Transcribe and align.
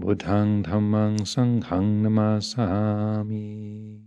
Buddhang 0.00 0.64
Dhammang 0.64 1.26
Sanghang 1.26 2.00
Namasami. 2.00 4.00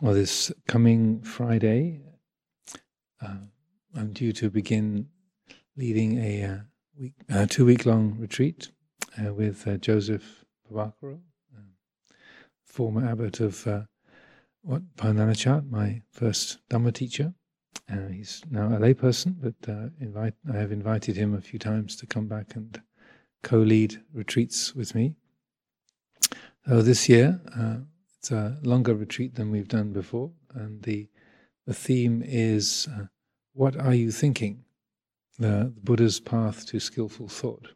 Well, 0.00 0.14
this 0.14 0.52
coming 0.68 1.20
Friday, 1.22 2.02
uh, 3.20 3.38
I'm 3.96 4.12
due 4.12 4.32
to 4.34 4.50
begin 4.50 5.08
leading 5.76 6.18
a 6.18 6.44
uh, 6.44 6.58
week, 6.96 7.14
uh, 7.28 7.46
two 7.46 7.66
week 7.66 7.84
long 7.84 8.16
retreat 8.20 8.70
uh, 9.20 9.34
with 9.34 9.66
uh, 9.66 9.78
Joseph 9.78 10.44
Pabhakaro 10.70 11.18
former 12.68 13.06
abbot 13.06 13.40
of 13.40 13.66
uh, 13.66 13.82
what 14.62 14.82
Parananachat, 14.96 15.70
my 15.70 16.02
first 16.10 16.58
Dhamma 16.68 16.92
teacher. 16.92 17.34
Uh, 17.90 18.08
he's 18.08 18.42
now 18.50 18.66
a 18.66 18.78
layperson, 18.78 19.34
but 19.40 19.70
uh, 19.70 19.88
invite, 20.00 20.34
I 20.52 20.56
have 20.56 20.72
invited 20.72 21.16
him 21.16 21.34
a 21.34 21.40
few 21.40 21.58
times 21.58 21.96
to 21.96 22.06
come 22.06 22.26
back 22.26 22.54
and 22.54 22.80
co-lead 23.42 24.02
retreats 24.12 24.74
with 24.74 24.94
me. 24.94 25.14
So 26.66 26.82
this 26.82 27.08
year, 27.08 27.40
uh, 27.58 27.78
it's 28.18 28.30
a 28.30 28.58
longer 28.62 28.94
retreat 28.94 29.36
than 29.36 29.50
we've 29.50 29.68
done 29.68 29.92
before, 29.92 30.32
and 30.54 30.82
the 30.82 31.08
the 31.66 31.74
theme 31.74 32.22
is 32.24 32.88
uh, 32.94 33.06
"What 33.54 33.76
are 33.76 33.94
you 33.94 34.10
thinking?" 34.10 34.64
The, 35.38 35.72
the 35.74 35.80
Buddha's 35.80 36.20
path 36.20 36.66
to 36.66 36.80
skillful 36.80 37.28
thought. 37.28 37.68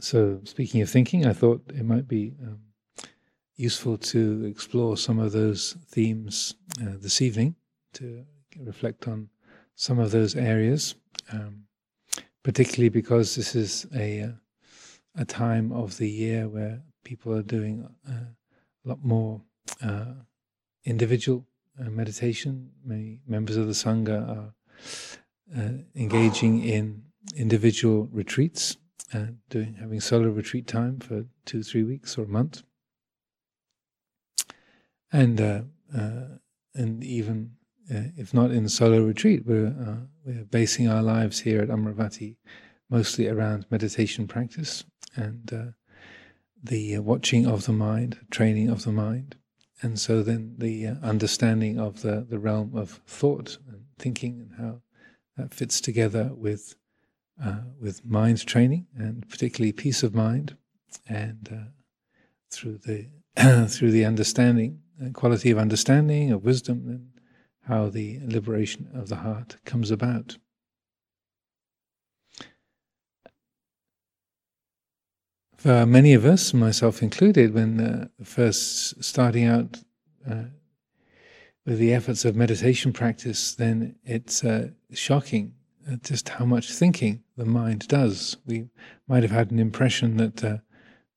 So, 0.00 0.40
speaking 0.44 0.82
of 0.82 0.90
thinking, 0.90 1.24
I 1.24 1.32
thought 1.32 1.62
it 1.68 1.84
might 1.84 2.06
be 2.06 2.34
um, 2.42 2.58
useful 3.56 3.96
to 3.96 4.44
explore 4.44 4.96
some 4.96 5.18
of 5.18 5.32
those 5.32 5.76
themes 5.88 6.54
uh, 6.80 6.92
this 7.00 7.22
evening, 7.22 7.56
to 7.94 8.24
reflect 8.60 9.08
on 9.08 9.28
some 9.74 9.98
of 9.98 10.10
those 10.10 10.36
areas, 10.36 10.94
um, 11.32 11.64
particularly 12.42 12.88
because 12.88 13.34
this 13.34 13.54
is 13.54 13.86
a, 13.94 14.22
uh, 14.22 14.30
a 15.16 15.24
time 15.24 15.72
of 15.72 15.96
the 15.96 16.08
year 16.08 16.48
where 16.48 16.82
people 17.04 17.34
are 17.34 17.42
doing 17.42 17.88
uh, 18.08 18.12
a 18.12 18.88
lot 18.88 19.02
more 19.02 19.40
uh, 19.82 20.12
individual 20.84 21.46
uh, 21.80 21.90
meditation. 21.90 22.70
Many 22.84 23.20
members 23.26 23.56
of 23.56 23.66
the 23.66 23.72
Sangha 23.72 24.28
are 24.28 24.54
uh, 25.56 25.72
engaging 25.94 26.62
in 26.62 27.02
individual 27.34 28.08
retreats, 28.12 28.76
doing 29.48 29.74
having 29.80 30.00
solo 30.00 30.28
retreat 30.28 30.66
time 30.66 30.98
for 30.98 31.24
two, 31.46 31.62
three 31.62 31.84
weeks 31.84 32.18
or 32.18 32.24
a 32.24 32.28
month 32.28 32.62
and 35.12 35.40
uh, 35.40 35.60
uh, 35.96 36.38
and 36.74 37.02
even 37.04 37.52
uh, 37.90 38.10
if 38.16 38.34
not 38.34 38.50
in 38.50 38.68
solo 38.68 39.02
retreat, 39.02 39.46
we're 39.46 39.68
uh, 39.68 40.06
we're 40.24 40.44
basing 40.44 40.88
our 40.88 41.02
lives 41.02 41.40
here 41.40 41.60
at 41.60 41.68
Amaravati 41.68 42.36
mostly 42.88 43.28
around 43.28 43.66
meditation 43.70 44.28
practice 44.28 44.84
and 45.16 45.52
uh, 45.52 45.64
the 46.62 46.98
watching 46.98 47.46
of 47.46 47.66
the 47.66 47.72
mind, 47.72 48.18
training 48.30 48.68
of 48.70 48.84
the 48.84 48.92
mind, 48.92 49.36
and 49.82 49.98
so 49.98 50.22
then 50.22 50.54
the 50.58 50.86
understanding 51.02 51.78
of 51.78 52.02
the 52.02 52.26
the 52.28 52.38
realm 52.38 52.74
of 52.74 53.00
thought 53.06 53.58
and 53.68 53.84
thinking 53.98 54.40
and 54.40 54.52
how 54.58 54.80
that 55.36 55.54
fits 55.54 55.80
together 55.80 56.30
with 56.34 56.74
with 57.78 58.04
mind 58.04 58.44
training 58.46 58.86
and 58.96 59.28
particularly 59.28 59.70
peace 59.70 60.02
of 60.02 60.14
mind 60.14 60.56
and 61.06 61.70
through 62.50 62.78
the 62.78 63.06
through 63.68 63.90
the 63.90 64.04
understanding 64.04 64.80
quality 65.12 65.50
of 65.50 65.58
understanding, 65.58 66.32
of 66.32 66.44
wisdom, 66.44 66.84
and 66.88 67.08
how 67.68 67.88
the 67.88 68.20
liberation 68.24 68.88
of 68.94 69.08
the 69.08 69.16
heart 69.16 69.56
comes 69.64 69.90
about. 69.90 70.38
For 75.56 75.86
many 75.86 76.14
of 76.14 76.24
us, 76.24 76.54
myself 76.54 77.02
included, 77.02 77.52
when 77.52 77.80
uh, 77.80 78.08
first 78.22 79.02
starting 79.02 79.46
out 79.46 79.78
uh, 80.30 80.44
with 81.64 81.78
the 81.78 81.92
efforts 81.92 82.24
of 82.24 82.36
meditation 82.36 82.92
practice, 82.92 83.54
then 83.54 83.96
it's 84.04 84.44
uh, 84.44 84.68
shocking 84.92 85.54
uh, 85.90 85.96
just 86.02 86.28
how 86.28 86.44
much 86.44 86.70
thinking 86.70 87.22
the 87.36 87.46
mind 87.46 87.88
does. 87.88 88.36
We 88.46 88.68
might 89.08 89.22
have 89.22 89.32
had 89.32 89.50
an 89.50 89.58
impression 89.58 90.18
that 90.18 90.44
uh, 90.44 90.58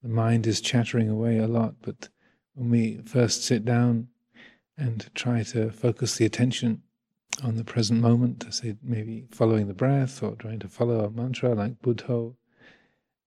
the 0.02 0.10
mind 0.10 0.48
is 0.48 0.62
chattering 0.62 1.10
away 1.10 1.38
a 1.38 1.48
lot, 1.48 1.76
but 1.82 2.10
when 2.54 2.70
we 2.70 3.02
first 3.06 3.44
sit 3.44 3.66
down 3.66 4.08
and 4.78 5.10
try 5.14 5.44
to 5.44 5.72
focus 5.72 6.16
the 6.16 6.26
attention 6.26 6.82
on 7.44 7.56
the 7.56 7.64
present 7.64 8.02
moment, 8.02 8.46
say 8.54 8.76
maybe 8.82 9.26
following 9.32 9.68
the 9.68 9.74
breath 9.74 10.24
or 10.24 10.36
trying 10.36 10.60
to 10.60 10.68
follow 10.68 11.06
a 11.06 11.10
mantra 11.10 11.54
like 11.54 11.82
Buddho, 11.82 12.36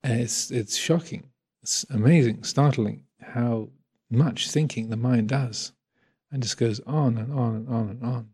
it's 0.04 0.50
it's 0.50 0.76
shocking, 0.76 1.30
it's 1.62 1.84
amazing, 1.90 2.42
startling 2.42 3.04
how 3.20 3.70
much 4.10 4.50
thinking 4.50 4.88
the 4.88 4.96
mind 4.96 5.28
does, 5.28 5.72
and 6.30 6.42
just 6.42 6.56
goes 6.56 6.80
on 6.80 7.18
and 7.18 7.32
on 7.32 7.54
and 7.54 7.68
on 7.68 7.88
and 7.88 8.04
on, 8.04 8.28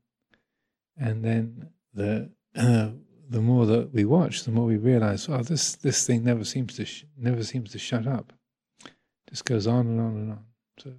and 0.96 1.24
then 1.24 1.68
the 1.92 2.30
uh, 2.56 2.90
the 3.28 3.40
more 3.40 3.66
that 3.66 3.92
we 3.92 4.04
watch, 4.04 4.44
the 4.44 4.50
more 4.50 4.64
we 4.64 4.76
realize, 4.76 5.28
oh, 5.28 5.42
this 5.42 5.74
this 5.76 6.06
thing 6.06 6.24
never 6.24 6.44
seems 6.44 6.74
to 6.76 6.84
sh- 6.84 7.04
never 7.16 7.42
seems 7.44 7.72
to 7.72 7.78
shut 7.78 8.06
up, 8.06 8.32
It 8.84 9.30
just 9.30 9.44
goes 9.44 9.66
on 9.66 9.86
and 9.86 10.00
on 10.00 10.16
and 10.16 10.30
on. 10.32 10.44
So 10.78 10.94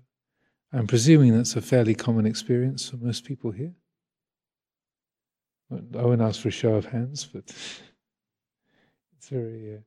I'm 0.71 0.87
presuming 0.87 1.35
that's 1.35 1.55
a 1.55 1.61
fairly 1.61 1.95
common 1.95 2.25
experience 2.25 2.89
for 2.89 2.97
most 2.97 3.25
people 3.25 3.51
here. 3.51 3.73
I 5.71 6.01
won't 6.01 6.21
ask 6.21 6.41
for 6.41 6.47
a 6.47 6.51
show 6.51 6.75
of 6.75 6.85
hands, 6.85 7.25
but 7.31 7.43
it's 9.17 9.29
very, 9.29 9.75
uh, 9.75 9.79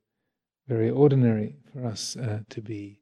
very 0.69 0.91
ordinary 0.91 1.57
for 1.73 1.87
us 1.87 2.17
uh, 2.17 2.41
to 2.51 2.61
be 2.61 3.01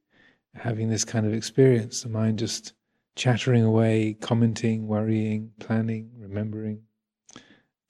having 0.55 0.89
this 0.89 1.05
kind 1.05 1.27
of 1.27 1.35
experience. 1.35 2.03
The 2.03 2.09
mind 2.09 2.39
just 2.39 2.73
chattering 3.17 3.65
away, 3.65 4.17
commenting, 4.21 4.87
worrying, 4.87 5.53
planning, 5.61 6.11
remembering, 6.17 6.83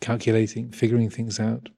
calculating, 0.01 0.71
figuring 0.71 1.11
things 1.11 1.39
out, 1.39 1.69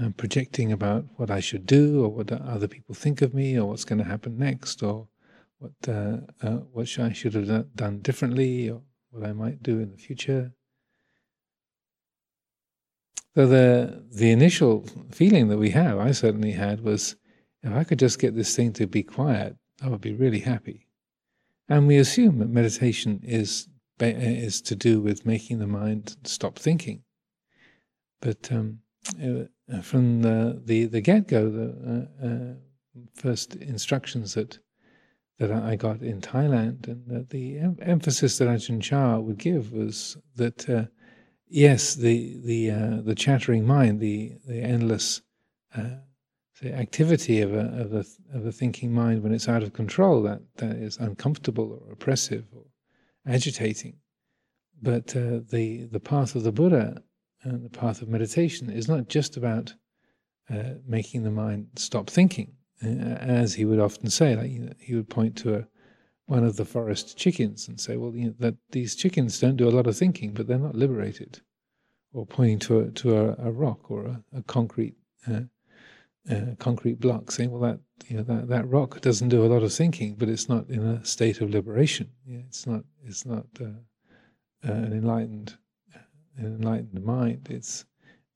uh, 0.00 0.10
projecting 0.16 0.72
about 0.72 1.04
what 1.16 1.30
I 1.30 1.40
should 1.40 1.66
do 1.66 2.04
or 2.04 2.08
what 2.08 2.30
other 2.30 2.68
people 2.68 2.94
think 2.94 3.22
of 3.22 3.34
me 3.34 3.58
or 3.58 3.66
what's 3.66 3.84
going 3.84 3.98
to 3.98 4.04
happen 4.04 4.38
next 4.38 4.82
or 4.82 5.08
what 5.58 5.72
uh, 5.88 6.18
uh, 6.42 6.58
what 6.72 6.98
I 6.98 7.12
should 7.12 7.34
have 7.34 7.74
done 7.74 8.00
differently 8.00 8.70
or 8.70 8.82
what 9.10 9.28
I 9.28 9.32
might 9.32 9.62
do 9.62 9.78
in 9.80 9.90
the 9.90 9.96
future. 9.96 10.52
So 13.34 13.46
the 13.46 14.04
the 14.12 14.30
initial 14.30 14.86
feeling 15.10 15.48
that 15.48 15.58
we 15.58 15.70
have, 15.70 15.98
I 15.98 16.12
certainly 16.12 16.52
had, 16.52 16.80
was 16.80 17.16
if 17.62 17.72
I 17.72 17.84
could 17.84 17.98
just 17.98 18.18
get 18.18 18.34
this 18.34 18.54
thing 18.54 18.72
to 18.74 18.86
be 18.86 19.02
quiet, 19.02 19.56
I 19.82 19.88
would 19.88 20.00
be 20.00 20.14
really 20.14 20.40
happy. 20.40 20.86
And 21.68 21.86
we 21.86 21.96
assume 21.96 22.38
that 22.38 22.48
meditation 22.48 23.20
is 23.24 23.68
is 24.00 24.60
to 24.62 24.76
do 24.76 25.00
with 25.00 25.26
making 25.26 25.58
the 25.58 25.66
mind 25.66 26.16
stop 26.24 26.58
thinking. 26.58 27.02
But 28.20 28.50
um, 28.52 28.80
uh, 29.22 29.80
from 29.82 30.22
the 30.22 30.60
the, 30.64 30.86
the 30.86 31.00
get 31.00 31.28
go, 31.28 31.50
the 31.50 32.08
uh, 32.22 32.26
uh, 32.26 32.54
first 33.14 33.56
instructions 33.56 34.34
that 34.34 34.58
that 35.38 35.52
I 35.52 35.76
got 35.76 36.00
in 36.00 36.20
Thailand, 36.20 36.88
and 36.88 37.28
the 37.28 37.58
em- 37.58 37.78
emphasis 37.82 38.38
that 38.38 38.48
Ajahn 38.48 38.80
Chah 38.80 39.18
would 39.18 39.38
give 39.38 39.72
was 39.72 40.16
that 40.36 40.68
uh, 40.68 40.86
yes, 41.48 41.94
the 41.94 42.38
the 42.44 42.70
uh, 42.70 43.00
the 43.02 43.14
chattering 43.14 43.66
mind, 43.66 44.00
the 44.00 44.32
the 44.46 44.60
endless 44.60 45.22
uh, 45.76 45.96
the 46.62 46.74
activity 46.74 47.42
of 47.42 47.52
a 47.52 47.66
of 47.80 47.92
a 47.92 48.04
of 48.34 48.46
a 48.46 48.52
thinking 48.52 48.92
mind 48.92 49.22
when 49.22 49.34
it's 49.34 49.48
out 49.48 49.62
of 49.62 49.72
control, 49.72 50.22
that 50.22 50.40
that 50.56 50.76
is 50.76 50.96
uncomfortable 50.96 51.80
or 51.84 51.92
oppressive 51.92 52.46
or 52.54 52.64
agitating. 53.26 53.96
But 54.80 55.16
uh, 55.16 55.40
the 55.50 55.88
the 55.90 56.00
path 56.00 56.34
of 56.34 56.42
the 56.42 56.52
Buddha 56.52 57.02
and 57.42 57.64
the 57.64 57.70
path 57.70 58.02
of 58.02 58.08
meditation 58.08 58.70
is 58.70 58.88
not 58.88 59.08
just 59.08 59.36
about 59.36 59.74
uh, 60.50 60.74
making 60.86 61.22
the 61.22 61.30
mind 61.30 61.68
stop 61.76 62.08
thinking, 62.10 62.52
uh, 62.84 62.88
as 62.88 63.54
he 63.54 63.64
would 63.64 63.80
often 63.80 64.10
say. 64.10 64.36
Like 64.36 64.78
he 64.78 64.94
would 64.94 65.08
point 65.08 65.36
to 65.38 65.56
a, 65.56 65.66
one 66.26 66.44
of 66.44 66.56
the 66.56 66.64
forest 66.64 67.16
chickens 67.16 67.68
and 67.68 67.80
say, 67.80 67.96
well, 67.96 68.14
you 68.14 68.26
know, 68.26 68.34
that 68.40 68.56
these 68.70 68.94
chickens 68.96 69.40
don't 69.40 69.56
do 69.56 69.68
a 69.68 69.70
lot 69.70 69.86
of 69.86 69.96
thinking, 69.96 70.32
but 70.32 70.46
they're 70.46 70.58
not 70.58 70.74
liberated. 70.74 71.40
Or 72.12 72.26
pointing 72.26 72.58
to 72.60 72.80
a, 72.80 72.90
to 72.90 73.16
a, 73.16 73.48
a 73.48 73.50
rock 73.52 73.90
or 73.90 74.06
a, 74.06 74.22
a 74.36 74.42
concrete 74.42 74.94
uh, 75.28 75.40
uh, 76.30 76.54
concrete 76.58 77.00
block, 77.00 77.30
saying, 77.30 77.50
well, 77.50 77.62
that 77.62 77.80
you 78.06 78.16
know 78.16 78.22
that, 78.22 78.48
that 78.48 78.68
rock 78.68 79.00
doesn't 79.00 79.28
do 79.28 79.44
a 79.44 79.48
lot 79.48 79.62
of 79.62 79.72
thinking, 79.72 80.14
but 80.14 80.28
it's 80.28 80.48
not 80.48 80.68
in 80.68 80.82
a 80.82 81.04
state 81.04 81.40
of 81.40 81.50
liberation. 81.50 82.10
Yeah, 82.26 82.40
it's 82.46 82.66
not 82.66 82.84
it's 83.04 83.26
not 83.26 83.46
uh, 83.60 83.64
uh 84.68 84.72
an 84.72 84.92
enlightened 84.92 85.56
an 86.36 86.46
enlightened 86.46 87.04
mind. 87.04 87.48
It's 87.50 87.84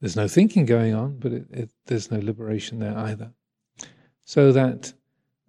there's 0.00 0.16
no 0.16 0.28
thinking 0.28 0.64
going 0.64 0.94
on, 0.94 1.18
but 1.18 1.32
it, 1.32 1.46
it, 1.50 1.70
there's 1.86 2.10
no 2.10 2.18
liberation 2.18 2.78
there 2.78 2.96
either. 2.96 3.32
So 4.24 4.50
that 4.52 4.94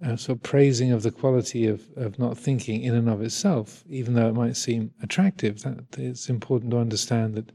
uh, 0.05 0.15
sort 0.15 0.39
of 0.39 0.43
praising 0.43 0.91
of 0.91 1.03
the 1.03 1.11
quality 1.11 1.67
of, 1.67 1.87
of 1.95 2.19
not 2.19 2.37
thinking 2.37 2.81
in 2.81 2.95
and 2.95 3.07
of 3.07 3.21
itself, 3.21 3.83
even 3.87 4.13
though 4.13 4.27
it 4.27 4.35
might 4.35 4.57
seem 4.57 4.91
attractive, 5.01 5.61
that 5.61 5.85
it's 5.97 6.29
important 6.29 6.71
to 6.71 6.79
understand 6.79 7.35
that 7.35 7.51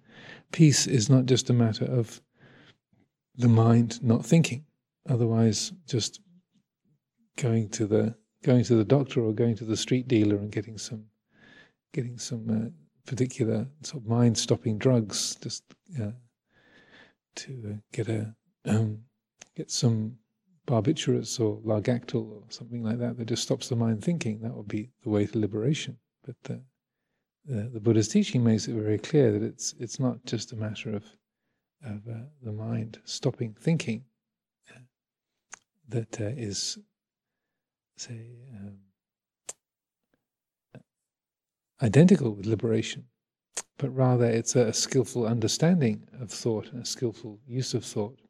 peace 0.53 0.87
is 0.87 1.11
not 1.11 1.27
just 1.27 1.51
a 1.51 1.53
matter 1.53 1.85
of 1.85 2.23
the 3.37 3.49
mind 3.49 4.03
not 4.03 4.25
thinking. 4.25 4.65
Otherwise, 5.09 5.73
just 5.87 6.21
going 7.37 7.69
to 7.71 7.87
the 7.87 8.15
going 8.43 8.65
to 8.65 8.77
the 8.77 8.85
doctor 8.85 9.21
or 9.21 9.33
going 9.33 9.57
to 9.57 9.65
the 9.65 9.77
street 9.77 10.09
dealer 10.09 10.37
and 10.37 10.53
getting 10.53 10.79
some 10.79 11.05
getting 11.93 12.19
some 12.19 12.49
uh, 12.51 12.69
particular 13.07 13.67
sort 13.83 14.03
of 14.03 14.09
mind 14.09 14.37
stopping 14.37 14.79
drugs 14.79 15.37
just 15.37 15.65
uh, 16.01 16.11
to 17.35 17.63
uh, 17.73 17.77
get 17.93 18.09
a 18.09 18.35
um, 18.67 18.99
get 19.57 19.71
some 19.71 20.17
barbiturates 20.67 21.41
or 21.41 21.61
largactil 21.61 22.29
or 22.31 22.43
something 22.49 22.83
like 22.83 22.99
that 22.99 23.17
that 23.17 23.27
just 23.27 23.43
stops 23.43 23.69
the 23.69 23.77
mind 23.77 24.03
thinking. 24.03 24.41
That 24.41 24.55
would 24.55 24.69
be 24.69 24.91
the 25.03 25.11
way 25.11 25.27
to 25.27 25.39
liberation. 25.39 25.97
But 26.25 26.55
uh, 26.55 26.59
the, 27.45 27.71
the 27.75 27.81
Buddha's 27.81 28.09
teaching 28.09 28.43
makes 28.43 28.67
it 28.67 28.75
very 28.75 28.99
clear 28.99 29.33
that 29.33 29.43
it's 29.43 29.75
it's 29.79 30.01
not 30.01 30.25
just 30.25 30.53
a 30.53 30.57
matter 30.57 30.95
of 30.95 31.05
of 31.85 32.09
uh, 32.09 32.25
the 32.43 32.53
mind 32.53 32.99
stopping 33.05 33.55
thinking 33.61 34.05
uh, 34.75 34.81
that 35.89 36.21
uh, 36.21 36.25
is, 36.37 36.79
say, 37.97 38.31
um, 38.59 38.79
identical 41.83 42.35
with 42.35 42.47
liberation, 42.47 43.07
but 43.79 43.91
rather 43.91 44.25
it's 44.27 44.57
a, 44.57 44.67
a 44.67 44.73
skillful 44.73 45.27
understanding 45.27 46.09
of 46.21 46.31
thought 46.31 46.73
a 46.73 46.85
skillful 46.85 47.41
use 47.47 47.75
of 47.75 47.85
thought, 47.85 48.21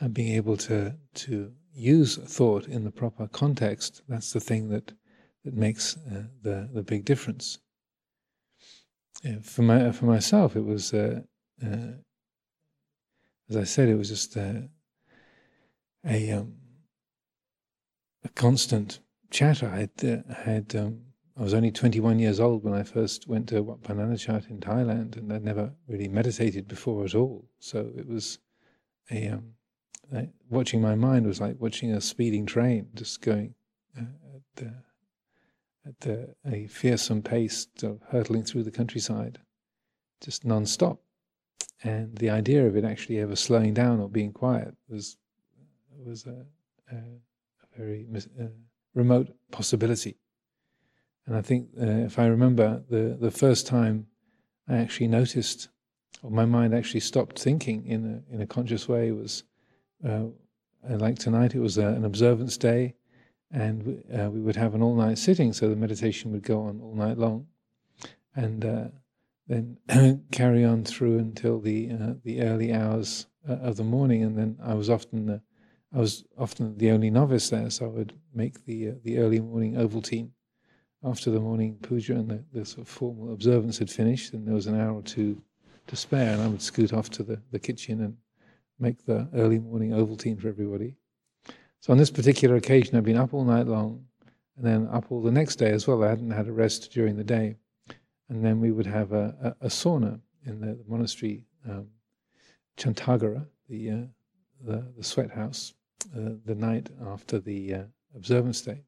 and 0.00 0.14
being 0.14 0.34
able 0.34 0.56
to 0.56 0.96
to 1.14 1.52
use 1.72 2.16
thought 2.16 2.66
in 2.68 2.84
the 2.84 2.90
proper 2.90 3.26
context. 3.28 4.02
That's 4.08 4.32
the 4.32 4.40
thing 4.40 4.68
that 4.68 4.92
that 5.44 5.54
makes 5.54 5.96
uh, 5.96 6.24
the 6.42 6.68
the 6.72 6.82
big 6.82 7.04
difference. 7.04 7.58
Yeah, 9.22 9.38
for 9.40 9.62
my 9.62 9.92
for 9.92 10.06
myself, 10.06 10.56
it 10.56 10.64
was 10.64 10.92
uh, 10.92 11.20
uh, 11.64 11.92
as 13.48 13.56
I 13.56 13.64
said, 13.64 13.88
it 13.88 13.96
was 13.96 14.08
just 14.08 14.36
a 14.36 14.68
a, 16.06 16.32
um, 16.32 16.54
a 18.24 18.28
constant 18.30 19.00
chatter. 19.30 19.68
I 19.68 19.80
had, 19.80 19.90
uh, 20.04 20.34
had 20.34 20.74
um, 20.76 21.00
I 21.36 21.42
was 21.42 21.54
only 21.54 21.70
21 21.70 22.18
years 22.18 22.40
old 22.40 22.64
when 22.64 22.74
I 22.74 22.82
first 22.82 23.26
went 23.28 23.48
to 23.48 23.62
Wat 23.62 23.82
Pah 23.82 23.94
Nanachat 23.94 24.48
in 24.48 24.60
Thailand, 24.60 25.16
and 25.16 25.32
I'd 25.32 25.44
never 25.44 25.72
really 25.88 26.08
meditated 26.08 26.68
before 26.68 27.04
at 27.04 27.14
all. 27.14 27.48
So 27.58 27.90
it 27.96 28.08
was 28.08 28.38
a 29.10 29.28
um, 29.28 29.54
watching 30.48 30.80
my 30.80 30.94
mind 30.94 31.26
was 31.26 31.40
like 31.40 31.56
watching 31.58 31.92
a 31.92 32.00
speeding 32.00 32.46
train, 32.46 32.88
just 32.94 33.20
going 33.20 33.54
uh, 33.98 34.04
at, 34.58 34.66
at 35.86 36.10
uh, 36.10 36.26
a 36.46 36.66
fearsome 36.68 37.22
pace, 37.22 37.66
hurtling 38.08 38.44
through 38.44 38.62
the 38.62 38.70
countryside, 38.70 39.38
just 40.22 40.44
non-stop. 40.44 41.00
And 41.82 42.16
the 42.16 42.30
idea 42.30 42.66
of 42.66 42.76
it 42.76 42.84
actually 42.84 43.18
ever 43.18 43.36
slowing 43.36 43.74
down 43.74 44.00
or 44.00 44.08
being 44.08 44.32
quiet 44.32 44.74
was 44.88 45.16
was 45.98 46.26
a, 46.26 46.44
a 46.92 47.02
very 47.76 48.06
uh, 48.40 48.44
remote 48.94 49.28
possibility. 49.50 50.16
And 51.26 51.36
I 51.36 51.42
think 51.42 51.68
uh, 51.80 51.86
if 51.86 52.18
I 52.18 52.26
remember 52.26 52.82
the 52.88 53.16
the 53.18 53.30
first 53.30 53.66
time 53.66 54.06
I 54.68 54.76
actually 54.76 55.08
noticed, 55.08 55.68
or 56.22 56.30
my 56.30 56.44
mind 56.44 56.74
actually 56.74 57.00
stopped 57.00 57.38
thinking 57.38 57.86
in 57.86 58.22
a 58.30 58.34
in 58.34 58.40
a 58.40 58.46
conscious 58.46 58.88
way 58.88 59.10
was, 59.12 59.44
uh, 60.06 60.24
like 60.88 61.18
tonight 61.18 61.54
it 61.54 61.60
was 61.60 61.78
a, 61.78 61.86
an 61.86 62.04
observance 62.04 62.56
day, 62.56 62.94
and 63.50 63.82
we, 63.82 64.14
uh, 64.14 64.28
we 64.28 64.40
would 64.40 64.56
have 64.56 64.74
an 64.74 64.82
all 64.82 64.94
night 64.94 65.18
sitting, 65.18 65.52
so 65.52 65.68
the 65.68 65.76
meditation 65.76 66.30
would 66.32 66.42
go 66.42 66.60
on 66.60 66.80
all 66.80 66.94
night 66.94 67.16
long, 67.16 67.46
and 68.36 68.64
uh, 68.64 68.88
then 69.46 69.78
carry 70.32 70.64
on 70.64 70.84
through 70.84 71.18
until 71.18 71.58
the 71.60 71.90
uh, 71.90 72.14
the 72.22 72.42
early 72.42 72.72
hours 72.72 73.26
uh, 73.48 73.54
of 73.54 73.76
the 73.76 73.84
morning, 73.84 74.22
and 74.22 74.36
then 74.36 74.58
I 74.62 74.74
was 74.74 74.90
often 74.90 75.40
I 75.94 75.98
was 75.98 76.24
often 76.36 76.76
the 76.76 76.90
only 76.90 77.10
novice 77.10 77.50
there, 77.50 77.70
so 77.70 77.86
I 77.86 77.88
would 77.88 78.12
make 78.34 78.64
the 78.64 78.88
uh, 78.88 78.92
the 79.04 79.18
early 79.18 79.40
morning 79.40 79.74
Ovaltine 79.74 80.30
after 81.02 81.30
the 81.30 81.40
morning 81.40 81.78
puja 81.82 82.14
and 82.14 82.28
the, 82.28 82.44
the 82.52 82.64
sort 82.64 82.86
of 82.86 82.88
formal 82.88 83.32
observance 83.32 83.78
had 83.78 83.90
finished, 83.90 84.32
and 84.32 84.46
there 84.46 84.54
was 84.54 84.66
an 84.66 84.80
hour 84.80 84.94
or 84.94 85.02
two 85.02 85.40
to 85.86 85.96
spare, 85.96 86.32
and 86.32 86.42
I 86.42 86.48
would 86.48 86.62
scoot 86.62 86.92
off 86.92 87.10
to 87.10 87.22
the, 87.22 87.40
the 87.50 87.58
kitchen 87.58 88.00
and 88.00 88.16
make 88.78 89.04
the 89.04 89.28
early 89.34 89.58
morning 89.58 89.90
Ovaltine 89.90 90.40
for 90.40 90.48
everybody. 90.48 90.96
So 91.80 91.92
on 91.92 91.98
this 91.98 92.10
particular 92.10 92.56
occasion, 92.56 92.96
I'd 92.96 93.04
been 93.04 93.18
up 93.18 93.34
all 93.34 93.44
night 93.44 93.66
long, 93.66 94.04
and 94.56 94.66
then 94.66 94.88
up 94.90 95.12
all 95.12 95.22
the 95.22 95.30
next 95.30 95.56
day 95.56 95.70
as 95.70 95.86
well. 95.86 96.02
I 96.02 96.08
hadn't 96.08 96.30
had 96.30 96.48
a 96.48 96.52
rest 96.52 96.90
during 96.90 97.16
the 97.16 97.24
day 97.24 97.56
and 98.28 98.44
then 98.44 98.60
we 98.60 98.70
would 98.70 98.86
have 98.86 99.12
a, 99.12 99.54
a, 99.60 99.66
a 99.66 99.68
sauna 99.68 100.20
in 100.46 100.60
the, 100.60 100.74
the 100.74 100.84
monastery 100.86 101.44
um, 101.68 101.86
jantaghara, 102.76 103.46
the, 103.68 103.90
uh, 103.90 103.96
the, 104.64 104.92
the 104.96 105.04
sweat 105.04 105.30
house, 105.30 105.74
the 106.12 106.54
night 106.54 106.90
after 107.06 107.38
the 107.38 107.74
uh, 107.74 107.82
observance 108.14 108.60
day. 108.62 108.82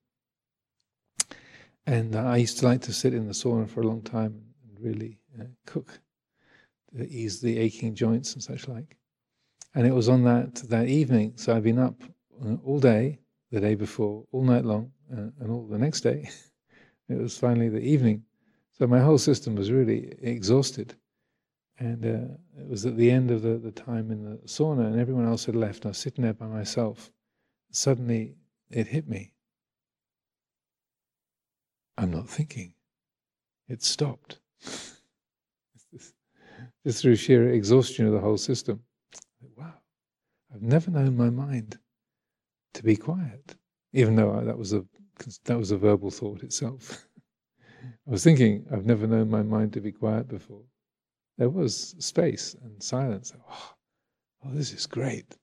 And 1.87 2.17
I 2.17 2.39
used 2.39 2.59
to 2.59 2.67
like 2.67 2.81
to 2.83 2.93
sit 2.93 3.15
in 3.15 3.27
the 3.27 3.33
sauna 3.33 3.69
for 3.69 3.81
a 3.81 3.87
long 3.87 4.03
time 4.03 4.43
and 4.69 4.81
really 4.81 5.19
uh, 5.41 5.45
cook 5.67 6.01
to 6.97 7.09
ease 7.09 7.41
the 7.41 7.59
aching 7.59 7.95
joints 7.95 8.35
and 8.35 8.43
such 8.43 8.67
like. 8.69 8.97
And 9.75 9.87
it 9.87 9.95
was 9.95 10.09
on 10.09 10.25
that 10.25 10.55
that 10.69 10.89
evening, 10.89 11.35
so 11.37 11.55
I'd 11.55 11.63
been 11.63 11.79
up 11.79 12.03
uh, 12.45 12.57
all 12.65 12.81
day, 12.81 13.21
the 13.51 13.61
day 13.61 13.75
before, 13.75 14.25
all 14.33 14.43
night 14.43 14.65
long, 14.65 14.91
uh, 15.13 15.31
and 15.41 15.51
all 15.51 15.67
the 15.67 15.79
next 15.79 16.01
day. 16.01 16.29
it 17.09 17.19
was 17.19 17.39
finally 17.39 17.69
the 17.69 17.81
evening 17.81 18.25
so 18.79 18.87
my 18.87 19.01
whole 19.01 19.19
system 19.19 19.55
was 19.55 19.73
really 19.73 20.13
exhausted. 20.21 20.95
And 21.79 22.05
uh, 22.05 22.35
it 22.59 22.69
was 22.69 22.87
at 22.87 22.97
the 22.97 23.11
end 23.11 23.31
of 23.31 23.43
the, 23.43 23.59
the 23.59 23.71
time 23.71 24.11
in 24.11 24.25
the 24.25 24.39
sauna, 24.47 24.87
and 24.87 24.99
everyone 24.99 25.27
else 25.27 25.45
had 25.45 25.57
left. 25.57 25.85
I 25.85 25.89
was 25.89 25.99
sitting 25.99 26.25
there 26.25 26.33
by 26.33 26.47
myself. 26.47 27.11
Suddenly, 27.71 28.35
it 28.71 28.87
hit 28.87 29.07
me. 29.09 29.33
I'm 31.99 32.11
not 32.11 32.29
thinking. 32.29 32.73
It 33.69 33.83
stopped. 33.83 34.39
Just 36.85 37.03
through 37.03 37.17
sheer 37.17 37.53
exhaustion 37.53 38.07
of 38.07 38.13
the 38.13 38.21
whole 38.21 38.39
system. 38.39 38.83
Wow, 39.57 39.75
I've 40.55 40.63
never 40.63 40.91
known 40.91 41.17
my 41.17 41.31
mind 41.31 41.79
to 42.75 42.83
be 42.83 42.97
quiet, 42.97 43.57
even 43.93 44.17
though 44.17 44.35
I, 44.35 44.45
that 44.45 44.57
was 44.57 44.73
a 44.73 44.85
that 45.45 45.59
was 45.59 45.71
a 45.71 45.79
verbal 45.79 46.11
thought 46.11 46.43
itself. 46.43 47.07
I 48.07 48.11
was 48.11 48.23
thinking, 48.23 48.67
I've 48.73 48.87
never 48.87 49.07
known 49.07 49.31
my 49.31 49.43
mind 49.43 49.73
to 49.75 49.81
be 49.81 49.93
quiet 49.93 50.29
before. 50.29 50.65
There 51.39 51.51
was 51.51 51.95
space 51.99 52.57
and 52.63 52.83
silence. 52.83 53.33
Oh, 53.49 53.75
oh 54.45 54.51
this 54.53 54.73
is 54.73 54.87
great. 54.87 55.37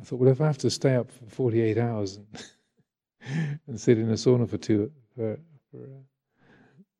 I 0.00 0.04
thought, 0.04 0.18
well, 0.18 0.30
if 0.30 0.40
I 0.40 0.46
have 0.46 0.58
to 0.58 0.70
stay 0.70 0.96
up 0.96 1.10
for 1.10 1.26
48 1.26 1.78
hours 1.78 2.16
and, 2.16 3.60
and 3.66 3.80
sit 3.80 3.98
in 3.98 4.10
a 4.10 4.14
sauna 4.14 4.48
for 4.48 4.58
two, 4.58 4.90
for, 5.14 5.38
for, 5.70 5.82
uh, 5.84 6.42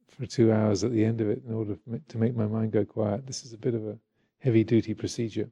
for 0.08 0.26
two 0.26 0.52
hours 0.52 0.84
at 0.84 0.92
the 0.92 1.04
end 1.04 1.20
of 1.20 1.28
it 1.28 1.42
in 1.46 1.52
order 1.52 1.76
to 2.08 2.18
make 2.18 2.36
my 2.36 2.46
mind 2.46 2.72
go 2.72 2.84
quiet, 2.84 3.26
this 3.26 3.44
is 3.44 3.52
a 3.52 3.58
bit 3.58 3.74
of 3.74 3.86
a 3.86 3.98
heavy 4.38 4.62
duty 4.62 4.94
procedure. 4.94 5.50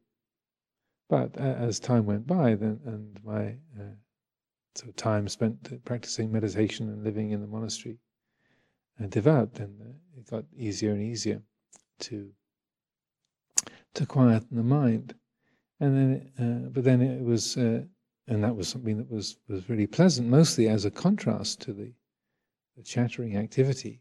But 1.09 1.37
uh, 1.39 1.43
as 1.43 1.81
time 1.81 2.07
went 2.07 2.27
by, 2.27 2.55
then 2.55 2.81
and 2.87 3.19
my 3.25 3.57
uh, 3.79 3.95
of 4.89 4.97
time 4.97 5.29
spent 5.29 5.85
practicing 5.85 6.33
meditation 6.33 6.89
and 6.89 7.05
living 7.05 7.31
in 7.31 7.41
the 7.41 7.47
monastery 7.47 7.99
and 8.99 9.81
uh, 9.81 10.19
it 10.19 10.31
got 10.31 10.45
easier 10.57 10.93
and 10.93 11.03
easier 11.03 11.43
to 11.99 12.31
to 13.95 14.07
quieten 14.07 14.57
the 14.57 14.63
mind. 14.63 15.15
And 15.81 15.97
then, 15.97 16.33
uh, 16.39 16.69
but 16.71 16.85
then 16.85 17.01
it 17.01 17.23
was, 17.25 17.57
uh, 17.57 17.83
and 18.29 18.45
that 18.45 18.55
was 18.55 18.69
something 18.69 18.97
that 18.99 19.11
was 19.11 19.37
was 19.49 19.69
really 19.69 19.87
pleasant, 19.87 20.29
mostly 20.29 20.69
as 20.69 20.85
a 20.85 20.91
contrast 20.91 21.61
to 21.63 21.73
the, 21.73 21.93
the 22.77 22.83
chattering 22.83 23.37
activity. 23.37 24.01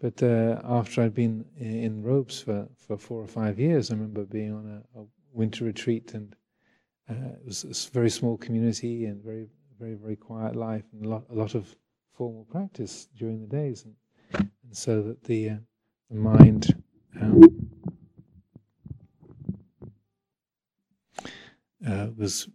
But 0.00 0.22
uh, 0.22 0.60
after 0.64 1.02
I'd 1.02 1.14
been 1.14 1.44
in 1.58 2.02
robes 2.02 2.40
for, 2.40 2.68
for 2.76 2.98
four 2.98 3.22
or 3.22 3.26
five 3.26 3.58
years, 3.58 3.90
I 3.90 3.94
remember 3.94 4.24
being 4.24 4.52
on 4.52 4.82
a, 4.96 5.00
a 5.00 5.04
winter 5.32 5.64
retreat, 5.64 6.14
and 6.14 6.34
uh, 7.08 7.36
it 7.38 7.44
was 7.44 7.64
a 7.64 7.92
very 7.92 8.10
small 8.10 8.36
community 8.36 9.04
and 9.06 9.22
very, 9.22 9.46
very, 9.78 9.94
very 9.94 10.16
quiet 10.16 10.56
life, 10.56 10.84
and 10.92 11.06
a 11.06 11.08
lot, 11.08 11.24
a 11.30 11.34
lot 11.34 11.54
of 11.54 11.74
formal 12.12 12.44
practice 12.50 13.08
during 13.16 13.40
the 13.40 13.46
days, 13.46 13.84
and, 13.84 14.50
and 14.64 14.76
so 14.76 15.02
that 15.02 15.22
the, 15.24 15.50
uh, 15.50 15.56
the 16.10 16.16
mind 16.16 16.82
um, 17.20 17.42
uh, 21.86 22.08
was 22.16 22.48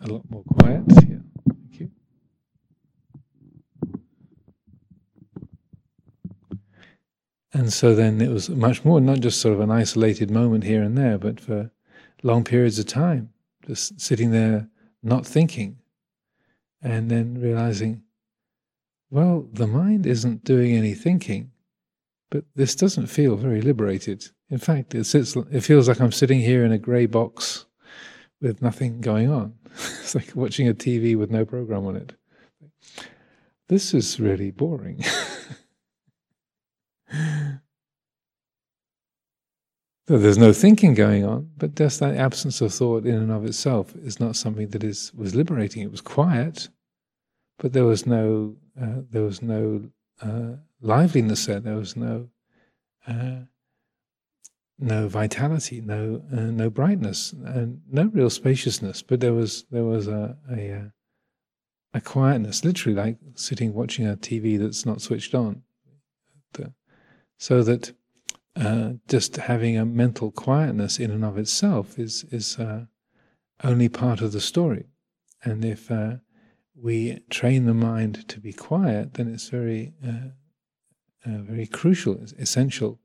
a 0.00 0.06
lot 0.06 0.28
more 0.30 0.44
quiet. 0.44 0.82
Yeah, 1.08 1.16
thank 1.48 1.80
you. 1.80 1.90
And 7.52 7.72
so 7.72 7.94
then 7.94 8.20
it 8.20 8.30
was 8.30 8.50
much 8.50 8.84
more, 8.84 9.00
not 9.00 9.20
just 9.20 9.40
sort 9.40 9.54
of 9.54 9.60
an 9.60 9.70
isolated 9.70 10.30
moment 10.30 10.64
here 10.64 10.82
and 10.82 10.98
there, 10.98 11.18
but 11.18 11.40
for 11.40 11.70
long 12.22 12.44
periods 12.44 12.78
of 12.78 12.86
time, 12.86 13.30
just 13.66 14.00
sitting 14.00 14.30
there 14.30 14.68
not 15.02 15.26
thinking, 15.26 15.78
and 16.82 17.10
then 17.10 17.40
realizing, 17.40 18.02
well, 19.10 19.48
the 19.52 19.66
mind 19.66 20.06
isn't 20.06 20.44
doing 20.44 20.72
any 20.72 20.94
thinking, 20.94 21.52
but 22.30 22.44
this 22.54 22.74
doesn't 22.74 23.06
feel 23.06 23.36
very 23.36 23.60
liberated. 23.60 24.26
In 24.50 24.58
fact, 24.58 24.94
it, 24.94 25.04
sits, 25.04 25.36
it 25.36 25.60
feels 25.60 25.88
like 25.88 26.00
I'm 26.00 26.12
sitting 26.12 26.40
here 26.40 26.64
in 26.64 26.72
a 26.72 26.78
grey 26.78 27.06
box 27.06 27.66
with 28.44 28.62
nothing 28.62 29.00
going 29.00 29.30
on. 29.30 29.54
it's 29.74 30.14
like 30.14 30.36
watching 30.36 30.68
a 30.68 30.74
TV 30.74 31.16
with 31.16 31.30
no 31.30 31.44
program 31.44 31.86
on 31.86 31.96
it. 31.96 32.14
This 33.68 33.92
is 33.94 34.20
really 34.20 34.50
boring. 34.50 35.02
So 40.06 40.18
there's 40.18 40.36
no 40.36 40.52
thinking 40.52 40.92
going 40.92 41.24
on, 41.24 41.50
but 41.56 41.74
just 41.74 42.00
that 42.00 42.14
absence 42.14 42.60
of 42.60 42.74
thought 42.74 43.06
in 43.06 43.14
and 43.14 43.32
of 43.32 43.46
itself 43.46 43.96
is 43.96 44.20
not 44.20 44.36
something 44.36 44.68
that 44.68 44.84
is 44.84 45.14
was 45.14 45.34
liberating. 45.34 45.82
It 45.82 45.90
was 45.90 46.02
quiet, 46.02 46.68
but 47.58 47.72
there 47.72 47.86
was 47.86 48.04
no 48.04 48.56
uh, 48.78 49.00
there 49.10 49.22
was 49.22 49.40
no 49.40 49.88
uh, 50.20 50.56
liveliness 50.82 51.46
there. 51.46 51.60
There 51.60 51.76
was 51.76 51.96
no 51.96 52.28
uh, 53.06 53.44
no 54.78 55.08
vitality, 55.08 55.80
no 55.80 56.22
uh, 56.32 56.40
no 56.40 56.70
brightness, 56.70 57.32
and 57.32 57.80
no 57.90 58.06
real 58.06 58.30
spaciousness. 58.30 59.02
But 59.02 59.20
there 59.20 59.32
was 59.32 59.64
there 59.70 59.84
was 59.84 60.08
a 60.08 60.36
a, 60.50 60.72
uh, 60.72 60.88
a 61.94 62.00
quietness, 62.00 62.64
literally 62.64 62.96
like 62.96 63.18
sitting 63.34 63.72
watching 63.72 64.06
a 64.06 64.16
TV 64.16 64.58
that's 64.58 64.84
not 64.84 65.00
switched 65.00 65.34
on. 65.34 65.62
So 67.38 67.62
that 67.62 67.92
uh, 68.56 68.92
just 69.08 69.36
having 69.36 69.76
a 69.76 69.84
mental 69.84 70.30
quietness 70.30 70.98
in 70.98 71.10
and 71.10 71.24
of 71.24 71.36
itself 71.38 71.98
is 71.98 72.24
is 72.30 72.58
uh, 72.58 72.86
only 73.62 73.88
part 73.88 74.20
of 74.20 74.32
the 74.32 74.40
story. 74.40 74.86
And 75.42 75.64
if 75.64 75.90
uh, 75.90 76.16
we 76.74 77.20
train 77.30 77.66
the 77.66 77.74
mind 77.74 78.28
to 78.28 78.40
be 78.40 78.52
quiet, 78.52 79.14
then 79.14 79.28
it's 79.28 79.48
very 79.48 79.94
uh, 80.06 80.30
very 81.24 81.66
crucial, 81.66 82.22
essential 82.38 83.00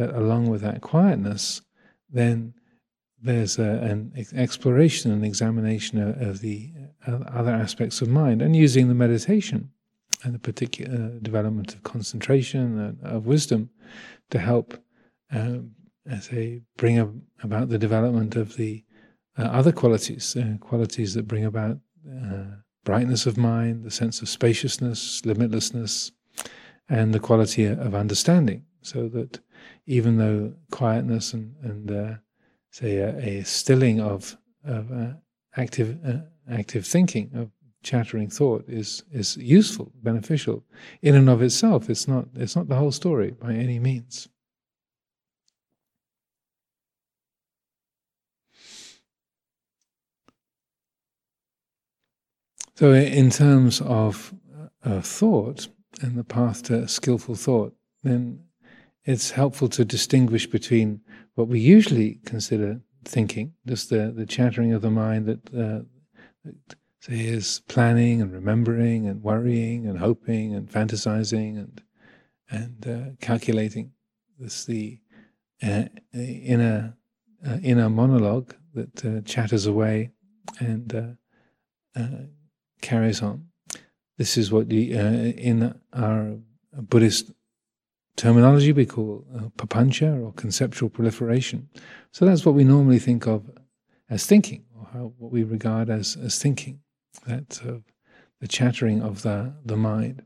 that 0.00 0.10
along 0.22 0.48
with 0.50 0.62
that 0.62 0.80
quietness, 0.80 1.62
then 2.10 2.54
there's 3.22 3.58
a, 3.58 3.70
an 3.90 4.12
exploration 4.34 5.12
and 5.12 5.24
examination 5.24 6.00
of, 6.00 6.20
of 6.20 6.40
the 6.40 6.72
other 7.06 7.52
aspects 7.52 8.00
of 8.02 8.08
mind, 8.08 8.42
and 8.42 8.56
using 8.56 8.88
the 8.88 8.94
meditation 8.94 9.70
and 10.24 10.34
the 10.34 10.38
particular 10.38 11.18
development 11.20 11.74
of 11.74 11.82
concentration 11.82 12.78
and 12.78 12.98
of 13.02 13.26
wisdom 13.26 13.70
to 14.30 14.38
help 14.38 14.82
um, 15.32 15.72
as 16.08 16.28
they 16.28 16.62
bring 16.76 17.22
about 17.42 17.68
the 17.68 17.78
development 17.78 18.36
of 18.36 18.56
the 18.56 18.84
uh, 19.38 19.42
other 19.42 19.72
qualities, 19.72 20.36
uh, 20.36 20.56
qualities 20.60 21.14
that 21.14 21.28
bring 21.28 21.44
about 21.44 21.78
uh, 22.10 22.44
brightness 22.84 23.26
of 23.26 23.36
mind, 23.36 23.84
the 23.84 23.90
sense 23.90 24.22
of 24.22 24.28
spaciousness, 24.28 25.20
limitlessness, 25.22 26.10
and 26.88 27.14
the 27.14 27.20
quality 27.20 27.64
of 27.64 27.94
understanding. 27.94 28.64
So 28.82 29.08
that 29.08 29.40
even 29.90 30.18
though 30.18 30.52
quietness 30.70 31.34
and, 31.34 31.52
and 31.62 31.90
uh, 31.90 32.14
say 32.70 32.98
a, 32.98 33.08
a, 33.16 33.42
stilling 33.42 34.00
of, 34.00 34.36
of 34.64 34.92
uh, 34.92 35.14
active 35.56 35.98
uh, 36.06 36.18
active 36.48 36.86
thinking 36.86 37.28
of 37.34 37.50
chattering 37.82 38.30
thought 38.30 38.64
is 38.68 39.02
is 39.10 39.36
useful, 39.36 39.90
beneficial 40.00 40.62
in 41.02 41.16
and 41.16 41.28
of 41.28 41.42
itself. 41.42 41.90
It's 41.90 42.06
not 42.06 42.26
it's 42.36 42.54
not 42.54 42.68
the 42.68 42.76
whole 42.76 42.92
story 42.92 43.32
by 43.32 43.52
any 43.52 43.80
means. 43.80 44.28
So, 52.76 52.92
in 52.92 53.30
terms 53.30 53.80
of 53.80 54.32
uh, 54.84 55.00
thought 55.00 55.66
and 56.00 56.16
the 56.16 56.24
path 56.24 56.62
to 56.64 56.86
skillful 56.86 57.34
thought, 57.34 57.74
then 58.04 58.44
it's 59.04 59.30
helpful 59.30 59.68
to 59.68 59.84
distinguish 59.84 60.46
between 60.46 61.00
what 61.34 61.48
we 61.48 61.60
usually 61.60 62.20
consider 62.26 62.80
thinking, 63.04 63.54
just 63.66 63.90
the, 63.90 64.12
the 64.14 64.26
chattering 64.26 64.72
of 64.72 64.82
the 64.82 64.90
mind 64.90 65.26
that, 65.26 65.48
uh, 65.54 65.82
that 66.44 66.76
say 67.00 67.20
is 67.20 67.62
planning 67.66 68.20
and 68.20 68.32
remembering 68.32 69.06
and 69.06 69.22
worrying 69.22 69.86
and 69.86 69.98
hoping 69.98 70.54
and 70.54 70.70
fantasizing 70.70 71.56
and 71.56 71.82
and 72.52 72.88
uh, 72.88 73.10
calculating. 73.20 73.92
This 74.38 74.64
the 74.64 74.98
uh, 75.62 75.84
inner 76.12 76.96
uh, 77.46 77.58
inner 77.62 77.88
monologue 77.88 78.54
that 78.74 79.04
uh, 79.04 79.20
chatters 79.22 79.66
away 79.66 80.10
and 80.58 81.16
uh, 81.96 82.02
carries 82.82 83.22
on. 83.22 83.46
This 84.18 84.36
is 84.36 84.52
what 84.52 84.68
the, 84.68 84.98
uh, 84.98 85.00
in 85.00 85.74
our 85.94 86.36
Buddhist 86.72 87.32
terminology 88.20 88.72
we 88.72 88.84
call 88.84 89.24
uh, 89.34 89.48
papancha 89.56 90.22
or 90.22 90.32
conceptual 90.34 90.90
proliferation. 90.90 91.68
So 92.12 92.26
that's 92.26 92.44
what 92.44 92.54
we 92.54 92.64
normally 92.64 92.98
think 92.98 93.26
of 93.26 93.50
as 94.10 94.26
thinking, 94.26 94.64
or 94.76 94.86
how, 94.92 95.12
what 95.16 95.32
we 95.32 95.42
regard 95.42 95.88
as, 95.88 96.18
as 96.22 96.38
thinking, 96.38 96.80
that 97.26 97.60
uh, 97.66 97.78
the 98.40 98.48
chattering 98.48 99.00
of 99.00 99.22
the, 99.22 99.54
the 99.64 99.76
mind. 99.76 100.22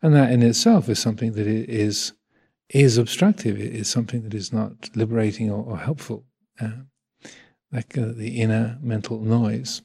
And 0.00 0.14
that 0.14 0.32
in 0.32 0.42
itself 0.42 0.88
is 0.88 0.98
something 0.98 1.32
that 1.32 1.46
is, 1.46 2.12
is 2.70 2.96
obstructive, 2.96 3.60
it 3.60 3.74
is 3.74 3.88
something 3.88 4.22
that 4.22 4.34
is 4.34 4.50
not 4.52 4.72
liberating 4.94 5.50
or, 5.50 5.62
or 5.62 5.76
helpful, 5.76 6.24
uh, 6.60 6.82
like 7.70 7.98
uh, 7.98 8.12
the 8.16 8.40
inner 8.40 8.78
mental 8.80 9.20
noise. 9.20 9.82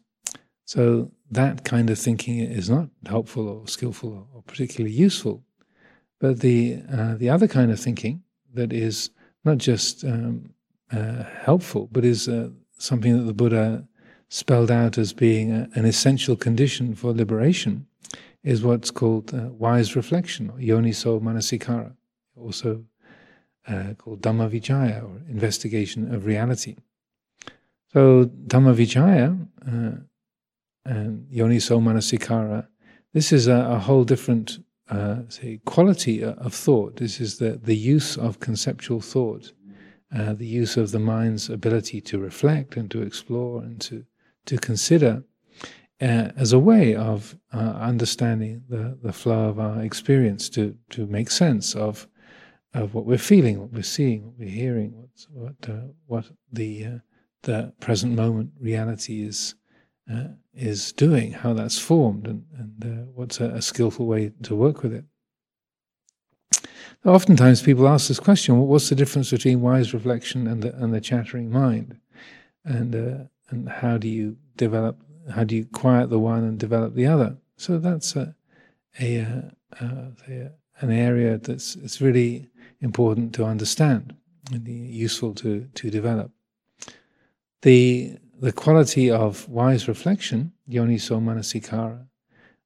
So 0.65 1.11
that 1.29 1.65
kind 1.65 1.89
of 1.89 1.99
thinking 1.99 2.39
is 2.39 2.69
not 2.69 2.87
helpful 3.05 3.49
or 3.49 3.67
skillful 3.67 4.29
or 4.33 4.41
particularly 4.43 4.95
useful. 4.95 5.43
But 6.23 6.39
the 6.39 6.81
uh, 6.89 7.15
the 7.15 7.29
other 7.29 7.49
kind 7.49 7.69
of 7.69 7.81
thinking 7.81 8.23
that 8.53 8.71
is 8.71 9.09
not 9.43 9.57
just 9.57 10.05
um, 10.05 10.53
uh, 10.89 11.23
helpful, 11.47 11.89
but 11.91 12.05
is 12.05 12.29
uh, 12.29 12.47
something 12.77 13.17
that 13.17 13.25
the 13.25 13.33
Buddha 13.33 13.85
spelled 14.29 14.71
out 14.71 14.97
as 14.97 15.11
being 15.11 15.51
a, 15.51 15.67
an 15.75 15.83
essential 15.83 16.37
condition 16.37 16.95
for 16.95 17.11
liberation, 17.11 17.87
is 18.41 18.63
what's 18.63 18.89
called 18.89 19.33
uh, 19.33 19.49
wise 19.51 19.97
reflection 19.97 20.49
or 20.49 20.59
yoniso 20.59 21.21
manasikara, 21.21 21.93
also 22.37 22.85
uh, 23.67 23.93
called 23.97 24.21
dhammavicaya 24.21 25.03
or 25.03 25.21
investigation 25.27 26.15
of 26.15 26.25
reality. 26.25 26.77
So 27.91 28.31
dhammavicaya 28.47 29.45
uh, 29.67 29.97
and 30.85 31.27
yoniso 31.29 31.81
manasikara, 31.81 32.65
this 33.11 33.33
is 33.33 33.47
a, 33.47 33.59
a 33.75 33.79
whole 33.79 34.05
different 34.05 34.59
uh, 34.89 35.21
say, 35.29 35.59
quality 35.65 36.23
of 36.23 36.53
thought. 36.53 36.97
This 36.97 37.19
is 37.19 37.37
the, 37.37 37.59
the 37.63 37.75
use 37.75 38.17
of 38.17 38.39
conceptual 38.39 39.01
thought, 39.01 39.51
uh, 40.15 40.33
the 40.33 40.45
use 40.45 40.77
of 40.77 40.91
the 40.91 40.99
mind's 40.99 41.49
ability 41.49 42.01
to 42.01 42.19
reflect 42.19 42.75
and 42.75 42.89
to 42.91 43.01
explore 43.01 43.61
and 43.61 43.79
to, 43.81 44.05
to 44.45 44.57
consider 44.57 45.23
uh, 46.01 46.31
as 46.35 46.51
a 46.51 46.59
way 46.59 46.95
of 46.95 47.37
uh, 47.53 47.57
understanding 47.57 48.63
the, 48.67 48.97
the 49.01 49.13
flow 49.13 49.47
of 49.49 49.59
our 49.59 49.81
experience, 49.81 50.49
to, 50.49 50.75
to 50.89 51.05
make 51.07 51.31
sense 51.31 51.75
of, 51.75 52.07
of 52.73 52.93
what 52.93 53.05
we're 53.05 53.17
feeling, 53.17 53.59
what 53.59 53.71
we're 53.71 53.83
seeing, 53.83 54.25
what 54.25 54.37
we're 54.37 54.49
hearing, 54.49 54.91
what, 54.93 55.09
what, 55.31 55.69
uh, 55.69 55.87
what 56.07 56.25
the, 56.51 56.85
uh, 56.85 56.97
the 57.43 57.73
present 57.79 58.15
moment 58.15 58.51
reality 58.59 59.25
is 59.25 59.55
uh, 60.11 60.27
is 60.53 60.91
doing, 60.91 61.31
how 61.31 61.53
that's 61.53 61.79
formed, 61.79 62.27
and, 62.27 62.45
and 62.57 62.85
uh, 62.85 63.11
what's 63.13 63.39
a, 63.39 63.45
a, 63.45 63.61
skillful 63.61 64.05
way 64.05 64.31
to 64.43 64.55
work 64.55 64.83
with 64.83 64.93
it. 64.93 65.05
Oftentimes, 67.05 67.61
people 67.61 67.87
ask 67.87 68.07
this 68.07 68.19
question: 68.19 68.59
What's 68.59 68.89
the 68.89 68.95
difference 68.95 69.31
between 69.31 69.61
wise 69.61 69.93
reflection 69.93 70.47
and 70.47 70.61
the 70.61 70.75
and 70.75 70.93
the 70.93 71.01
chattering 71.01 71.49
mind? 71.49 71.97
And 72.65 72.95
uh, 72.95 73.23
and 73.49 73.69
how 73.69 73.97
do 73.97 74.07
you 74.07 74.37
develop? 74.57 74.97
How 75.33 75.43
do 75.43 75.55
you 75.55 75.65
quiet 75.65 76.09
the 76.09 76.19
one 76.19 76.43
and 76.43 76.59
develop 76.59 76.95
the 76.95 77.07
other? 77.07 77.37
So 77.55 77.77
that's 77.77 78.15
a, 78.15 78.35
a, 78.99 79.21
uh, 79.21 80.09
a 80.27 80.51
an 80.81 80.91
area 80.91 81.37
that's 81.37 81.75
it's 81.75 82.01
really 82.01 82.49
important 82.81 83.33
to 83.35 83.45
understand 83.45 84.15
and 84.51 84.67
useful 84.67 85.33
to 85.35 85.67
to 85.75 85.89
develop. 85.89 86.31
The 87.61 88.17
the 88.43 88.51
quality 88.51 89.09
of 89.09 89.47
wise 89.47 89.87
reflection, 89.87 90.51
yoniso 90.69 91.17
manasikara, 91.21 92.05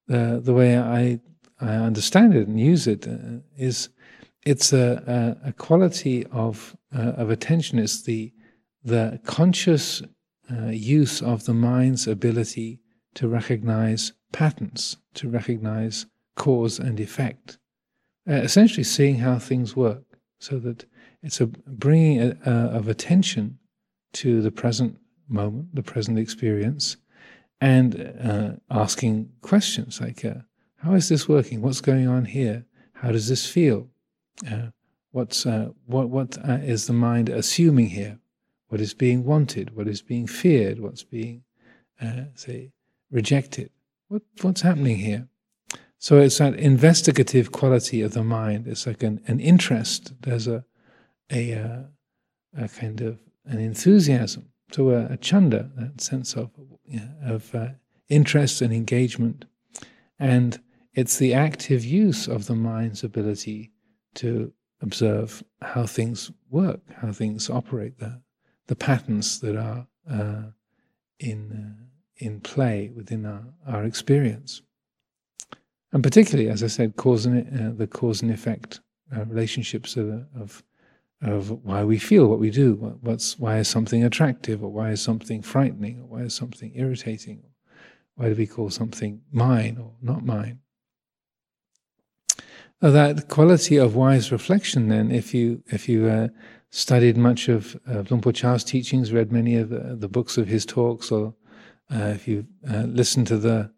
the, 0.07 0.41
the 0.43 0.51
way 0.51 0.75
I, 0.75 1.19
I 1.61 1.75
understand 1.75 2.33
it 2.33 2.47
and 2.47 2.59
use 2.59 2.87
it 2.87 3.07
uh, 3.07 3.41
is 3.55 3.89
it's 4.43 4.73
a, 4.73 5.37
a, 5.43 5.49
a 5.49 5.53
quality 5.53 6.25
of 6.31 6.75
uh, 6.97 7.21
of 7.21 7.29
attention. 7.29 7.77
It's 7.77 8.01
the 8.01 8.33
the 8.83 9.19
conscious 9.23 10.01
uh, 10.51 10.69
use 10.69 11.21
of 11.21 11.45
the 11.45 11.53
mind's 11.53 12.07
ability 12.07 12.79
to 13.13 13.27
recognize 13.27 14.13
patterns, 14.31 14.97
to 15.13 15.29
recognize 15.29 16.07
cause 16.35 16.79
and 16.79 16.99
effect, 16.99 17.59
uh, 18.27 18.33
essentially 18.33 18.83
seeing 18.83 19.19
how 19.19 19.37
things 19.37 19.75
work, 19.75 20.05
so 20.39 20.57
that 20.57 20.85
it's 21.21 21.39
a 21.39 21.45
bringing 21.45 22.19
a, 22.19 22.51
of 22.51 22.87
attention 22.87 23.59
to 24.13 24.41
the 24.41 24.51
present 24.51 24.97
moment, 25.27 25.75
the 25.75 25.83
present 25.83 26.17
experience, 26.17 26.97
and 27.59 28.13
uh, 28.21 28.51
asking 28.69 29.31
questions 29.41 29.99
like, 30.01 30.23
uh, 30.23 30.41
"How 30.77 30.93
is 30.93 31.09
this 31.09 31.27
working? 31.27 31.61
What's 31.61 31.81
going 31.81 32.07
on 32.07 32.25
here? 32.25 32.65
How 32.93 33.11
does 33.11 33.27
this 33.27 33.45
feel? 33.45 33.89
Uh, 34.49 34.67
what's 35.11 35.45
uh, 35.45 35.69
what 35.85 36.09
what 36.09 36.37
uh, 36.47 36.59
is 36.61 36.87
the 36.87 36.93
mind 36.93 37.29
assuming 37.29 37.89
here? 37.89 38.19
What 38.69 38.81
is 38.81 38.93
being 38.93 39.23
wanted? 39.23 39.75
What 39.75 39.87
is 39.87 40.01
being 40.01 40.27
feared? 40.27 40.79
What's 40.79 41.03
being 41.03 41.43
uh, 42.01 42.25
say 42.35 42.71
rejected? 43.11 43.71
What 44.07 44.21
what's 44.41 44.61
happening 44.61 44.97
here?" 44.97 45.27
So 45.99 46.19
it's 46.19 46.37
that 46.37 46.53
investigative 46.55 47.51
quality 47.51 48.01
of 48.01 48.13
the 48.13 48.23
mind. 48.23 48.67
It's 48.67 48.85
like 48.85 49.01
an, 49.01 49.19
an 49.25 49.39
interest. 49.39 50.13
There's 50.21 50.47
a 50.47 50.63
a, 51.31 51.87
a 52.55 52.67
kind 52.69 53.01
of 53.01 53.19
an 53.45 53.59
enthusiasm 53.59 54.49
to 54.71 54.93
a, 54.93 55.05
a 55.13 55.17
chanda, 55.17 55.69
that 55.75 56.01
sense 56.01 56.35
of 56.35 56.51
of 57.23 57.53
uh, 57.53 57.69
interest 58.09 58.61
and 58.61 58.73
engagement, 58.73 59.45
and 60.19 60.61
it's 60.93 61.17
the 61.17 61.33
active 61.33 61.83
use 61.83 62.27
of 62.27 62.47
the 62.47 62.55
mind's 62.55 63.03
ability 63.03 63.71
to 64.15 64.51
observe 64.81 65.43
how 65.61 65.85
things 65.85 66.31
work, 66.49 66.81
how 67.01 67.11
things 67.11 67.49
operate, 67.49 67.99
the 67.99 68.21
the 68.67 68.75
patterns 68.75 69.39
that 69.39 69.55
are 69.55 69.87
uh, 70.09 70.43
in 71.19 71.51
uh, 71.51 71.83
in 72.17 72.39
play 72.39 72.91
within 72.95 73.25
our, 73.25 73.43
our 73.67 73.83
experience, 73.85 74.61
and 75.93 76.03
particularly, 76.03 76.49
as 76.49 76.63
I 76.63 76.67
said, 76.67 76.95
cause 76.95 77.25
and 77.25 77.47
uh, 77.59 77.77
the 77.77 77.87
cause 77.87 78.21
and 78.21 78.31
effect 78.31 78.81
uh, 79.15 79.23
relationships 79.25 79.95
of, 79.95 80.25
of 80.35 80.63
of 81.21 81.49
why 81.63 81.83
we 81.83 81.97
feel 81.97 82.27
what 82.27 82.39
we 82.39 82.51
do. 82.51 82.97
What's 83.01 83.39
why 83.39 83.57
is 83.57 83.67
something 83.67 84.03
attractive, 84.03 84.63
or 84.63 84.71
why 84.71 84.91
is 84.91 85.01
something 85.01 85.41
frightening, 85.41 86.01
or 86.01 86.05
why 86.05 86.21
is 86.21 86.35
something 86.35 86.71
irritating? 86.75 87.43
Why 88.15 88.29
do 88.29 88.35
we 88.35 88.47
call 88.47 88.69
something 88.69 89.21
mine 89.31 89.77
or 89.79 89.93
not 90.01 90.25
mine? 90.25 90.59
that 92.79 93.27
quality 93.27 93.77
of 93.77 93.95
wise 93.95 94.31
reflection, 94.31 94.89
then, 94.89 95.11
if 95.11 95.33
you 95.33 95.63
if 95.67 95.89
you 95.89 96.07
uh, 96.07 96.27
studied 96.69 97.17
much 97.17 97.49
of 97.49 97.75
uh, 97.89 98.03
Luang 98.09 98.21
Por 98.21 98.33
Chah's 98.33 98.63
teachings, 98.63 99.11
read 99.11 99.31
many 99.31 99.55
of 99.55 99.69
the, 99.69 99.95
the 99.95 100.07
books 100.09 100.37
of 100.37 100.47
his 100.47 100.65
talks, 100.65 101.11
or 101.11 101.33
uh, 101.91 102.13
if 102.15 102.27
you 102.27 102.45
uh, 102.69 102.83
listen 102.83 103.25
to 103.25 103.37
the 103.37 103.71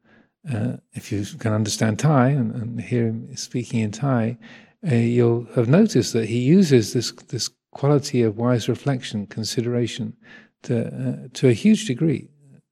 uh, 0.51 0.77
if 0.93 1.11
you 1.11 1.25
can 1.37 1.53
understand 1.53 1.99
Thai 1.99 2.29
and, 2.29 2.53
and 2.55 2.81
hear 2.81 3.07
him 3.07 3.35
speaking 3.35 3.79
in 3.81 3.91
Thai, 3.91 4.37
uh, 4.89 4.95
you'll 4.95 5.45
have 5.55 5.67
noticed 5.67 6.13
that 6.13 6.29
he 6.29 6.39
uses 6.39 6.93
this 6.93 7.11
this 7.11 7.49
quality 7.71 8.21
of 8.23 8.37
wise 8.37 8.69
reflection, 8.69 9.27
consideration, 9.27 10.15
to 10.63 10.87
uh, 10.87 11.27
to 11.33 11.47
a 11.47 11.53
huge 11.53 11.85
degree. 11.85 12.29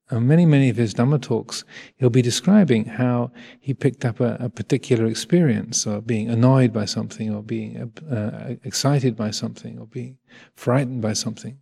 And 0.10 0.26
many, 0.26 0.46
many 0.46 0.70
of 0.70 0.78
his 0.78 0.94
Dhamma 0.94 1.22
talks, 1.22 1.66
he'll 1.98 2.10
be 2.10 2.22
describing 2.22 2.86
how 2.86 3.32
he 3.60 3.74
picked 3.74 4.06
up 4.06 4.22
a, 4.22 4.38
a 4.40 4.50
particular 4.50 5.06
experience, 5.06 5.86
or 5.86 6.00
being 6.02 6.30
annoyed 6.30 6.72
by 6.72 6.86
something, 6.86 7.34
or 7.34 7.44
being 7.44 7.92
uh, 8.10 8.56
excited 8.64 9.18
by 9.18 9.32
something, 9.32 9.78
or 9.78 9.86
being 9.86 10.18
frightened 10.56 11.02
by 11.02 11.12
something, 11.12 11.58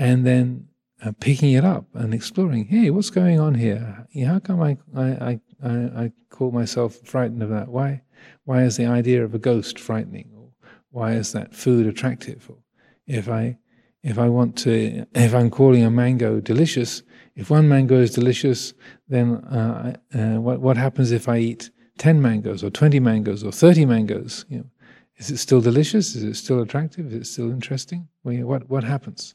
and 0.00 0.26
then 0.26 0.66
uh, 1.04 1.12
picking 1.20 1.52
it 1.52 1.64
up 1.64 1.86
and 1.94 2.12
exploring. 2.12 2.66
Hey, 2.66 2.90
what's 2.90 3.10
going 3.10 3.38
on 3.38 3.54
here? 3.54 4.08
How 4.26 4.40
come 4.40 4.60
I, 4.62 4.78
I, 4.96 5.40
I, 5.62 5.70
I 5.70 6.12
call 6.28 6.50
myself 6.50 6.96
frightened 7.04 7.42
of 7.42 7.50
that? 7.50 7.68
Why? 7.68 8.02
Why 8.44 8.62
is 8.62 8.76
the 8.76 8.86
idea 8.86 9.24
of 9.24 9.34
a 9.34 9.38
ghost 9.38 9.78
frightening? 9.78 10.30
Or 10.36 10.48
why 10.90 11.12
is 11.12 11.32
that 11.32 11.54
food 11.54 11.86
attractive? 11.86 12.48
Or 12.48 12.58
if 13.06 13.28
I 13.28 13.58
if 14.02 14.18
I 14.20 14.28
want 14.28 14.56
to, 14.58 15.04
if 15.14 15.34
I'm 15.34 15.50
calling 15.50 15.82
a 15.82 15.90
mango 15.90 16.38
delicious, 16.38 17.02
if 17.34 17.50
one 17.50 17.68
mango 17.68 18.00
is 18.00 18.14
delicious, 18.14 18.72
then 19.08 19.34
uh, 19.36 19.96
uh, 20.14 20.40
what 20.40 20.60
what 20.60 20.76
happens 20.76 21.10
if 21.10 21.28
I 21.28 21.38
eat 21.38 21.70
ten 21.98 22.22
mangoes 22.22 22.62
or 22.62 22.70
twenty 22.70 23.00
mangoes 23.00 23.42
or 23.42 23.50
thirty 23.50 23.84
mangoes? 23.84 24.44
You 24.48 24.58
know, 24.58 24.70
is 25.16 25.30
it 25.30 25.38
still 25.38 25.60
delicious? 25.60 26.14
Is 26.14 26.22
it 26.22 26.36
still 26.36 26.62
attractive? 26.62 27.06
Is 27.08 27.14
it 27.14 27.26
still 27.26 27.50
interesting? 27.50 28.08
Well, 28.22 28.36
what 28.44 28.70
what 28.70 28.84
happens? 28.84 29.34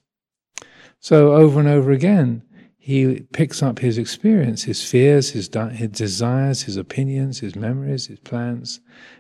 So 0.99 1.33
over 1.33 1.59
and 1.59 1.67
over 1.67 1.91
again, 1.91 2.43
he 2.83 3.27
picks 3.31 3.61
up 3.61 3.77
his 3.77 3.99
experience, 3.99 4.63
his 4.63 4.83
fears, 4.83 5.29
his, 5.29 5.47
his 5.53 5.89
desires, 5.89 6.63
his 6.63 6.77
opinions, 6.77 7.39
his 7.39 7.55
memories, 7.55 8.07
his 8.07 8.19
plans, 8.19 8.79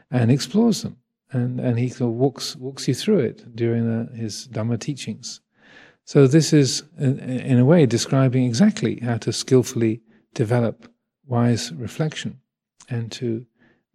and 0.09 0.31
explores 0.31 0.81
them. 0.81 0.97
And, 1.31 1.59
and 1.59 1.77
he 1.77 1.93
walks, 2.03 2.55
walks 2.55 2.87
you 2.87 2.95
through 2.95 3.19
it 3.19 3.55
during 3.55 3.85
the, 3.85 4.11
his 4.15 4.47
Dhamma 4.47 4.79
teachings. 4.79 5.41
So 6.05 6.25
this 6.25 6.53
is, 6.53 6.81
in 6.97 7.59
a 7.59 7.63
way, 7.63 7.85
describing 7.85 8.45
exactly 8.45 8.99
how 8.99 9.17
to 9.17 9.31
skillfully 9.31 10.01
develop 10.33 10.91
wise 11.27 11.71
reflection 11.73 12.39
and 12.89 13.11
to 13.11 13.45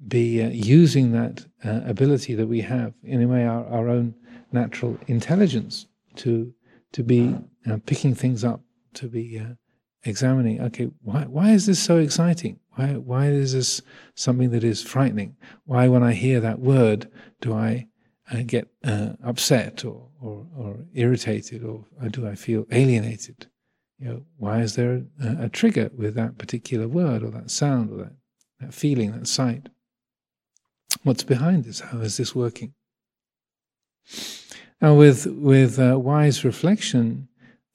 be 0.06 0.44
uh, 0.44 0.48
using 0.50 1.10
that 1.10 1.44
uh, 1.64 1.80
ability 1.86 2.36
that 2.36 2.46
we 2.46 2.60
have, 2.60 2.94
in 3.02 3.20
a 3.20 3.26
way, 3.26 3.44
our, 3.44 3.66
our 3.66 3.88
own 3.88 4.14
natural 4.52 4.96
intelligence 5.08 5.86
to, 6.14 6.54
to 6.92 7.02
be 7.02 7.36
uh, 7.68 7.78
picking 7.84 8.14
things 8.14 8.44
up 8.44 8.60
to 8.96 9.08
be 9.08 9.38
uh, 9.38 9.54
examining, 10.04 10.60
okay, 10.60 10.90
why, 11.02 11.22
why 11.22 11.50
is 11.50 11.66
this 11.66 11.82
so 11.82 11.98
exciting? 11.98 12.58
Why, 12.74 12.94
why 12.94 13.26
is 13.26 13.52
this 13.52 13.82
something 14.14 14.50
that 14.50 14.64
is 14.64 14.82
frightening? 14.82 15.36
Why, 15.64 15.88
when 15.88 16.02
I 16.02 16.12
hear 16.12 16.40
that 16.40 16.60
word, 16.60 17.10
do 17.40 17.54
I 17.54 17.88
uh, 18.30 18.42
get 18.46 18.68
uh, 18.84 19.10
upset 19.24 19.84
or, 19.84 20.08
or, 20.20 20.46
or, 20.56 20.76
irritated 20.94 21.62
or, 21.64 21.84
do 22.10 22.26
I 22.26 22.34
feel 22.34 22.66
alienated? 22.70 23.46
You 23.98 24.08
know, 24.08 24.22
why 24.36 24.60
is 24.60 24.74
there 24.74 25.04
a, 25.22 25.44
a, 25.44 25.48
trigger 25.48 25.90
with 25.96 26.14
that 26.16 26.36
particular 26.36 26.88
word 26.88 27.22
or 27.22 27.30
that 27.30 27.50
sound 27.50 27.90
or 27.92 27.96
that, 27.98 28.12
that 28.60 28.74
feeling, 28.74 29.12
that 29.12 29.28
sight? 29.28 29.68
What's 31.02 31.22
behind 31.22 31.64
this? 31.64 31.80
How 31.80 31.98
is 31.98 32.16
this 32.16 32.34
working? 32.34 32.74
Now, 34.80 34.94
with 34.94 35.26
with 35.26 35.78
uh, 35.78 35.98
wise 35.98 36.44
reflection, 36.44 37.28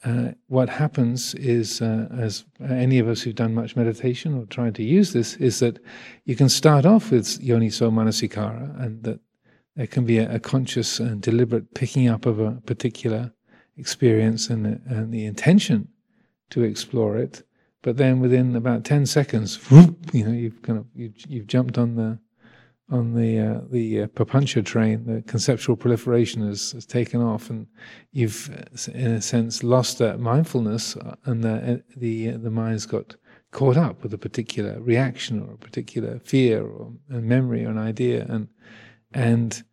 uh, 0.04 0.32
what 0.48 0.70
happens 0.70 1.36
is, 1.36 1.82
uh, 1.82 2.08
as 2.20 2.46
any 2.60 3.00
of 3.00 3.08
us 3.08 3.22
who've 3.22 3.36
done 3.36 3.54
much 3.54 3.76
meditation 3.76 4.38
or 4.38 4.46
tried 4.46 4.76
to 4.76 4.84
use 4.84 5.14
this, 5.14 5.36
is 5.36 5.60
that 5.60 5.80
you 6.26 6.36
can 6.36 6.50
start 6.50 6.86
off 6.86 7.12
with 7.12 7.40
yoniso 7.40 7.92
manasikara, 7.92 8.84
and 8.84 9.04
that 9.04 9.20
there 9.76 9.88
can 9.88 10.06
be 10.06 10.18
a, 10.18 10.36
a 10.36 10.40
conscious 10.40 11.00
and 11.00 11.22
deliberate 11.22 11.74
picking 11.74 12.08
up 12.08 12.26
of 12.26 12.40
a 12.40 12.62
particular 12.66 13.32
experience 13.78 14.50
and, 14.50 14.82
and 14.86 15.14
the 15.14 15.26
intention 15.26 15.88
to 16.50 16.64
explore 16.64 17.18
it. 17.18 17.44
But 17.84 17.98
then 17.98 18.20
within 18.20 18.56
about 18.56 18.84
ten 18.84 19.06
seconds, 19.06 19.56
whoop, 19.72 20.14
you 20.14 20.26
know, 20.26 20.32
you've 20.32 20.62
kind 20.62 20.78
of 20.80 20.86
you've, 20.94 21.16
you've 21.28 21.48
jumped 21.48 21.78
on 21.78 21.96
the 21.96 22.20
on 22.89 23.13
the 23.13 23.39
uh, 23.39 23.62
the 23.70 24.02
uh, 24.02 24.08
papancha 24.08 24.63
train, 24.63 25.06
the 25.06 25.22
conceptual 25.24 25.78
proliferation 25.78 26.46
has, 26.46 26.74
has, 26.74 26.86
taken 26.86 27.22
off, 27.22 27.50
and 27.50 27.67
you've, 28.12 28.50
uh, 28.50 28.91
in 28.91 29.12
a 29.12 29.22
sense, 29.22 29.63
lost 29.63 29.98
that 30.00 30.20
mindfulness, 30.20 30.98
uh, 30.98 31.15
and 31.26 31.44
the 31.44 31.74
uh, 31.74 31.78
the 31.96 32.32
the 32.32 32.52
mind's 32.52 32.86
got 32.86 33.15
caught 33.52 33.78
up 33.78 34.04
with 34.04 34.13
a 34.13 34.17
particular 34.17 34.80
reaction 34.82 35.41
or 35.41 35.54
a 35.54 35.58
particular 35.58 36.20
fear 36.20 36.65
or 36.65 36.94
a 37.10 37.22
memory 37.22 37.65
or 37.65 37.70
an 37.70 37.78
idea, 37.78 38.26
and 38.30 38.50
and 39.13 39.63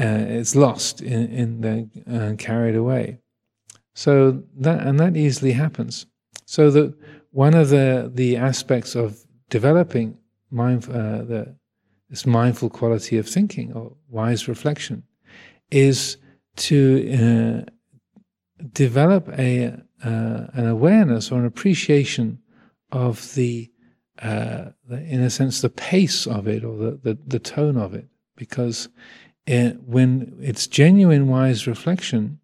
uh, 0.00 0.26
it's 0.28 0.56
lost 0.56 1.00
in 1.00 1.28
in 1.30 1.60
the 1.60 2.36
carried 2.36 2.74
away. 2.74 3.18
So 3.94 4.42
that 4.58 4.84
and 4.84 4.98
that 4.98 5.16
easily 5.16 5.52
happens. 5.52 6.06
So 6.46 6.70
that 6.72 6.94
one 7.30 7.54
of 7.54 7.68
the 7.68 8.10
the 8.12 8.36
aspects 8.36 8.96
of 8.96 9.24
developing 9.50 10.18
mind 10.50 10.82
the 10.82 11.56
this 12.10 12.26
mindful 12.26 12.70
quality 12.70 13.18
of 13.18 13.28
thinking 13.28 13.72
or 13.72 13.92
wise 14.08 14.48
reflection, 14.48 15.02
is 15.70 16.18
to 16.56 17.64
uh, 17.68 17.70
develop 18.72 19.28
a 19.38 19.80
uh, 20.04 20.46
an 20.52 20.66
awareness 20.66 21.32
or 21.32 21.38
an 21.38 21.46
appreciation 21.46 22.38
of 22.92 23.34
the, 23.34 23.70
uh, 24.22 24.66
the, 24.88 25.02
in 25.04 25.22
a 25.22 25.30
sense, 25.30 25.60
the 25.60 25.70
pace 25.70 26.26
of 26.26 26.46
it 26.46 26.64
or 26.64 26.76
the, 26.76 27.00
the, 27.02 27.18
the 27.26 27.38
tone 27.38 27.76
of 27.76 27.94
it. 27.94 28.06
Because 28.36 28.88
it, 29.46 29.74
uh, 29.74 29.78
when 29.80 30.36
it's 30.40 30.66
genuine 30.66 31.28
wise 31.28 31.66
reflection, 31.66 32.38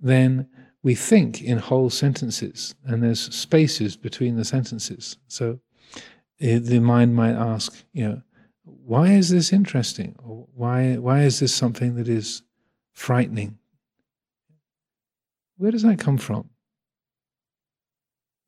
then 0.00 0.48
we 0.82 0.94
think 0.94 1.42
in 1.42 1.58
whole 1.58 1.90
sentences 1.90 2.74
and 2.84 3.02
there's 3.02 3.34
spaces 3.34 3.96
between 3.96 4.36
the 4.36 4.44
sentences. 4.44 5.18
So 5.28 5.60
uh, 5.92 6.58
the 6.60 6.80
mind 6.80 7.14
might 7.14 7.34
ask, 7.34 7.84
you 7.92 8.08
know, 8.08 8.22
why 8.64 9.08
is 9.08 9.28
this 9.28 9.52
interesting? 9.52 10.14
Why, 10.54 10.96
why 10.96 11.22
is 11.22 11.40
this 11.40 11.54
something 11.54 11.96
that 11.96 12.08
is 12.08 12.42
frightening? 12.92 13.58
Where 15.56 15.70
does 15.70 15.82
that 15.82 15.98
come 15.98 16.18
from? 16.18 16.50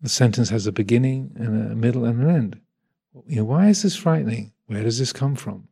The 0.00 0.08
sentence 0.08 0.50
has 0.50 0.66
a 0.66 0.72
beginning 0.72 1.32
and 1.36 1.72
a 1.72 1.74
middle 1.74 2.04
and 2.04 2.22
an 2.22 2.30
end. 2.30 2.60
You 3.26 3.36
know, 3.36 3.44
why 3.44 3.68
is 3.68 3.82
this 3.82 3.96
frightening? 3.96 4.52
Where 4.66 4.82
does 4.82 4.98
this 4.98 5.12
come 5.12 5.36
from? 5.36 5.68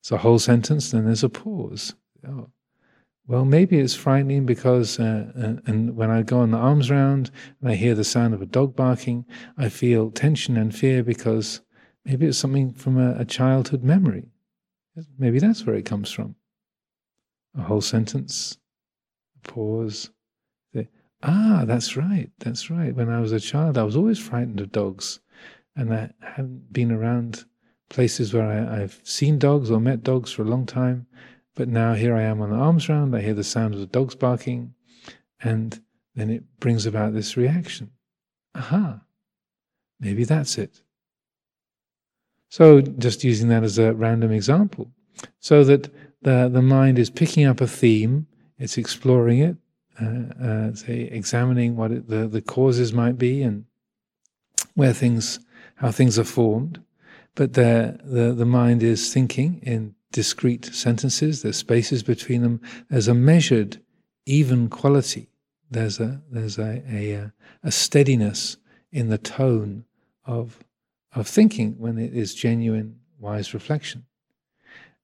It's 0.00 0.12
a 0.12 0.18
whole 0.18 0.38
sentence, 0.38 0.90
then 0.90 1.04
there's 1.04 1.24
a 1.24 1.28
pause. 1.28 1.94
Oh. 2.26 2.50
Well, 3.26 3.44
maybe 3.44 3.78
it's 3.78 3.94
frightening 3.94 4.46
because, 4.46 4.98
uh, 4.98 5.58
and 5.66 5.94
when 5.94 6.10
I 6.10 6.22
go 6.22 6.40
on 6.40 6.50
the 6.50 6.58
arms 6.58 6.90
round 6.90 7.30
and 7.60 7.70
I 7.70 7.74
hear 7.76 7.94
the 7.94 8.02
sound 8.02 8.34
of 8.34 8.42
a 8.42 8.46
dog 8.46 8.74
barking, 8.74 9.24
I 9.56 9.68
feel 9.68 10.10
tension 10.10 10.56
and 10.56 10.74
fear 10.74 11.04
because 11.04 11.60
maybe 12.04 12.26
it's 12.26 12.38
something 12.38 12.72
from 12.72 12.98
a, 12.98 13.18
a 13.18 13.24
childhood 13.24 13.82
memory. 13.82 14.28
Maybe 15.18 15.38
that's 15.38 15.64
where 15.64 15.76
it 15.76 15.86
comes 15.86 16.10
from. 16.10 16.36
A 17.56 17.62
whole 17.62 17.80
sentence, 17.80 18.58
a 19.36 19.48
pause. 19.48 20.10
ah, 21.22 21.64
that's 21.66 21.96
right, 21.96 22.30
that's 22.38 22.70
right. 22.70 22.94
When 22.94 23.10
I 23.10 23.20
was 23.20 23.32
a 23.32 23.40
child, 23.40 23.76
I 23.76 23.82
was 23.82 23.96
always 23.96 24.18
frightened 24.18 24.60
of 24.60 24.72
dogs, 24.72 25.20
and 25.76 25.92
I 25.92 26.10
hadn't 26.20 26.72
been 26.72 26.90
around 26.90 27.44
places 27.88 28.32
where 28.32 28.46
I, 28.46 28.82
I've 28.82 29.00
seen 29.04 29.38
dogs 29.38 29.70
or 29.70 29.80
met 29.80 30.02
dogs 30.02 30.32
for 30.32 30.42
a 30.42 30.46
long 30.46 30.64
time. 30.64 31.06
But 31.54 31.68
now 31.68 31.94
here 31.94 32.14
I 32.14 32.22
am 32.22 32.40
on 32.40 32.50
the 32.50 32.56
arms 32.56 32.88
round, 32.88 33.14
I 33.14 33.20
hear 33.20 33.34
the 33.34 33.44
sound 33.44 33.74
of 33.74 33.80
the 33.80 33.86
dogs 33.86 34.14
barking, 34.14 34.74
and 35.42 35.80
then 36.14 36.30
it 36.30 36.44
brings 36.58 36.86
about 36.86 37.12
this 37.12 37.36
reaction. 37.36 37.90
Aha, 38.54 39.02
maybe 39.98 40.24
that's 40.24 40.56
it. 40.56 40.82
So, 42.50 42.80
just 42.80 43.24
using 43.24 43.48
that 43.48 43.62
as 43.62 43.78
a 43.78 43.94
random 43.94 44.32
example, 44.32 44.90
so 45.38 45.64
that 45.64 45.88
the, 46.22 46.50
the 46.52 46.62
mind 46.62 46.98
is 46.98 47.08
picking 47.08 47.46
up 47.46 47.60
a 47.60 47.66
theme, 47.66 48.26
it's 48.58 48.76
exploring 48.76 49.38
it, 49.38 49.56
uh, 50.00 50.44
uh, 50.44 50.74
say, 50.74 51.02
examining 51.12 51.76
what 51.76 51.92
it, 51.92 52.08
the, 52.08 52.28
the 52.28 52.42
causes 52.42 52.92
might 52.92 53.16
be 53.16 53.42
and 53.42 53.64
where 54.74 54.92
things, 54.92 55.40
how 55.76 55.90
things 55.90 56.18
are 56.18 56.24
formed, 56.24 56.82
but 57.34 57.54
the, 57.54 57.98
the, 58.04 58.34
the 58.34 58.44
mind 58.44 58.82
is 58.82 59.12
thinking 59.12 59.60
in 59.62 59.94
discrete 60.12 60.66
sentences, 60.66 61.42
there's 61.42 61.56
spaces 61.56 62.02
between 62.02 62.42
them, 62.42 62.60
there's 62.88 63.08
a 63.08 63.14
measured, 63.14 63.80
even 64.26 64.68
quality. 64.68 65.28
There's 65.70 66.00
a 66.00 66.20
there's 66.30 66.58
a, 66.58 66.82
a, 66.90 67.30
a 67.62 67.70
steadiness 67.70 68.56
in 68.90 69.08
the 69.08 69.18
tone 69.18 69.84
of 70.24 70.64
of 71.14 71.26
thinking 71.26 71.76
when 71.78 71.98
it 71.98 72.14
is 72.14 72.34
genuine, 72.34 73.00
wise 73.18 73.52
reflection. 73.54 74.06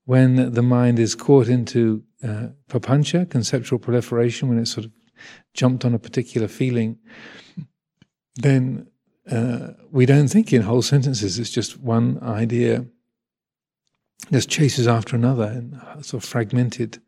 When 0.04 0.52
the 0.52 0.62
mind 0.62 0.98
is 0.98 1.14
caught 1.14 1.48
into 1.48 2.04
uh, 2.22 2.48
papancha, 2.68 3.28
conceptual 3.28 3.78
proliferation, 3.78 4.48
when 4.48 4.58
it's 4.58 4.70
sort 4.70 4.86
of 4.86 4.92
jumped 5.52 5.84
on 5.84 5.94
a 5.94 5.98
particular 5.98 6.46
feeling, 6.46 6.98
then 8.36 8.86
uh, 9.30 9.70
we 9.90 10.06
don't 10.06 10.28
think 10.28 10.52
in 10.52 10.62
whole 10.62 10.82
sentences. 10.82 11.38
It's 11.38 11.50
just 11.50 11.80
one 11.80 12.22
idea 12.22 12.86
just 14.32 14.48
chases 14.48 14.88
after 14.88 15.14
another 15.14 15.44
and 15.44 15.80
sort 16.04 16.22
of 16.22 16.28
fragmented 16.28 17.00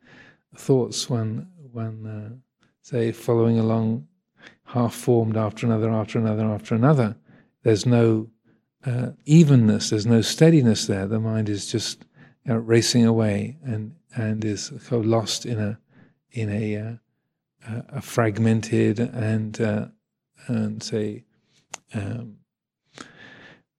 thoughts. 0.57 1.09
One, 1.09 1.49
one, 1.73 2.07
uh, 2.07 2.37
say, 2.83 3.13
following 3.13 3.59
along, 3.59 4.07
half 4.67 4.95
formed 4.95 5.37
after 5.37 5.67
another, 5.67 5.91
after 5.91 6.19
another, 6.19 6.45
after 6.45 6.75
another. 6.75 7.17
There's 7.63 7.87
no 7.87 8.29
uh, 8.85 9.11
evenness. 9.25 9.91
There's 9.91 10.07
no 10.07 10.21
steadiness 10.21 10.87
there. 10.87 11.07
The 11.07 11.21
mind 11.21 11.49
is 11.49 11.71
just 11.71 12.05
you 12.45 12.53
know, 12.53 12.59
racing 12.59 13.07
away 13.07 13.59
and 13.65 13.95
and 14.17 14.45
is 14.45 14.73
lost 14.91 15.47
in 15.47 15.59
a 15.59 15.79
in 16.33 16.51
a 16.51 16.77
uh, 16.77 17.83
a 17.89 18.01
fragmented 18.01 18.99
and 18.99 19.61
uh, 19.61 19.87
and 20.47 20.83
say 20.83 21.25
um, 21.95 22.37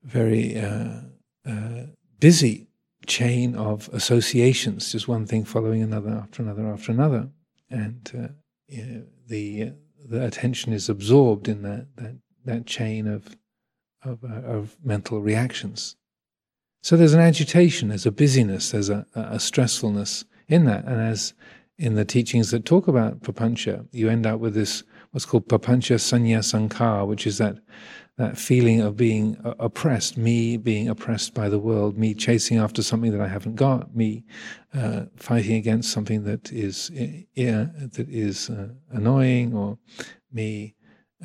very 0.04 0.58
uh, 0.58 1.02
uh, 1.48 1.84
busy 2.20 2.68
chain 3.06 3.56
of 3.56 3.90
associations, 3.92 4.92
just 4.92 5.08
one 5.08 5.26
thing 5.26 5.44
following 5.44 5.82
another 5.82 6.12
after 6.12 6.44
another 6.44 6.68
after 6.68 6.92
another, 6.92 7.30
and 7.70 8.12
uh, 8.16 8.28
you 8.68 8.86
know, 8.86 9.04
the 9.28 9.74
the 10.06 10.26
attention 10.26 10.74
is 10.74 10.90
absorbed 10.90 11.48
in 11.48 11.62
that 11.64 11.88
that, 11.96 12.16
that 12.46 12.66
chain 12.66 13.08
of 13.08 13.36
of, 14.04 14.24
uh, 14.24 14.28
of 14.28 14.78
mental 14.84 15.22
reactions. 15.22 15.96
So 16.82 16.96
there's 16.96 17.14
an 17.14 17.20
agitation, 17.20 17.90
there's 17.90 18.06
a 18.06 18.12
busyness, 18.12 18.72
there's 18.72 18.90
a, 18.90 19.06
a 19.14 19.36
stressfulness 19.36 20.26
in 20.48 20.66
that, 20.66 20.86
and 20.86 21.02
as 21.02 21.34
in 21.78 21.96
the 21.96 22.06
teachings 22.06 22.52
that 22.52 22.66
talk 22.66 22.88
about 22.88 23.22
papancha, 23.22 23.88
you 23.92 24.10
end 24.10 24.26
up 24.26 24.40
with 24.40 24.54
this 24.54 24.84
what's 25.12 25.26
called 25.26 25.48
papancha 25.48 25.96
sanya 25.96 26.40
sankha, 26.40 27.08
which 27.08 27.26
is 27.26 27.38
that 27.38 27.58
that 28.18 28.38
feeling 28.38 28.82
of 28.82 28.98
being 28.98 29.38
oppressed, 29.60 30.18
me 30.18 30.58
being 30.58 30.90
oppressed 30.90 31.34
by 31.34 31.48
the 31.48 31.58
world, 31.58 31.98
me 31.98 32.14
chasing 32.14 32.58
after 32.58 32.84
something 32.84 33.12
that 33.12 33.22
I 33.22 33.30
haven't 33.30 33.56
got, 33.56 33.96
me 33.96 34.26
uh, 34.74 35.04
fighting 35.16 35.56
against 35.56 35.94
something 35.94 36.26
that 36.26 36.52
is 36.52 36.92
yeah, 37.34 37.68
that 37.76 38.10
is 38.10 38.50
uh, 38.50 38.70
annoying, 38.92 39.54
or 39.54 39.78
me 40.34 40.76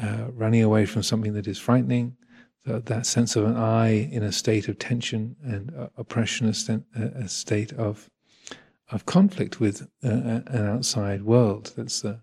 uh, 0.01 0.27
running 0.33 0.63
away 0.63 0.87
from 0.87 1.03
something 1.03 1.33
that 1.35 1.49
is 1.49 1.59
frightening. 1.59 2.17
That 2.67 3.05
sense 3.05 3.37
of 3.37 3.45
an 3.45 3.57
I 3.57 3.89
in 3.89 4.23
a 4.23 4.33
state 4.33 4.69
of 4.69 4.79
tension 4.79 5.37
and 5.45 5.75
uh, 5.77 5.89
oppression, 5.99 6.49
a, 6.49 6.55
st- 6.55 6.85
a, 6.95 7.29
state 7.29 7.73
of 7.75 8.09
of 8.91 9.05
conflict 9.07 9.61
with 9.61 9.83
uh, 10.03 10.41
an 10.47 10.67
outside 10.67 11.25
world. 11.25 11.73
That's 11.77 12.01
the 12.01 12.21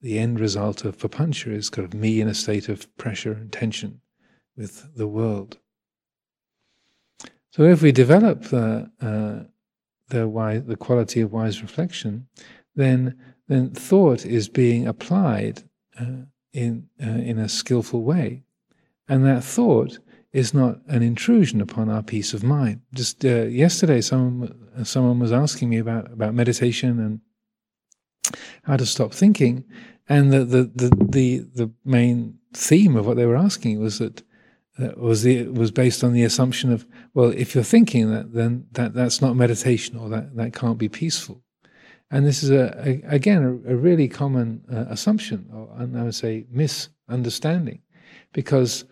the 0.00 0.18
end 0.18 0.40
result 0.40 0.84
of 0.84 0.98
papancha 0.98 1.52
is 1.52 1.70
kind 1.70 1.86
of 1.86 1.94
me 1.94 2.20
in 2.20 2.28
a 2.28 2.34
state 2.34 2.68
of 2.68 2.94
pressure 2.96 3.32
and 3.32 3.52
tension 3.52 4.00
with 4.56 4.94
the 4.96 5.06
world. 5.06 5.58
So 7.50 7.64
if 7.64 7.82
we 7.82 7.92
develop 7.92 8.44
the 8.44 8.90
uh, 9.00 9.48
the 10.08 10.26
wise, 10.26 10.64
the 10.64 10.76
quality 10.76 11.20
of 11.20 11.32
wise 11.32 11.62
reflection, 11.62 12.28
then 12.74 13.14
then 13.48 13.70
thought 13.70 14.24
is 14.24 14.48
being 14.48 14.86
applied 14.86 15.62
uh, 16.00 16.24
in 16.52 16.88
uh, 17.02 17.06
in 17.30 17.38
a 17.38 17.48
skillful 17.48 18.02
way, 18.02 18.44
and 19.08 19.24
that 19.26 19.44
thought 19.44 19.98
is 20.32 20.54
not 20.54 20.78
an 20.88 21.02
intrusion 21.02 21.60
upon 21.60 21.90
our 21.90 22.02
peace 22.02 22.32
of 22.32 22.42
mind. 22.42 22.80
Just 22.94 23.24
uh, 23.24 23.44
yesterday, 23.44 24.00
someone 24.00 24.54
someone 24.84 25.18
was 25.18 25.32
asking 25.32 25.68
me 25.68 25.78
about 25.78 26.10
about 26.12 26.34
meditation 26.34 26.98
and 26.98 27.20
how 28.64 28.76
to 28.76 28.86
stop 28.86 29.12
thinking, 29.12 29.64
and 30.08 30.32
the 30.32 30.44
the 30.44 30.64
the 30.74 30.90
the, 31.10 31.38
the 31.54 31.70
main 31.84 32.38
theme 32.54 32.96
of 32.96 33.06
what 33.06 33.16
they 33.16 33.26
were 33.26 33.36
asking 33.36 33.80
was 33.80 33.98
that 33.98 34.22
that 34.78 34.98
was 34.98 35.22
the 35.22 35.48
was 35.48 35.70
based 35.70 36.02
on 36.02 36.12
the 36.12 36.24
assumption 36.24 36.72
of 36.72 36.86
well, 37.12 37.30
if 37.30 37.54
you're 37.54 37.64
thinking 37.64 38.10
that, 38.10 38.32
then 38.32 38.66
that 38.72 38.94
that's 38.94 39.20
not 39.20 39.36
meditation, 39.36 39.96
or 39.96 40.08
that 40.08 40.34
that 40.36 40.54
can't 40.54 40.78
be 40.78 40.88
peaceful. 40.88 41.42
And 42.10 42.26
this 42.26 42.42
is 42.42 42.50
a, 42.50 42.74
a 42.86 43.02
again 43.06 43.42
a, 43.42 43.72
a, 43.72 43.76
really 43.76 44.08
common 44.08 44.62
uh, 44.72 44.84
assumption, 44.88 45.48
or 45.52 45.68
I 45.78 46.02
would 46.02 46.14
say 46.14 46.46
misunderstanding, 46.50 47.80
because 48.32 48.84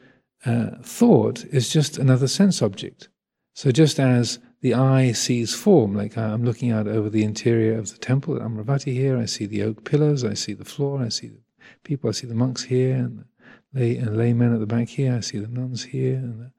uh, 0.45 0.71
thought 0.83 1.45
is 1.47 1.69
just 1.69 1.99
another 1.99 2.29
sense 2.29 2.63
object. 2.63 3.09
So 3.55 3.71
just 3.71 3.99
as 4.01 4.39
the 4.61 4.75
eye 4.75 5.13
sees 5.13 5.55
form, 5.55 5.95
like 5.95 6.17
I'm 6.17 6.45
looking 6.45 6.71
out 6.71 6.87
over 6.87 7.11
the 7.11 7.25
interior 7.25 7.79
of 7.79 7.91
the 7.91 7.99
temple 7.99 8.37
at 8.37 8.43
Amaravati 8.43 8.93
here, 8.93 9.19
I 9.19 9.27
see 9.27 9.47
the 9.47 9.63
oak 9.63 9.85
pillars, 9.85 10.25
I 10.25 10.35
see 10.35 10.55
the 10.55 10.65
floor, 10.65 11.03
I 11.03 11.09
see 11.09 11.29
the 11.29 11.41
people, 11.85 12.09
I 12.09 12.13
see 12.13 12.27
the 12.27 12.35
monks 12.35 12.65
here, 12.65 12.95
and 12.95 13.25
lay 13.73 13.97
and 13.97 14.17
laymen 14.17 14.55
at 14.55 14.61
the 14.61 14.67
back 14.67 14.89
here. 14.89 15.15
I 15.15 15.21
see 15.21 15.39
the 15.39 15.49
nuns 15.49 15.85
here 15.85 16.17
and 16.17 16.41
the 16.41 16.53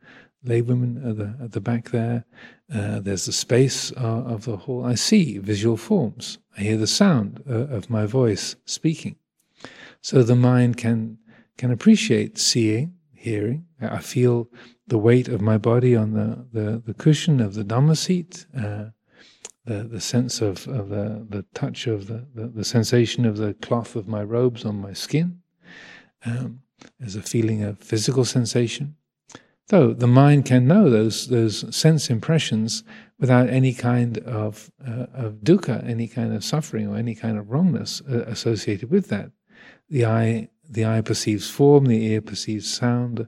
lay 0.44 0.62
women 0.62 0.98
at 1.08 1.18
the 1.18 1.36
at 1.44 1.52
the 1.52 1.62
back 1.62 1.90
there. 1.92 2.26
Uh, 2.74 3.00
there's 3.00 3.26
the 3.26 3.32
space 3.32 3.92
uh, 3.94 4.24
of 4.26 4.46
the 4.46 4.58
hall. 4.58 4.86
I 4.86 4.96
see 4.96 5.38
visual 5.38 5.78
forms. 5.78 6.38
I 6.58 6.62
hear 6.62 6.78
the 6.78 6.88
sound 6.88 7.44
uh, 7.50 7.54
of 7.54 7.90
my 7.90 8.06
voice 8.06 8.56
speaking. 8.66 9.16
So 10.02 10.24
the 10.24 10.36
mind 10.36 10.78
can 10.78 11.18
can 11.58 11.72
appreciate 11.72 12.38
seeing, 12.38 12.96
hearing. 13.22 13.66
I 13.80 14.00
feel 14.00 14.50
the 14.88 14.98
weight 14.98 15.28
of 15.28 15.42
my 15.42 15.58
body 15.58 15.96
on 15.96 16.14
the, 16.14 16.46
the, 16.52 16.82
the 16.84 16.94
cushion 16.94 17.40
of 17.40 17.54
the 17.54 17.64
Dhamma 17.64 17.96
seat, 17.96 18.48
uh, 18.58 18.86
the, 19.66 19.84
the 19.84 20.02
sense 20.02 20.42
of, 20.42 20.68
of 20.68 20.90
the, 20.90 21.26
the 21.30 21.46
touch 21.54 21.86
of 21.86 22.08
the, 22.08 22.26
the, 22.34 22.48
the, 22.48 22.66
sensation 22.66 23.26
of 23.26 23.38
the 23.38 23.54
cloth 23.54 23.96
of 23.96 24.08
my 24.08 24.24
robes 24.24 24.66
on 24.66 24.82
my 24.82 24.94
skin. 24.94 25.40
Um, 26.26 26.62
there's 27.00 27.16
a 27.16 27.22
feeling 27.22 27.64
of 27.64 27.78
physical 27.78 28.26
sensation. 28.26 28.96
Though 29.68 29.94
the 29.94 30.08
mind 30.08 30.46
can 30.46 30.68
know 30.68 30.90
those 30.90 31.30
those 31.30 31.74
sense 31.74 32.10
impressions 32.10 32.84
without 33.20 33.50
any 33.50 33.74
kind 33.74 34.18
of 34.18 34.70
uh, 34.86 35.06
of 35.14 35.36
dukkha, 35.44 35.88
any 35.88 36.08
kind 36.08 36.34
of 36.34 36.44
suffering 36.44 36.90
or 36.90 36.98
any 36.98 37.16
kind 37.16 37.38
of 37.38 37.50
wrongness 37.50 38.02
uh, 38.02 38.24
associated 38.28 38.90
with 38.90 39.08
that. 39.08 39.32
The 39.90 40.06
eye 40.06 40.50
the 40.72 40.86
eye 40.86 41.02
perceives 41.02 41.50
form, 41.50 41.86
the 41.86 42.06
ear 42.06 42.22
perceives 42.22 42.72
sound, 42.72 43.28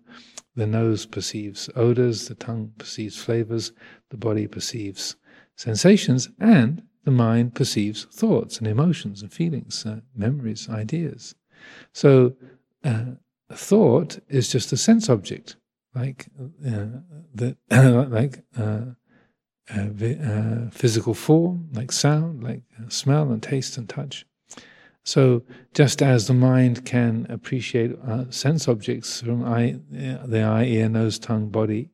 the 0.55 0.67
nose 0.67 1.05
perceives 1.05 1.69
odors, 1.75 2.27
the 2.27 2.35
tongue 2.35 2.71
perceives 2.77 3.17
flavors, 3.17 3.71
the 4.09 4.17
body 4.17 4.47
perceives 4.47 5.15
sensations, 5.55 6.29
and 6.39 6.83
the 7.03 7.11
mind 7.11 7.53
perceives 7.53 8.05
thoughts 8.05 8.57
and 8.57 8.67
emotions 8.67 9.21
and 9.21 9.33
feelings, 9.33 9.85
uh, 9.85 9.99
memories, 10.15 10.69
ideas. 10.69 11.35
So, 11.93 12.35
uh, 12.83 13.15
thought 13.51 14.19
is 14.29 14.49
just 14.49 14.71
a 14.71 14.77
sense 14.77 15.09
object, 15.09 15.57
like 15.93 16.27
uh, 16.65 16.85
the 17.33 17.57
like 18.09 18.43
uh, 18.57 18.93
uh, 19.69 20.69
physical 20.71 21.13
form, 21.13 21.69
like 21.73 21.91
sound, 21.91 22.43
like 22.43 22.63
smell 22.89 23.31
and 23.31 23.43
taste 23.43 23.77
and 23.77 23.87
touch. 23.87 24.25
So, 25.03 25.43
just 25.73 26.01
as 26.01 26.27
the 26.27 26.33
mind 26.33 26.85
can 26.85 27.27
appreciate 27.29 27.91
uh, 28.07 28.31
sense 28.31 28.67
objects 28.69 29.21
from 29.21 29.43
eye, 29.43 29.79
the 29.89 30.41
eye, 30.41 30.63
ear, 30.63 30.87
nose, 30.87 31.19
tongue, 31.19 31.49
body, 31.49 31.89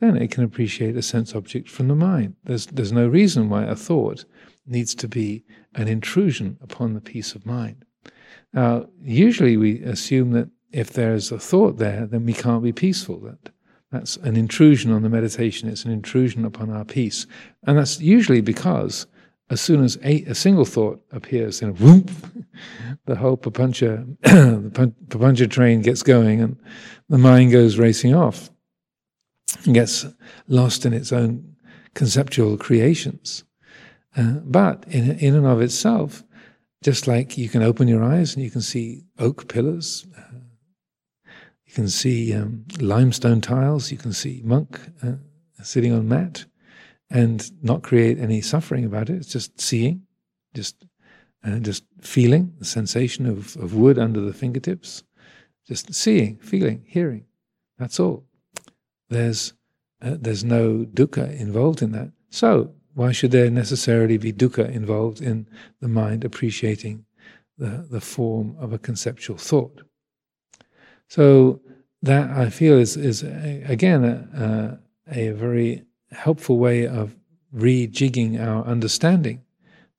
then 0.00 0.16
it 0.16 0.30
can 0.30 0.44
appreciate 0.44 0.96
a 0.96 1.02
sense 1.02 1.34
object 1.34 1.68
from 1.68 1.88
the 1.88 1.94
mind. 1.94 2.36
There's, 2.44 2.66
there's 2.66 2.92
no 2.92 3.06
reason 3.06 3.50
why 3.50 3.64
a 3.64 3.74
thought 3.74 4.24
needs 4.66 4.94
to 4.94 5.08
be 5.08 5.44
an 5.74 5.88
intrusion 5.88 6.56
upon 6.62 6.94
the 6.94 7.00
peace 7.00 7.34
of 7.34 7.44
mind. 7.44 7.84
Now, 8.52 8.86
usually 9.02 9.56
we 9.56 9.82
assume 9.82 10.30
that 10.32 10.48
if 10.72 10.92
there's 10.92 11.32
a 11.32 11.38
thought 11.38 11.78
there, 11.78 12.06
then 12.06 12.24
we 12.24 12.32
can't 12.32 12.62
be 12.62 12.72
peaceful. 12.72 13.20
That 13.20 13.50
that's 13.90 14.16
an 14.18 14.36
intrusion 14.36 14.92
on 14.92 15.02
the 15.02 15.08
meditation. 15.08 15.68
It's 15.68 15.84
an 15.84 15.90
intrusion 15.90 16.44
upon 16.44 16.70
our 16.70 16.84
peace, 16.84 17.26
and 17.66 17.78
that's 17.78 18.00
usually 18.00 18.40
because 18.40 19.06
as 19.50 19.60
soon 19.60 19.82
as 19.82 19.96
a, 20.04 20.22
a 20.24 20.34
single 20.34 20.64
thought 20.64 21.02
appears, 21.12 21.60
then 21.60 21.74
whoop, 21.76 22.10
the 23.06 23.16
whole 23.16 23.36
papancha, 23.36 24.06
the 24.22 24.92
papancha 25.08 25.50
train 25.50 25.80
gets 25.80 26.02
going, 26.02 26.40
and 26.40 26.58
the 27.08 27.18
mind 27.18 27.52
goes 27.52 27.78
racing 27.78 28.14
off 28.14 28.50
and 29.64 29.74
gets 29.74 30.04
lost 30.48 30.84
in 30.84 30.92
its 30.92 31.12
own 31.12 31.56
conceptual 31.94 32.58
creations. 32.58 33.44
Uh, 34.16 34.40
but 34.44 34.84
in, 34.88 35.18
in 35.18 35.34
and 35.34 35.46
of 35.46 35.60
itself, 35.60 36.22
just 36.82 37.06
like 37.06 37.38
you 37.38 37.48
can 37.48 37.62
open 37.62 37.88
your 37.88 38.04
eyes 38.04 38.34
and 38.34 38.44
you 38.44 38.50
can 38.50 38.60
see 38.60 39.04
oak 39.18 39.48
pillars, 39.48 40.06
uh, 40.16 40.38
you 41.66 41.72
can 41.72 41.88
see 41.88 42.34
um, 42.34 42.64
limestone 42.80 43.40
tiles, 43.40 43.90
you 43.90 43.98
can 43.98 44.12
see 44.12 44.42
monk 44.44 44.80
uh, 45.02 45.12
sitting 45.62 45.92
on 45.92 46.08
mat, 46.08 46.44
and 47.10 47.50
not 47.62 47.82
create 47.82 48.18
any 48.18 48.40
suffering 48.40 48.84
about 48.84 49.10
it. 49.10 49.16
It's 49.16 49.32
just 49.32 49.60
seeing, 49.60 50.02
just 50.54 50.84
uh, 51.44 51.58
just 51.58 51.84
feeling 52.00 52.52
the 52.58 52.64
sensation 52.64 53.26
of, 53.26 53.56
of 53.56 53.74
wood 53.74 53.98
under 53.98 54.20
the 54.20 54.32
fingertips, 54.32 55.04
just 55.66 55.94
seeing, 55.94 56.36
feeling, 56.38 56.84
hearing. 56.86 57.24
That's 57.78 58.00
all. 58.00 58.24
There's 59.08 59.54
uh, 60.02 60.16
there's 60.20 60.44
no 60.44 60.86
dukkha 60.92 61.38
involved 61.38 61.82
in 61.82 61.92
that. 61.92 62.12
So 62.30 62.74
why 62.94 63.12
should 63.12 63.30
there 63.30 63.50
necessarily 63.50 64.18
be 64.18 64.32
dukkha 64.32 64.70
involved 64.70 65.20
in 65.20 65.48
the 65.80 65.88
mind 65.88 66.24
appreciating 66.24 67.04
the, 67.56 67.86
the 67.90 68.00
form 68.00 68.56
of 68.58 68.72
a 68.72 68.78
conceptual 68.78 69.38
thought? 69.38 69.82
So 71.08 71.60
that 72.02 72.30
I 72.30 72.50
feel 72.50 72.78
is 72.78 72.96
is 72.96 73.22
again 73.22 74.04
a, 74.04 74.78
a, 75.10 75.28
a 75.28 75.32
very 75.32 75.84
helpful 76.12 76.58
way 76.58 76.86
of 76.86 77.16
rejigging 77.54 78.40
our 78.40 78.64
understanding. 78.64 79.42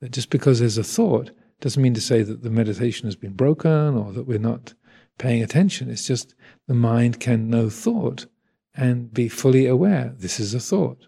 That 0.01 0.11
just 0.11 0.29
because 0.29 0.59
there's 0.59 0.77
a 0.77 0.83
thought 0.83 1.31
doesn't 1.59 1.81
mean 1.81 1.93
to 1.93 2.01
say 2.01 2.23
that 2.23 2.41
the 2.41 2.49
meditation 2.49 3.07
has 3.07 3.15
been 3.15 3.33
broken 3.33 3.97
or 3.97 4.13
that 4.13 4.27
we're 4.27 4.39
not 4.39 4.73
paying 5.17 5.43
attention. 5.43 5.89
It's 5.89 6.07
just 6.07 6.35
the 6.67 6.73
mind 6.73 7.19
can 7.19 7.49
know 7.49 7.69
thought 7.69 8.27
and 8.75 9.13
be 9.13 9.27
fully 9.27 9.67
aware 9.67 10.13
this 10.17 10.39
is 10.39 10.53
a 10.53 10.59
thought. 10.59 11.07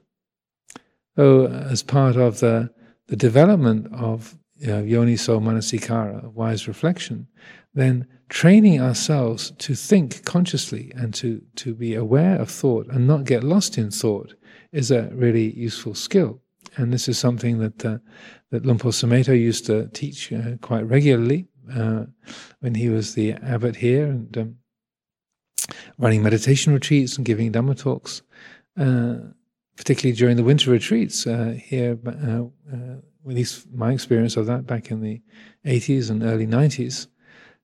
So, 1.16 1.46
uh, 1.46 1.68
as 1.70 1.84
part 1.84 2.16
of 2.16 2.40
the, 2.40 2.72
the 3.08 3.16
development 3.16 3.88
of 3.94 4.38
uh, 4.64 4.84
yoniso 4.84 5.42
manasikara, 5.42 6.32
wise 6.34 6.68
reflection, 6.68 7.28
then 7.74 8.08
training 8.30 8.82
ourselves 8.82 9.52
to 9.58 9.76
think 9.76 10.24
consciously 10.26 10.92
and 10.96 11.14
to, 11.14 11.42
to 11.56 11.74
be 11.74 11.96
aware 11.96 12.40
of 12.40 12.50
thought 12.50 12.88
and 12.88 13.08
not 13.08 13.26
get 13.26 13.44
lost 13.44 13.78
in 13.78 13.92
thought 13.92 14.34
is 14.72 14.92
a 14.92 15.10
really 15.14 15.54
useful 15.54 15.94
skill. 15.94 16.42
And 16.78 16.94
this 16.94 17.08
is 17.08 17.18
something 17.18 17.60
that 17.60 17.86
uh, 17.86 17.98
that 18.52 18.66
Luang 18.66 18.80
Por 18.80 18.92
Sumedho 18.92 19.38
used 19.38 19.66
to 19.66 19.88
teach 19.90 20.32
uh, 20.32 20.58
quite 20.62 20.82
regularly 20.82 21.48
uh, 21.76 22.06
when 22.60 22.76
he 22.76 22.90
was 22.90 23.14
the 23.14 23.34
abbot 23.34 23.76
here 23.76 24.06
and 24.06 24.38
um, 24.38 24.56
running 25.98 26.24
meditation 26.24 26.74
retreats 26.74 27.18
and 27.18 27.26
giving 27.26 27.52
Dhamma 27.52 27.78
talks, 27.78 28.22
uh, 28.78 29.16
particularly 29.76 30.16
during 30.16 30.38
the 30.38 30.44
winter 30.44 30.72
retreats 30.72 31.28
uh, 31.28 31.56
here. 31.58 31.98
Uh, 32.06 32.46
at 33.28 33.36
least 33.36 33.72
my 33.72 33.92
experience 33.92 34.36
of 34.36 34.48
that 34.48 34.66
back 34.66 34.90
in 34.90 35.02
the 35.02 35.22
80s 35.66 36.10
and 36.10 36.24
early 36.24 36.48
90s. 36.48 37.06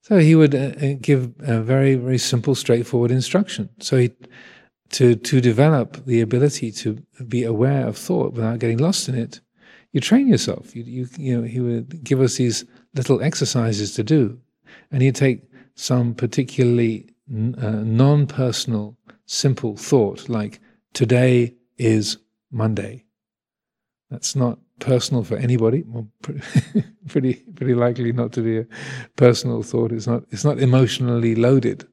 So 0.01 0.19
he 0.19 0.35
would 0.35 1.01
give 1.01 1.33
a 1.39 1.61
very, 1.61 1.95
very 1.95 2.19
simple, 2.19 2.53
straightforward 2.53 3.09
instruction. 3.09 3.69
So 3.79 3.97
he 3.97 4.11
to 4.91 5.15
to 5.15 5.41
develop 5.41 6.05
the 6.05 6.21
ability 6.21 6.71
to 6.71 7.03
be 7.27 7.43
aware 7.43 7.87
of 7.87 7.97
thought 7.97 8.33
without 8.33 8.59
getting 8.59 8.77
lost 8.77 9.09
in 9.09 9.15
it, 9.15 9.41
you 9.91 10.01
train 10.01 10.27
yourself. 10.27 10.75
You 10.75 10.83
you 10.83 11.07
you 11.17 11.37
know 11.37 11.43
he 11.43 11.59
would 11.59 12.03
give 12.03 12.21
us 12.21 12.37
these 12.37 12.65
little 12.93 13.21
exercises 13.21 13.93
to 13.95 14.03
do, 14.03 14.39
and 14.91 15.01
he'd 15.01 15.15
take 15.15 15.43
some 15.75 16.15
particularly 16.15 17.09
uh, 17.29 17.83
non-personal, 17.83 18.97
simple 19.25 19.75
thought 19.75 20.29
like 20.29 20.59
today 20.93 21.53
is 21.77 22.17
Monday. 22.51 23.03
That's 24.09 24.35
not 24.35 24.59
personal 24.79 25.23
for 25.23 25.37
anybody. 25.37 25.83
Well, 25.85 26.07
pretty 27.07 27.33
pretty 27.55 27.73
likely 27.73 28.13
not 28.13 28.31
to 28.33 28.41
be 28.41 28.59
a 28.59 28.67
personal 29.15 29.63
thought. 29.63 29.91
It's 29.91 30.07
not 30.07 30.23
it's 30.31 30.45
not 30.45 30.59
emotionally 30.59 31.35
loaded. 31.35 31.85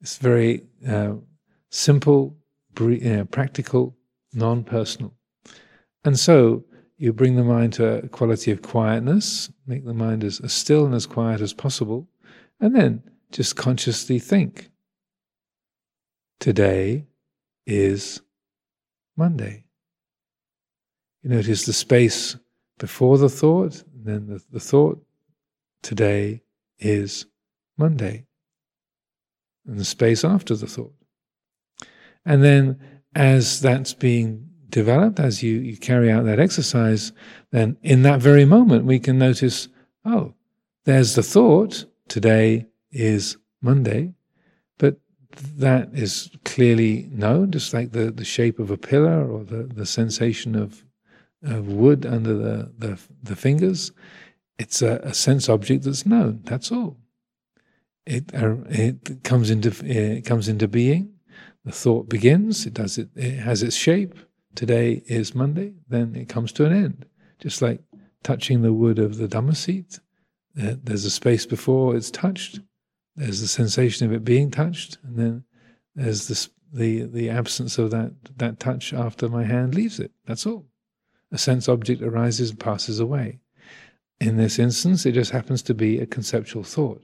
It's 0.00 0.18
very 0.18 0.62
uh, 0.86 1.14
simple, 1.76 2.34
uh, 2.80 3.24
practical, 3.30 3.94
non 4.32 4.64
personal. 4.64 5.12
And 6.04 6.18
so 6.18 6.64
you 6.96 7.12
bring 7.12 7.36
the 7.36 7.44
mind 7.44 7.74
to 7.74 7.98
a 8.04 8.08
quality 8.08 8.50
of 8.50 8.62
quietness, 8.62 9.50
make 9.66 9.84
the 9.84 9.92
mind 9.92 10.24
as, 10.24 10.40
as 10.40 10.52
still 10.52 10.86
and 10.86 10.94
as 10.94 11.06
quiet 11.06 11.40
as 11.42 11.52
possible, 11.52 12.08
and 12.60 12.74
then 12.74 13.02
just 13.30 13.56
consciously 13.56 14.18
think. 14.18 14.70
Today 16.40 17.06
is 17.66 18.22
Monday. 19.16 19.64
You 21.22 21.30
notice 21.30 21.66
the 21.66 21.72
space 21.72 22.36
before 22.78 23.18
the 23.18 23.28
thought, 23.28 23.82
and 23.94 24.04
then 24.04 24.26
the, 24.28 24.42
the 24.50 24.60
thought, 24.60 25.04
today 25.82 26.42
is 26.78 27.26
Monday, 27.76 28.24
and 29.66 29.78
the 29.78 29.84
space 29.84 30.24
after 30.24 30.54
the 30.54 30.66
thought. 30.66 30.94
And 32.26 32.42
then 32.44 32.78
as 33.14 33.60
that's 33.60 33.94
being 33.94 34.46
developed, 34.68 35.20
as 35.20 35.42
you, 35.42 35.58
you 35.60 35.76
carry 35.76 36.10
out 36.10 36.24
that 36.24 36.40
exercise, 36.40 37.12
then 37.52 37.78
in 37.82 38.02
that 38.02 38.20
very 38.20 38.44
moment 38.44 38.84
we 38.84 38.98
can 38.98 39.18
notice, 39.18 39.68
oh, 40.04 40.34
there's 40.84 41.14
the 41.14 41.22
thought, 41.22 41.86
today 42.08 42.66
is 42.90 43.36
Monday, 43.62 44.12
but 44.78 44.98
that 45.56 45.90
is 45.92 46.30
clearly 46.44 47.08
known, 47.10 47.52
just 47.52 47.72
like 47.72 47.92
the, 47.92 48.10
the 48.10 48.24
shape 48.24 48.58
of 48.58 48.70
a 48.70 48.76
pillar 48.76 49.30
or 49.30 49.44
the, 49.44 49.62
the 49.62 49.86
sensation 49.86 50.54
of, 50.54 50.84
of 51.42 51.68
wood 51.68 52.04
under 52.04 52.34
the, 52.34 52.72
the, 52.78 53.00
the 53.22 53.36
fingers. 53.36 53.92
It's 54.58 54.82
a, 54.82 55.00
a, 55.02 55.14
sense 55.14 55.48
object 55.48 55.84
that's 55.84 56.06
known, 56.06 56.40
that's 56.44 56.72
all. 56.72 56.96
It, 58.06 58.34
uh, 58.34 58.56
it 58.68 59.24
comes 59.24 59.50
into 59.50 59.74
it 59.84 60.24
comes 60.24 60.48
into 60.48 60.68
being, 60.68 61.15
the 61.66 61.72
thought 61.72 62.08
begins, 62.08 62.64
it 62.64 62.74
does 62.74 62.96
it, 62.96 63.08
it 63.16 63.38
has 63.38 63.62
its 63.64 63.74
shape. 63.74 64.14
Today 64.54 65.02
is 65.06 65.34
Monday, 65.34 65.74
then 65.88 66.14
it 66.14 66.28
comes 66.28 66.52
to 66.52 66.64
an 66.64 66.72
end. 66.72 67.06
Just 67.40 67.60
like 67.60 67.80
touching 68.22 68.62
the 68.62 68.72
wood 68.72 69.00
of 69.00 69.18
the 69.18 69.26
Dhamma 69.26 69.56
seat, 69.56 69.98
uh, 70.62 70.76
there's 70.82 71.04
a 71.04 71.10
space 71.10 71.44
before 71.44 71.96
it's 71.96 72.10
touched. 72.10 72.60
There's 73.16 73.40
the 73.40 73.48
sensation 73.48 74.06
of 74.06 74.12
it 74.12 74.24
being 74.24 74.50
touched, 74.50 74.98
and 75.02 75.18
then 75.18 75.44
there's 75.96 76.28
this, 76.28 76.48
the 76.72 77.02
the 77.02 77.30
absence 77.30 77.78
of 77.78 77.90
that 77.90 78.12
that 78.36 78.60
touch 78.60 78.94
after 78.94 79.28
my 79.28 79.44
hand 79.44 79.74
leaves 79.74 79.98
it. 79.98 80.12
That's 80.24 80.46
all. 80.46 80.66
A 81.32 81.38
sense 81.38 81.68
object 81.68 82.00
arises 82.00 82.50
and 82.50 82.60
passes 82.60 83.00
away. 83.00 83.40
In 84.20 84.36
this 84.36 84.60
instance, 84.60 85.04
it 85.04 85.12
just 85.12 85.32
happens 85.32 85.62
to 85.62 85.74
be 85.74 85.98
a 85.98 86.06
conceptual 86.06 86.62
thought. 86.62 87.02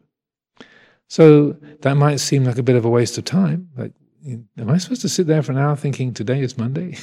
So 1.09 1.57
that 1.81 1.97
might 1.97 2.21
seem 2.21 2.45
like 2.45 2.59
a 2.59 2.63
bit 2.63 2.77
of 2.77 2.85
a 2.85 2.91
waste 2.91 3.19
of 3.19 3.25
time. 3.25 3.69
Like 3.77 3.93
am 4.27 4.71
I 4.71 4.79
supposed 4.79 5.03
to 5.03 5.09
sit 5.09 5.27
there 5.27 5.43
for 5.43 5.53
an 5.53 5.59
hour 5.59 5.77
thinking 5.77 6.15
today 6.15 6.41
is 6.41 6.57
Monday? 6.57 6.99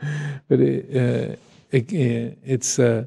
but 0.48 0.60
it, 0.60 0.84
uh, 0.96 1.36
it, 1.70 1.92
it's 2.44 2.78
uh, 2.78 3.06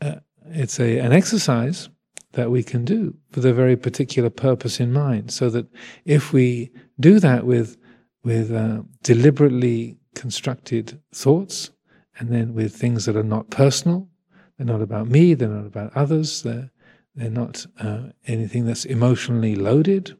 uh, 0.00 0.16
it's 0.46 0.78
a 0.80 0.98
an 0.98 1.12
exercise 1.12 1.88
that 2.32 2.50
we 2.50 2.62
can 2.62 2.84
do 2.84 3.16
with 3.34 3.44
a 3.44 3.52
very 3.52 3.76
particular 3.76 4.30
purpose 4.30 4.80
in 4.80 4.92
mind. 4.92 5.32
So 5.32 5.48
that 5.50 5.66
if 6.04 6.32
we 6.32 6.70
do 7.00 7.18
that 7.20 7.46
with 7.46 7.76
with 8.22 8.52
uh, 8.52 8.82
deliberately 9.02 9.96
constructed 10.14 11.00
thoughts, 11.14 11.70
and 12.18 12.30
then 12.30 12.54
with 12.54 12.74
things 12.74 13.06
that 13.06 13.16
are 13.16 13.22
not 13.22 13.50
personal, 13.50 14.08
they're 14.56 14.66
not 14.66 14.82
about 14.82 15.08
me, 15.08 15.34
they're 15.34 15.48
not 15.48 15.66
about 15.66 15.96
others, 15.96 16.42
they're 16.42 16.70
they're 17.14 17.30
not 17.30 17.66
uh, 17.80 18.02
anything 18.26 18.64
that's 18.66 18.84
emotionally 18.84 19.56
loaded, 19.56 20.16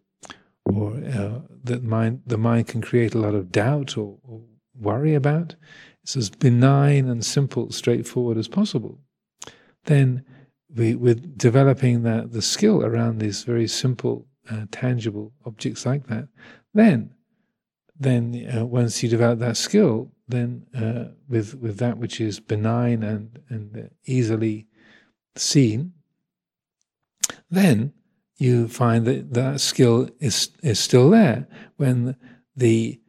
or 0.75 0.97
uh, 0.97 1.41
that 1.65 1.83
mind 1.83 2.23
the 2.27 2.39
mind 2.39 2.69
can 2.69 2.81
create 2.81 3.15
a 3.15 3.19
lot 3.19 3.35
of 3.35 3.51
doubt 3.51 3.97
or, 3.97 4.19
or 4.23 4.43
worry 4.75 5.15
about. 5.15 5.55
It's 6.03 6.17
as 6.17 6.31
benign 6.31 7.09
and 7.09 7.25
simple, 7.25 7.71
straightforward 7.71 8.39
as 8.39 8.49
possible. 8.49 9.01
Then 9.85 10.25
we, 10.75 10.95
with 10.95 11.37
developing 11.37 12.03
the, 12.03 12.29
the 12.31 12.43
skill 12.43 12.85
around 12.85 13.19
these 13.19 13.43
very 13.43 13.69
simple, 13.69 14.27
uh, 14.51 14.67
tangible 14.71 15.33
objects 15.45 15.85
like 15.85 16.07
that, 16.07 16.29
then, 16.73 17.11
then 17.99 18.49
uh, 18.57 18.65
once 18.65 19.03
you 19.03 19.09
develop 19.09 19.39
that 19.41 19.57
skill, 19.57 20.13
then 20.29 20.67
uh, 20.75 21.13
with 21.29 21.55
with 21.57 21.79
that 21.79 21.99
which 21.99 22.21
is 22.21 22.39
benign 22.39 23.03
and 23.03 23.41
and 23.49 23.91
easily 24.07 24.67
seen, 25.37 25.93
then 27.51 27.93
you 28.39 28.69
find 28.69 29.05
that 29.07 29.35
that 29.35 29.61
skill 29.61 30.09
is 30.21 30.51
is 30.63 30.79
still 30.79 31.11
there 31.11 31.47
when 31.77 32.17
the 32.57 33.01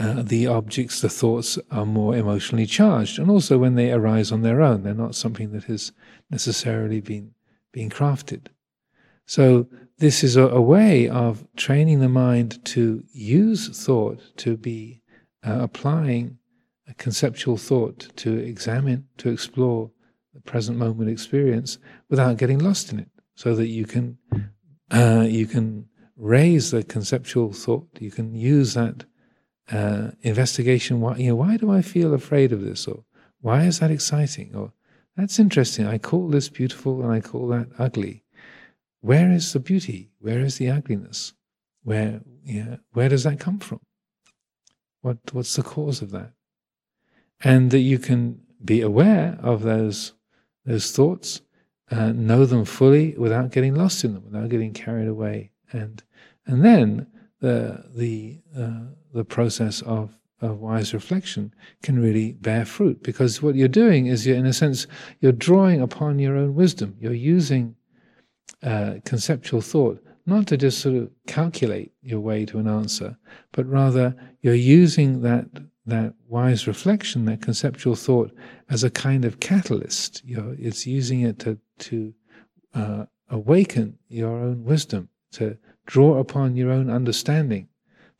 uh, 0.00 0.22
the 0.22 0.46
objects, 0.46 1.00
the 1.00 1.08
thoughts 1.08 1.58
are 1.70 1.84
more 1.84 2.16
emotionally 2.16 2.66
charged, 2.66 3.18
and 3.18 3.30
also 3.30 3.58
when 3.58 3.74
they 3.74 3.90
arise 3.90 4.30
on 4.30 4.42
their 4.42 4.62
own, 4.62 4.82
they're 4.82 4.94
not 4.94 5.14
something 5.14 5.50
that 5.50 5.64
has 5.64 5.92
necessarily 6.30 7.00
been 7.00 7.32
being 7.72 7.90
crafted. 7.90 8.46
So 9.26 9.66
this 9.98 10.22
is 10.22 10.36
a, 10.36 10.46
a 10.48 10.60
way 10.60 11.08
of 11.08 11.44
training 11.56 11.98
the 11.98 12.08
mind 12.08 12.64
to 12.66 13.02
use 13.12 13.68
thought, 13.84 14.20
to 14.36 14.56
be 14.56 15.02
uh, 15.44 15.58
applying 15.60 16.38
a 16.86 16.94
conceptual 16.94 17.56
thought, 17.56 18.08
to 18.16 18.38
examine, 18.38 19.08
to 19.18 19.30
explore 19.30 19.90
the 20.32 20.40
present 20.40 20.78
moment 20.78 21.10
experience 21.10 21.78
without 22.08 22.36
getting 22.36 22.60
lost 22.60 22.92
in 22.92 23.00
it, 23.00 23.10
so 23.34 23.56
that 23.56 23.66
you 23.66 23.84
can 23.84 24.16
uh, 24.90 25.26
you 25.28 25.46
can 25.46 25.88
raise 26.16 26.70
the 26.70 26.82
conceptual 26.82 27.52
thought, 27.52 27.88
you 28.00 28.10
can 28.10 28.34
use 28.34 28.74
that 28.74 29.04
uh, 29.70 30.10
investigation. 30.22 31.00
Why, 31.00 31.16
you 31.16 31.28
know, 31.28 31.36
why 31.36 31.56
do 31.56 31.70
I 31.70 31.82
feel 31.82 32.14
afraid 32.14 32.52
of 32.52 32.62
this? 32.62 32.86
Or 32.86 33.04
why 33.40 33.64
is 33.64 33.78
that 33.78 33.90
exciting? 33.90 34.54
Or 34.54 34.72
that's 35.16 35.38
interesting. 35.38 35.86
I 35.86 35.98
call 35.98 36.28
this 36.28 36.48
beautiful 36.48 37.02
and 37.02 37.12
I 37.12 37.20
call 37.20 37.48
that 37.48 37.68
ugly. 37.78 38.24
Where 39.00 39.30
is 39.30 39.52
the 39.52 39.60
beauty? 39.60 40.10
Where 40.20 40.40
is 40.40 40.58
the 40.58 40.70
ugliness? 40.70 41.34
Where, 41.82 42.20
yeah, 42.44 42.76
where 42.92 43.08
does 43.08 43.24
that 43.24 43.38
come 43.38 43.58
from? 43.58 43.80
What, 45.02 45.18
what's 45.32 45.54
the 45.54 45.62
cause 45.62 46.02
of 46.02 46.10
that? 46.10 46.32
And 47.40 47.70
that 47.70 47.78
you 47.80 47.98
can 47.98 48.40
be 48.64 48.80
aware 48.80 49.38
of 49.40 49.62
those, 49.62 50.14
those 50.64 50.90
thoughts, 50.90 51.42
uh, 51.90 52.12
know 52.12 52.44
them 52.44 52.64
fully 52.64 53.14
without 53.16 53.50
getting 53.50 53.74
lost 53.74 54.04
in 54.04 54.14
them, 54.14 54.24
without 54.24 54.48
getting 54.48 54.72
carried 54.72 55.08
away. 55.08 55.50
And, 55.72 56.02
and 56.46 56.64
then 56.64 57.06
the, 57.40 57.84
the, 57.94 58.40
uh, 58.56 58.80
the 59.12 59.24
process 59.24 59.82
of, 59.82 60.18
of 60.40 60.60
wise 60.60 60.94
reflection 60.94 61.52
can 61.82 62.00
really 62.00 62.32
bear 62.32 62.64
fruit 62.64 63.02
because 63.02 63.42
what 63.42 63.54
you're 63.54 63.68
doing 63.68 64.06
is 64.06 64.26
you're 64.26 64.36
in 64.36 64.46
a 64.46 64.52
sense 64.52 64.86
you're 65.20 65.32
drawing 65.32 65.80
upon 65.80 66.18
your 66.18 66.36
own 66.36 66.54
wisdom 66.54 66.96
you're 67.00 67.12
using 67.12 67.74
uh, 68.62 68.94
conceptual 69.04 69.60
thought 69.60 70.00
not 70.26 70.46
to 70.46 70.56
just 70.56 70.78
sort 70.80 70.94
of 70.94 71.10
calculate 71.26 71.92
your 72.02 72.20
way 72.20 72.46
to 72.46 72.58
an 72.58 72.68
answer 72.68 73.16
but 73.52 73.66
rather 73.66 74.14
you're 74.40 74.54
using 74.54 75.22
that 75.22 75.46
that 75.88 76.14
wise 76.28 76.66
reflection 76.66 77.24
that 77.24 77.42
conceptual 77.42 77.94
thought 77.94 78.30
as 78.70 78.84
a 78.84 78.90
kind 78.90 79.24
of 79.24 79.40
catalyst 79.40 80.22
you're, 80.24 80.54
it's 80.58 80.86
using 80.86 81.22
it 81.22 81.38
to 81.38 81.58
to 81.78 82.14
uh, 82.74 83.04
awaken 83.30 83.98
your 84.08 84.30
own 84.30 84.64
wisdom 84.64 85.08
to 85.32 85.56
draw 85.86 86.18
upon 86.18 86.56
your 86.56 86.70
own 86.70 86.90
understanding 86.90 87.68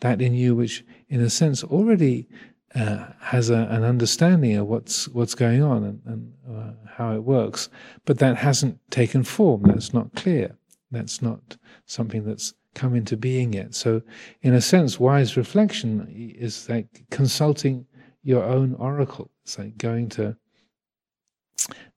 that 0.00 0.22
in 0.22 0.34
you 0.34 0.54
which, 0.54 0.84
in 1.08 1.20
a 1.20 1.30
sense, 1.30 1.64
already 1.64 2.28
uh, 2.74 3.06
has 3.20 3.50
a, 3.50 3.66
an 3.70 3.82
understanding 3.82 4.56
of 4.56 4.66
what's 4.66 5.08
what's 5.08 5.34
going 5.34 5.62
on 5.62 5.84
and, 5.84 6.00
and 6.04 6.32
uh, 6.50 6.72
how 6.96 7.14
it 7.14 7.24
works, 7.24 7.68
but 8.04 8.18
that 8.18 8.36
hasn't 8.36 8.78
taken 8.90 9.24
form. 9.24 9.62
That's 9.62 9.94
not 9.94 10.14
clear. 10.14 10.56
That's 10.90 11.20
not 11.22 11.56
something 11.86 12.24
that's 12.24 12.54
come 12.74 12.94
into 12.94 13.16
being 13.16 13.52
yet. 13.52 13.74
So, 13.74 14.02
in 14.42 14.54
a 14.54 14.60
sense, 14.60 15.00
wise 15.00 15.36
reflection 15.36 16.06
is 16.38 16.68
like 16.68 17.04
consulting 17.10 17.86
your 18.22 18.44
own 18.44 18.74
oracle. 18.74 19.30
It's 19.44 19.58
like 19.58 19.78
going 19.78 20.08
to 20.10 20.36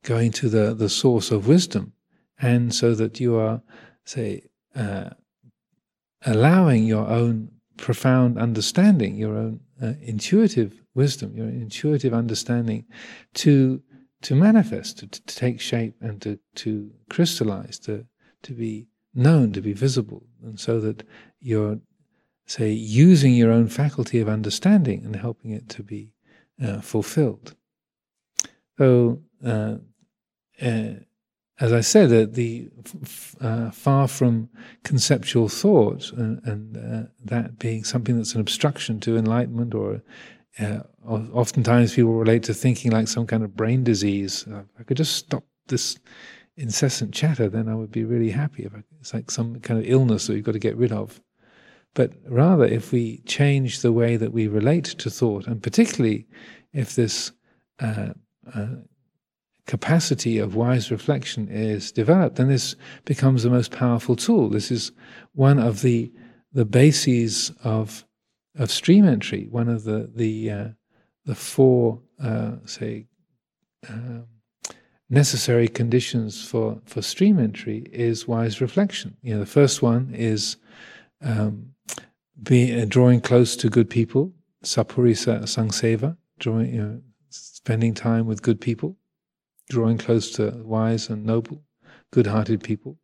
going 0.04 0.32
to 0.32 0.50
the 0.50 0.74
the 0.74 0.90
source 0.90 1.32
of 1.32 1.48
wisdom, 1.48 1.94
and 2.40 2.74
so 2.74 2.96
that 2.96 3.20
you 3.20 3.36
are, 3.36 3.62
say, 4.06 4.44
uh, 4.76 5.10
allowing 6.26 6.86
your 6.86 7.08
own 7.08 7.50
profound 7.78 8.38
understanding, 8.38 9.16
your 9.16 9.38
own 9.38 9.60
uh, 9.82 9.94
intuitive 10.02 10.82
wisdom, 10.94 11.36
your 11.36 11.48
intuitive 11.48 12.14
understanding 12.14 12.86
to 13.34 13.82
to 14.22 14.36
manifest, 14.36 15.00
to, 15.00 15.08
to 15.08 15.36
take 15.36 15.60
shape, 15.60 15.96
and 16.02 16.22
to 16.22 16.40
to 16.56 16.92
crystallize, 17.10 17.80
to 17.80 18.06
to 18.44 18.54
be 18.54 18.88
known, 19.14 19.52
to 19.54 19.62
be 19.62 19.74
visible, 19.74 20.24
and 20.44 20.60
so 20.60 20.80
that 20.80 21.04
you're 21.40 21.80
say 22.46 22.72
using 22.72 23.34
your 23.34 23.52
own 23.52 23.68
faculty 23.68 24.20
of 24.20 24.28
understanding 24.28 25.06
and 25.06 25.16
helping 25.16 25.52
it 25.52 25.70
to 25.70 25.84
be 25.84 26.14
uh, 26.64 26.82
fulfilled. 26.82 27.56
So. 28.78 29.22
Uh, 29.46 29.78
uh 30.62 30.94
as 31.62 31.72
I 31.72 31.82
said, 31.82 32.12
uh, 32.12 32.28
the 32.30 32.70
uh, 33.40 33.70
far 33.70 34.08
from 34.08 34.50
conceptual 34.84 35.48
thought 35.48 36.12
and, 36.12 36.42
and 36.44 36.78
uh, 36.78 37.10
that 37.26 37.60
being 37.60 37.84
something 37.84 38.18
that's 38.18 38.34
an 38.34 38.42
obstruction 38.42 39.00
to 39.02 39.16
enlightenment, 39.16 39.76
or 39.76 40.02
uh, 40.60 40.80
oftentimes 41.06 41.94
people 41.94 42.14
relate 42.14 42.44
to 42.44 42.56
thinking 42.56 42.92
like 42.92 43.08
some 43.08 43.28
kind 43.28 43.44
of 43.44 43.56
brain 43.56 43.84
disease. 43.84 44.48
I 44.80 44.84
could 44.84 44.98
just 44.98 45.16
stop 45.16 45.44
this 45.68 46.00
incessant 46.62 47.14
chatter, 47.14 47.50
then 47.50 47.68
I 47.68 47.76
would 47.76 47.92
be 47.92 48.04
really 48.04 48.30
happy. 48.30 48.64
If 48.64 48.74
it's 49.00 49.14
like 49.14 49.32
some 49.32 49.60
kind 49.60 49.80
of 49.80 49.90
illness 49.90 50.28
that 50.28 50.34
we've 50.34 50.44
got 50.44 50.54
to 50.54 50.60
get 50.60 50.78
rid 50.78 50.92
of. 50.92 51.22
But 51.94 52.14
rather, 52.28 52.66
if 52.66 52.92
we 52.92 53.22
change 53.26 53.82
the 53.82 53.92
way 53.92 54.16
that 54.16 54.32
we 54.32 54.48
relate 54.48 54.86
to 54.86 55.10
thought, 55.10 55.48
and 55.48 55.62
particularly 55.62 56.28
if 56.72 56.96
this 56.96 57.32
uh, 57.80 58.14
uh, 58.54 58.68
capacity 59.66 60.38
of 60.38 60.56
wise 60.56 60.92
reflection 60.92 61.50
is 61.50 61.92
developed, 61.92 62.38
then 62.38 62.48
this 62.48 62.76
becomes 63.06 63.44
the 63.44 63.50
most 63.50 63.72
powerful 63.72 64.16
tool. 64.16 64.50
This 64.50 64.72
is 64.72 64.92
one 65.34 65.60
of 65.60 65.82
the 65.82 66.12
the 66.54 66.66
bases 66.66 67.52
of 67.64 68.06
of 68.56 68.70
stream 68.72 69.06
entry. 69.06 69.48
One 69.50 69.68
of 69.68 69.84
the 69.84 70.12
the 70.16 70.52
uh, 70.52 70.68
the 71.26 71.36
four 71.36 72.02
uh, 72.24 72.54
say 72.66 73.08
um, 73.90 74.28
necessary 75.12 75.68
conditions 75.68 76.44
for 76.44 76.82
for 76.86 77.04
stream 77.04 77.38
entry 77.38 77.86
is 77.92 78.28
wise 78.28 78.60
reflection. 78.60 79.16
You 79.22 79.36
know, 79.36 79.40
the 79.42 79.46
first 79.46 79.84
one 79.84 80.12
is 80.16 80.58
um, 81.22 81.74
be, 82.42 82.82
uh, 82.82 82.86
drawing 82.86 83.22
close 83.22 83.56
to 83.58 83.70
good 83.70 83.90
people, 83.90 84.34
sappurisa 84.64 85.44
samseva, 85.44 86.18
drawing 86.40 86.74
you 86.74 86.82
know, 86.82 87.02
spending 87.30 87.94
time 87.94 88.26
with 88.26 88.42
good 88.42 88.60
people 88.60 88.98
drawing 89.72 89.98
close 89.98 90.32
to 90.32 90.52
wise 90.66 91.10
and 91.10 91.26
noble, 91.26 91.64
good 92.12 92.28
hearted 92.28 92.62
people. 92.62 92.98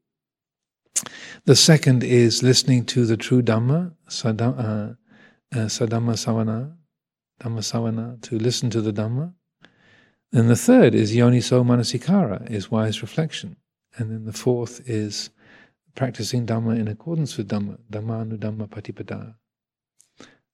The 1.45 1.55
second 1.55 2.03
is 2.03 2.43
listening 2.43 2.83
to 2.87 3.05
the 3.05 3.15
true 3.15 3.41
Dhamma, 3.41 3.93
sadam, 4.09 4.53
uh, 4.59 5.57
uh, 5.57 5.65
Savana, 5.67 6.75
Dhamma 7.39 7.61
Savana, 7.71 8.21
to 8.23 8.37
listen 8.37 8.69
to 8.71 8.81
the 8.81 8.91
Dhamma. 8.91 9.33
And 10.33 10.49
the 10.49 10.55
third 10.55 10.93
is 10.93 11.15
Yoniso 11.15 11.63
Manasikara, 11.65 12.49
is 12.51 12.69
wise 12.69 13.01
reflection. 13.01 13.57
And 13.97 14.11
then 14.11 14.25
the 14.25 14.33
fourth 14.33 14.81
is 14.87 15.29
practicing 15.95 16.45
Dhamma 16.45 16.77
in 16.77 16.87
accordance 16.87 17.37
with 17.37 17.49
Dhamma, 17.49 17.77
Dhammanu 17.89 18.37
Dhamma 18.37 18.67
Patipada. 18.67 19.35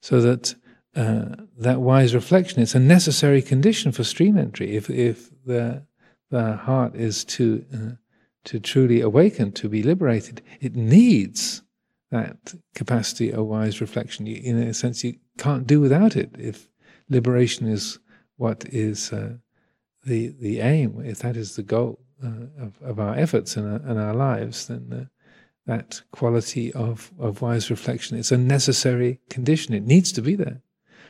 So 0.01 0.21
that 0.21 0.55
uh, 0.95 1.35
that 1.57 1.81
wise 1.81 2.13
reflection, 2.13 2.61
it's 2.61 2.75
a 2.75 2.79
necessary 2.79 3.41
condition 3.41 3.91
for 3.91 4.03
stream 4.03 4.37
entry. 4.37 4.75
If, 4.75 4.89
if 4.89 5.31
the 5.45 5.85
the 6.29 6.55
heart 6.55 6.95
is 6.95 7.25
to 7.25 7.65
uh, 7.73 7.91
to 8.45 8.59
truly 8.59 9.01
awaken, 9.01 9.51
to 9.53 9.69
be 9.69 9.81
liberated, 9.81 10.41
it 10.59 10.75
needs 10.75 11.63
that 12.11 12.53
capacity 12.75 13.31
of 13.31 13.45
wise 13.47 13.81
reflection. 13.81 14.27
You, 14.27 14.39
in 14.43 14.57
a 14.57 14.73
sense, 14.73 15.03
you 15.03 15.15
can't 15.37 15.65
do 15.65 15.79
without 15.79 16.15
it. 16.15 16.35
If 16.37 16.69
liberation 17.09 17.67
is 17.67 17.99
what 18.37 18.65
is 18.65 19.11
uh, 19.11 19.37
the 20.05 20.29
the 20.39 20.59
aim, 20.59 21.01
if 21.03 21.19
that 21.19 21.37
is 21.37 21.55
the 21.55 21.63
goal, 21.63 21.99
uh, 22.23 22.47
of, 22.59 22.81
of, 22.81 22.99
our 22.99 23.15
efforts 23.15 23.57
and, 23.57 23.81
and 23.85 23.99
our 23.99 24.13
lives, 24.13 24.67
then 24.67 25.09
that 25.65 26.01
quality 26.11 26.73
of, 26.73 27.11
of 27.19 27.41
wise 27.41 27.69
reflection 27.69 28.17
it's 28.17 28.31
a 28.31 28.37
necessary 28.37 29.19
condition. 29.29 29.73
It 29.73 29.85
needs 29.85 30.11
to 30.13 30.21
be 30.21 30.35
there. 30.35 30.61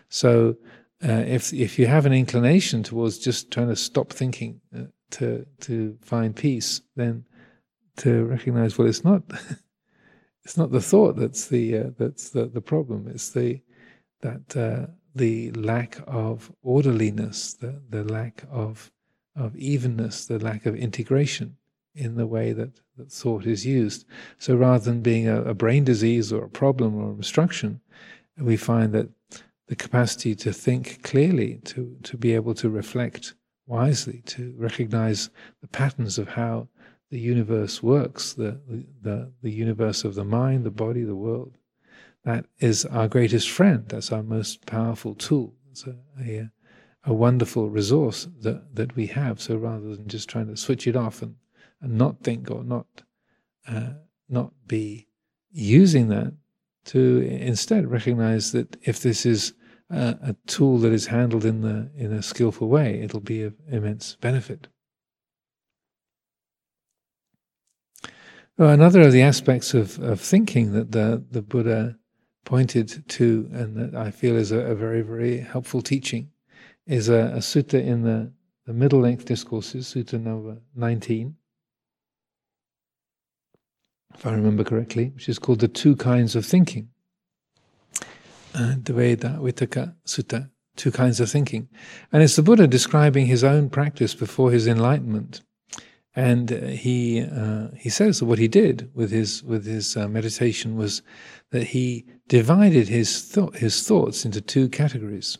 So 0.09 0.57
uh, 1.03 1.23
if 1.25 1.53
if 1.53 1.79
you 1.79 1.87
have 1.87 2.05
an 2.05 2.13
inclination 2.13 2.83
towards 2.83 3.17
just 3.17 3.51
trying 3.51 3.69
to 3.69 3.75
stop 3.75 4.11
thinking 4.11 4.61
uh, 4.75 4.83
to 5.11 5.45
to 5.61 5.97
find 6.01 6.35
peace, 6.35 6.81
then 6.95 7.25
to 7.97 8.25
recognize 8.25 8.77
well, 8.77 8.87
it's 8.87 9.03
not 9.03 9.23
it's 10.43 10.57
not 10.57 10.71
the 10.71 10.81
thought 10.81 11.15
that's 11.15 11.47
the 11.47 11.77
uh, 11.77 11.89
that's 11.97 12.29
the, 12.29 12.45
the 12.45 12.61
problem. 12.61 13.07
It's 13.07 13.31
the 13.31 13.61
that 14.21 14.55
uh, 14.55 14.91
the 15.15 15.51
lack 15.51 15.99
of 16.07 16.51
orderliness, 16.61 17.53
the 17.53 17.81
the 17.89 18.03
lack 18.03 18.43
of 18.51 18.91
of 19.35 19.55
evenness, 19.55 20.25
the 20.25 20.39
lack 20.39 20.65
of 20.65 20.75
integration 20.75 21.57
in 21.95 22.15
the 22.15 22.27
way 22.27 22.53
that, 22.53 22.71
that 22.97 23.11
thought 23.11 23.45
is 23.45 23.65
used. 23.65 24.05
So 24.37 24.55
rather 24.55 24.83
than 24.83 25.01
being 25.01 25.27
a, 25.27 25.41
a 25.43 25.53
brain 25.53 25.83
disease 25.83 26.31
or 26.33 26.45
a 26.45 26.49
problem 26.49 26.95
or 26.95 27.11
obstruction, 27.11 27.81
we 28.37 28.57
find 28.57 28.93
that 28.93 29.09
the 29.67 29.75
capacity 29.75 30.35
to 30.35 30.51
think 30.51 31.03
clearly, 31.03 31.59
to, 31.65 31.97
to 32.03 32.17
be 32.17 32.33
able 32.33 32.53
to 32.55 32.69
reflect 32.69 33.35
wisely, 33.65 34.21
to 34.25 34.53
recognize 34.57 35.29
the 35.61 35.67
patterns 35.67 36.17
of 36.17 36.29
how 36.29 36.67
the 37.09 37.19
universe 37.19 37.81
works, 37.81 38.33
the, 38.33 38.59
the, 39.01 39.31
the 39.41 39.51
universe 39.51 40.03
of 40.03 40.15
the 40.15 40.25
mind, 40.25 40.63
the 40.63 40.71
body, 40.71 41.03
the 41.03 41.15
world. 41.15 41.57
That 42.25 42.45
is 42.59 42.85
our 42.85 43.07
greatest 43.07 43.49
friend. 43.49 43.85
That's 43.87 44.11
our 44.11 44.23
most 44.23 44.65
powerful 44.65 45.13
tool. 45.15 45.55
It's 45.71 45.85
a, 45.85 45.95
a, 46.21 46.49
a 47.05 47.13
wonderful 47.13 47.69
resource 47.69 48.27
that, 48.41 48.75
that 48.75 48.95
we 48.95 49.07
have. 49.07 49.41
So 49.41 49.57
rather 49.57 49.95
than 49.95 50.07
just 50.07 50.29
trying 50.29 50.47
to 50.47 50.57
switch 50.57 50.87
it 50.87 50.95
off 50.95 51.21
and, 51.21 51.35
and 51.81 51.97
not 51.97 52.21
think 52.21 52.49
or 52.49 52.63
not 52.63 52.87
uh, 53.67 53.93
not 54.29 54.51
be 54.67 55.07
using 55.51 56.09
that, 56.09 56.33
to 56.85 57.21
instead 57.21 57.89
recognize 57.89 58.51
that 58.51 58.75
if 58.81 58.99
this 59.01 59.25
is 59.25 59.53
a, 59.89 60.17
a, 60.21 60.35
tool 60.47 60.77
that 60.79 60.91
is 60.91 61.07
handled 61.07 61.45
in 61.45 61.61
the 61.61 61.89
in 61.95 62.11
a 62.11 62.21
skillful 62.21 62.67
way, 62.67 62.99
it'll 63.01 63.21
be 63.21 63.43
of 63.43 63.53
immense 63.69 64.17
benefit. 64.19 64.67
Well, 68.57 68.69
another 68.69 69.01
of 69.01 69.11
the 69.11 69.21
aspects 69.21 69.73
of, 69.73 69.97
of 69.99 70.21
thinking 70.21 70.73
that 70.73 70.91
the, 70.91 71.23
the 71.31 71.41
Buddha 71.41 71.97
pointed 72.45 73.07
to, 73.09 73.49
and 73.53 73.75
that 73.77 73.95
I 73.95 74.11
feel 74.11 74.35
is 74.35 74.51
a, 74.51 74.59
a 74.59 74.75
very, 74.75 75.01
very 75.01 75.39
helpful 75.39 75.81
teaching, 75.81 76.31
is 76.85 77.09
a, 77.09 77.33
a 77.35 77.39
sutta 77.39 77.81
in 77.83 78.03
the, 78.03 78.31
the 78.65 78.73
middle 78.73 78.99
length 78.99 79.25
discourses, 79.25 79.93
sutta 79.93 80.19
number 80.19 80.57
19, 80.75 81.35
if 84.13 84.25
I 84.25 84.31
remember 84.31 84.63
correctly, 84.63 85.11
which 85.15 85.29
is 85.29 85.39
called 85.39 85.59
the 85.59 85.67
two 85.67 85.95
kinds 85.95 86.35
of 86.35 86.45
thinking. 86.45 86.89
Uh, 88.55 88.75
Dvedha 88.75 89.39
Vitakka 89.39 89.95
Sutta, 90.05 90.49
two 90.75 90.91
kinds 90.91 91.19
of 91.19 91.29
thinking. 91.29 91.69
And 92.11 92.21
it's 92.21 92.35
the 92.35 92.43
Buddha 92.43 92.67
describing 92.67 93.25
his 93.25 93.43
own 93.43 93.69
practice 93.69 94.13
before 94.13 94.51
his 94.51 94.67
enlightenment. 94.67 95.41
And 96.15 96.51
uh, 96.51 96.59
he 96.67 97.21
uh, 97.21 97.69
he 97.75 97.89
says 97.89 98.19
that 98.19 98.25
what 98.25 98.39
he 98.39 98.47
did 98.47 98.91
with 98.93 99.11
his 99.11 99.43
with 99.43 99.65
his 99.65 99.97
uh, 99.97 100.07
meditation 100.07 100.75
was 100.77 101.01
that 101.49 101.67
he 101.67 102.05
divided 102.27 102.87
his 102.87 103.23
thought 103.23 103.55
his 103.57 103.87
thoughts 103.87 104.25
into 104.25 104.41
two 104.41 104.69
categories. 104.69 105.37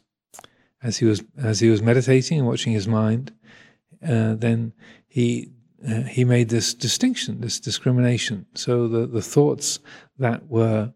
As 0.81 0.97
he 0.97 1.05
was 1.05 1.23
as 1.37 1.59
he 1.59 1.69
was 1.69 1.81
meditating 1.81 2.39
and 2.39 2.47
watching 2.47 2.73
his 2.73 2.87
mind, 2.87 3.31
uh, 4.01 4.33
then 4.33 4.73
he 5.07 5.51
uh, 5.87 6.03
he 6.03 6.23
made 6.23 6.49
this 6.49 6.73
distinction, 6.73 7.41
this 7.41 7.59
discrimination. 7.59 8.45
So 8.55 8.87
the, 8.87 9.05
the 9.05 9.21
thoughts 9.21 9.79
that 10.17 10.47
were 10.47 10.93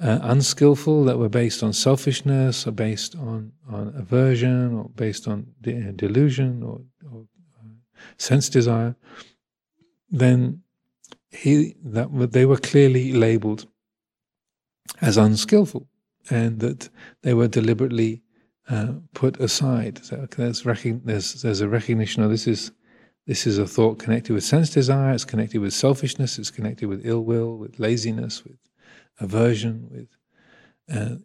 uh, 0.00 0.18
unskillful, 0.22 1.04
that 1.04 1.18
were 1.18 1.28
based 1.28 1.62
on 1.62 1.72
selfishness, 1.72 2.66
or 2.66 2.70
based 2.70 3.16
on, 3.16 3.52
on 3.68 3.92
aversion, 3.96 4.74
or 4.74 4.90
based 4.94 5.26
on 5.26 5.48
de- 5.60 5.92
delusion, 5.92 6.62
or, 6.62 6.80
or 7.12 7.24
sense 8.18 8.48
desire, 8.48 8.94
then 10.10 10.62
he 11.30 11.74
that 11.84 12.32
they 12.32 12.46
were 12.46 12.56
clearly 12.56 13.12
labeled 13.12 13.66
as 15.00 15.16
unskillful, 15.16 15.86
and 16.30 16.60
that 16.60 16.88
they 17.22 17.34
were 17.34 17.48
deliberately 17.48 18.22
uh, 18.68 18.94
put 19.14 19.38
aside. 19.40 20.04
So 20.04 20.26
there's, 20.36 20.62
there's, 20.62 21.42
there's 21.42 21.60
a 21.60 21.68
recognition 21.68 22.22
of 22.22 22.30
this 22.30 22.46
is 22.46 22.72
this 23.26 23.46
is 23.46 23.58
a 23.58 23.66
thought 23.66 23.98
connected 23.98 24.32
with 24.32 24.42
sense 24.42 24.70
desire, 24.70 25.12
it's 25.12 25.26
connected 25.26 25.60
with 25.60 25.74
selfishness, 25.74 26.38
it's 26.38 26.50
connected 26.50 26.88
with 26.88 27.04
ill 27.04 27.20
will, 27.20 27.58
with 27.58 27.78
laziness, 27.78 28.42
with 28.42 28.56
aversion, 29.20 29.86
with 29.90 30.08
uh, 30.90 31.16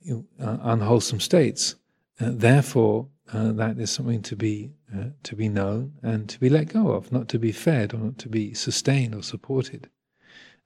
uh, 0.46 0.58
unwholesome 0.64 1.22
states. 1.22 1.76
Uh, 2.20 2.30
therefore, 2.32 3.08
uh, 3.32 3.52
that 3.54 3.80
is 3.80 3.90
something 3.90 4.22
to 4.22 4.36
be 4.36 4.72
uh, 4.96 5.06
to 5.24 5.36
be 5.36 5.50
known 5.50 5.94
and 6.04 6.30
to 6.30 6.40
be 6.40 6.50
let 6.50 6.68
go 6.68 6.92
of, 6.92 7.12
not 7.12 7.28
to 7.30 7.40
be 7.40 7.52
fed 7.52 7.94
or 7.94 7.98
not 7.98 8.18
to 8.20 8.30
be 8.30 8.54
sustained 8.54 9.16
or 9.16 9.24
supported. 9.24 9.90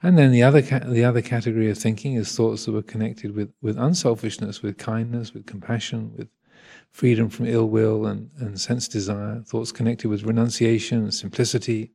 And 0.02 0.18
then 0.18 0.32
the 0.32 0.43
other 0.43 0.62
ca- 0.62 0.80
the 0.80 1.06
other 1.06 1.22
category 1.22 1.70
of 1.70 1.78
thinking 1.78 2.16
is 2.16 2.36
thoughts 2.36 2.66
that 2.66 2.74
were 2.74 2.82
connected 2.82 3.36
with 3.36 3.52
with 3.62 3.78
unselfishness, 3.78 4.62
with 4.62 4.78
kindness, 4.78 5.34
with 5.34 5.45
compassion, 5.45 6.14
with 6.18 6.28
freedom 6.91 7.30
from 7.30 7.45
ill 7.45 7.70
will 7.70 8.06
and, 8.06 8.32
and 8.39 8.60
sense 8.60 8.88
desire, 8.88 9.41
thoughts 9.45 9.72
connected 9.72 10.10
with 10.10 10.24
renunciation 10.24 11.12
simplicity, 11.12 11.91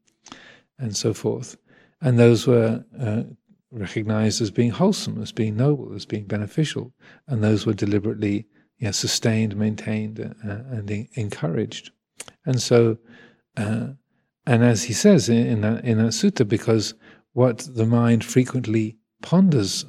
and 0.79 0.97
so 0.97 1.13
forth. 1.13 1.57
And 2.01 2.19
those 2.19 2.47
were 2.47 2.85
uh, 2.99 3.25
recognized 3.71 4.41
as 4.41 4.51
being 4.51 4.71
wholesome, 4.71 5.21
as 5.23 5.33
being 5.33 5.57
noble, 5.57 5.95
as 5.95 6.07
being 6.07 6.25
beneficial, 6.25 6.93
and 7.27 7.43
those 7.43 7.67
were 7.67 7.75
deliberately 7.75 8.47
you 8.83 8.89
know, 8.89 8.93
sustained, 8.93 9.55
maintained, 9.55 10.19
uh, 10.21 10.77
and 10.77 10.91
encouraged. 11.15 11.93
And 12.45 12.61
so, 12.61 12.99
uh, 13.57 13.91
and 14.45 14.65
as 14.65 14.83
he 14.83 14.93
says 14.93 15.29
in, 15.29 15.47
in, 15.47 15.61
that, 15.61 15.85
in 15.85 15.99
that 15.99 16.09
sutta, 16.09 16.47
because 16.49 16.95
what 17.33 17.59
the 17.77 17.87
mind 17.87 18.25
frequently 18.25 18.97
ponders 19.23 19.87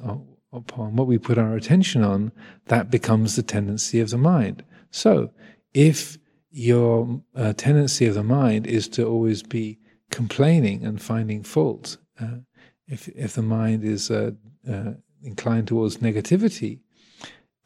upon, 0.52 0.94
what 0.94 1.08
we 1.08 1.18
put 1.18 1.38
our 1.38 1.56
attention 1.56 2.04
on, 2.04 2.30
that 2.66 2.88
becomes 2.88 3.34
the 3.34 3.42
tendency 3.42 3.98
of 3.98 4.10
the 4.10 4.16
mind. 4.16 4.62
So, 4.92 5.32
if 5.72 6.16
your 6.52 7.20
uh, 7.34 7.52
tendency 7.54 8.06
of 8.06 8.14
the 8.14 8.22
mind 8.22 8.64
is 8.64 8.86
to 8.90 9.04
always 9.04 9.42
be 9.42 9.80
complaining 10.12 10.84
and 10.86 11.02
finding 11.02 11.42
fault, 11.42 11.96
uh, 12.20 12.36
if 12.86 13.08
if 13.08 13.34
the 13.34 13.42
mind 13.42 13.82
is 13.82 14.08
uh, 14.08 14.30
uh 14.70 14.92
inclined 15.20 15.66
towards 15.66 15.96
negativity, 15.96 16.78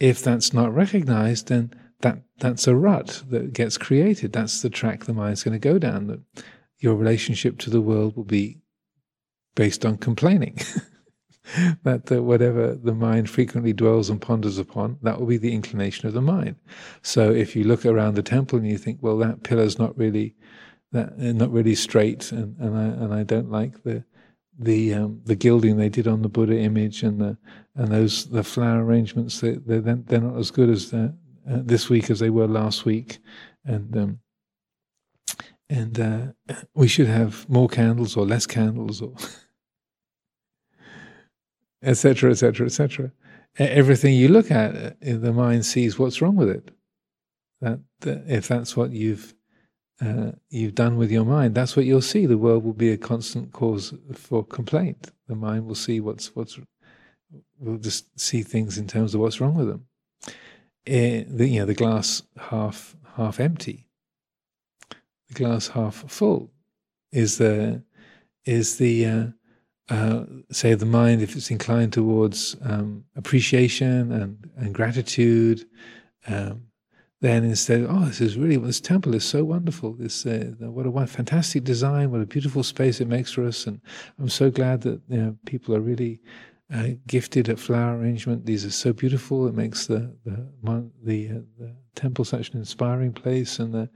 if 0.01 0.23
that's 0.23 0.53
not 0.53 0.75
recognized, 0.75 1.49
then 1.49 1.73
that 2.01 2.23
that's 2.39 2.67
a 2.67 2.77
rut 2.77 3.23
that 3.31 3.53
gets 3.53 3.77
created. 3.77 4.33
That's 4.33 4.63
the 4.63 4.71
track 4.71 5.05
the 5.05 5.13
mind's 5.13 5.43
going 5.43 5.59
to 5.61 5.69
go 5.69 5.79
down. 5.79 6.07
That 6.07 6.21
your 6.79 6.95
relationship 6.95 7.59
to 7.59 7.71
the 7.71 7.81
world 7.81 8.17
will 8.17 8.25
be 8.25 8.61
based 9.55 9.85
on 9.85 9.97
complaining. 9.97 10.59
that 11.83 12.11
whatever 12.11 12.75
the 12.75 12.95
mind 12.95 13.29
frequently 13.29 13.73
dwells 13.73 14.11
and 14.11 14.21
ponders 14.21 14.59
upon, 14.59 14.99
that 15.03 15.19
will 15.19 15.27
be 15.27 15.39
the 15.39 15.55
inclination 15.55 16.07
of 16.07 16.15
the 16.15 16.21
mind. 16.21 16.57
So 17.03 17.33
if 17.33 17.57
you 17.57 17.65
look 17.65 17.85
around 17.85 18.15
the 18.15 18.23
temple 18.23 18.59
and 18.59 18.69
you 18.69 18.79
think, 18.79 18.99
well, 19.01 19.19
that 19.19 19.43
pillar's 19.43 19.79
not 19.79 19.97
really 19.99 20.37
that 20.93 21.19
not 21.19 21.51
really 21.51 21.75
straight, 21.75 22.33
and, 22.33 22.57
and 22.59 22.77
I 22.77 22.85
and 22.85 23.15
I 23.15 23.23
don't 23.23 23.51
like 23.51 23.83
the 23.83 24.05
the 24.59 24.95
um, 24.95 25.21
the 25.25 25.37
gilding 25.37 25.77
they 25.77 25.89
did 25.89 26.09
on 26.09 26.23
the 26.23 26.29
Buddha 26.29 26.59
image 26.59 27.03
and 27.03 27.21
the 27.21 27.37
and 27.77 27.89
those 27.89 28.27
the 28.27 28.43
flower 28.43 28.85
arrangements 28.85 29.41
they 29.41 29.53
they're, 29.53 29.81
they're 29.81 30.21
not 30.21 30.37
as 30.37 30.51
good 30.51 30.69
as 30.69 30.91
the, 30.91 31.15
uh, 31.49 31.61
this 31.63 31.89
week 31.89 32.11
as 32.11 32.19
they 32.19 32.31
were 32.31 32.49
last 32.49 32.85
week, 32.85 33.19
and 33.65 33.97
um, 33.97 34.21
and 35.71 36.01
uh, 36.01 36.55
we 36.75 36.89
should 36.89 37.07
have 37.07 37.49
more 37.49 37.69
candles 37.69 38.17
or 38.17 38.27
less 38.27 38.47
candles 38.47 39.01
or 39.01 39.15
etc., 41.83 42.31
etc., 42.31 42.67
etc. 42.67 43.13
Everything 43.59 44.15
you 44.15 44.29
look 44.29 44.51
at, 44.51 44.75
uh, 44.75 44.91
the 45.01 45.33
mind 45.33 45.67
sees 45.67 45.99
what's 45.99 46.21
wrong 46.21 46.37
with 46.37 46.49
it. 46.49 46.71
That, 47.61 47.81
if 48.05 48.49
that's 48.49 48.77
what 48.77 48.93
you've 48.93 49.35
uh, 50.01 50.33
you've 50.49 50.75
done 50.75 50.97
with 50.97 51.11
your 51.11 51.25
mind, 51.25 51.55
that's 51.55 51.77
what 51.77 51.85
you'll 51.85 52.03
see. 52.03 52.27
The 52.27 52.39
world 52.39 52.65
will 52.65 52.73
be 52.73 52.91
a 52.91 52.97
constant 52.97 53.53
cause 53.53 53.95
for 54.15 54.45
complaint. 54.45 55.11
The 55.27 55.35
mind 55.35 55.67
will 55.67 55.75
see 55.75 56.01
what's 56.01 56.35
what's 56.37 56.59
will 57.59 57.79
just 57.79 58.19
see 58.19 58.43
things 58.43 58.79
in 58.79 58.87
terms 58.87 59.15
of 59.15 59.21
what's 59.21 59.41
wrong 59.41 59.55
with 59.55 59.69
them. 59.69 59.87
Uh, 60.87 61.25
the, 61.29 61.49
you 61.49 61.61
know, 61.61 61.67
the 61.67 61.75
glass 61.75 62.23
half 62.37 62.97
half 63.17 63.41
empty, 63.41 63.89
the 65.29 65.35
glass 65.35 65.69
half 65.69 66.05
full, 66.09 66.51
is 67.13 67.39
the 67.39 67.83
is 68.45 68.79
the 68.79 69.07
uh, 69.07 69.27
uh, 69.91 70.25
say 70.51 70.75
the 70.75 70.87
mind, 70.87 71.23
if 71.23 71.35
it's 71.35 71.51
inclined 71.51 71.93
towards 71.93 72.57
um, 72.63 73.05
appreciation 73.17 74.13
and, 74.13 74.51
and 74.57 74.75
gratitude, 74.75 75.67
um, 76.27 76.68
then 77.21 77.45
instead, 77.45 77.85
oh, 77.89 78.05
this 78.05 78.21
is 78.21 78.39
really 78.39 78.57
this 78.57 78.81
temple 78.81 79.15
is 79.15 79.25
so 79.25 79.43
wonderful. 79.45 79.93
This 79.93 80.25
uh, 80.25 80.53
what 80.61 80.87
a 80.87 81.07
fantastic 81.07 81.65
design, 81.65 82.13
what 82.13 82.21
a 82.21 82.27
beautiful 82.27 82.63
space 82.63 83.01
it 83.01 83.09
makes 83.09 83.33
for 83.33 83.45
us, 83.45 83.67
and 83.67 83.81
I'm 84.21 84.29
so 84.29 84.51
glad 84.51 84.83
that 84.83 85.01
you 85.09 85.17
know, 85.17 85.37
people 85.45 85.75
are 85.75 85.81
really 85.81 86.21
uh, 86.73 86.91
gifted 87.09 87.49
at 87.49 87.59
flower 87.59 87.99
arrangement. 87.99 88.47
These 88.47 88.65
are 88.65 88.71
so 88.71 88.93
beautiful. 88.93 89.49
It 89.49 89.55
makes 89.55 89.89
the 89.89 90.15
the 90.25 90.47
the, 91.03 91.29
uh, 91.29 91.41
the 91.59 91.75
temple 91.97 92.25
such 92.25 92.51
an 92.51 92.59
inspiring 92.59 93.13
place, 93.13 93.59
and 93.59 93.75
the 93.75 93.91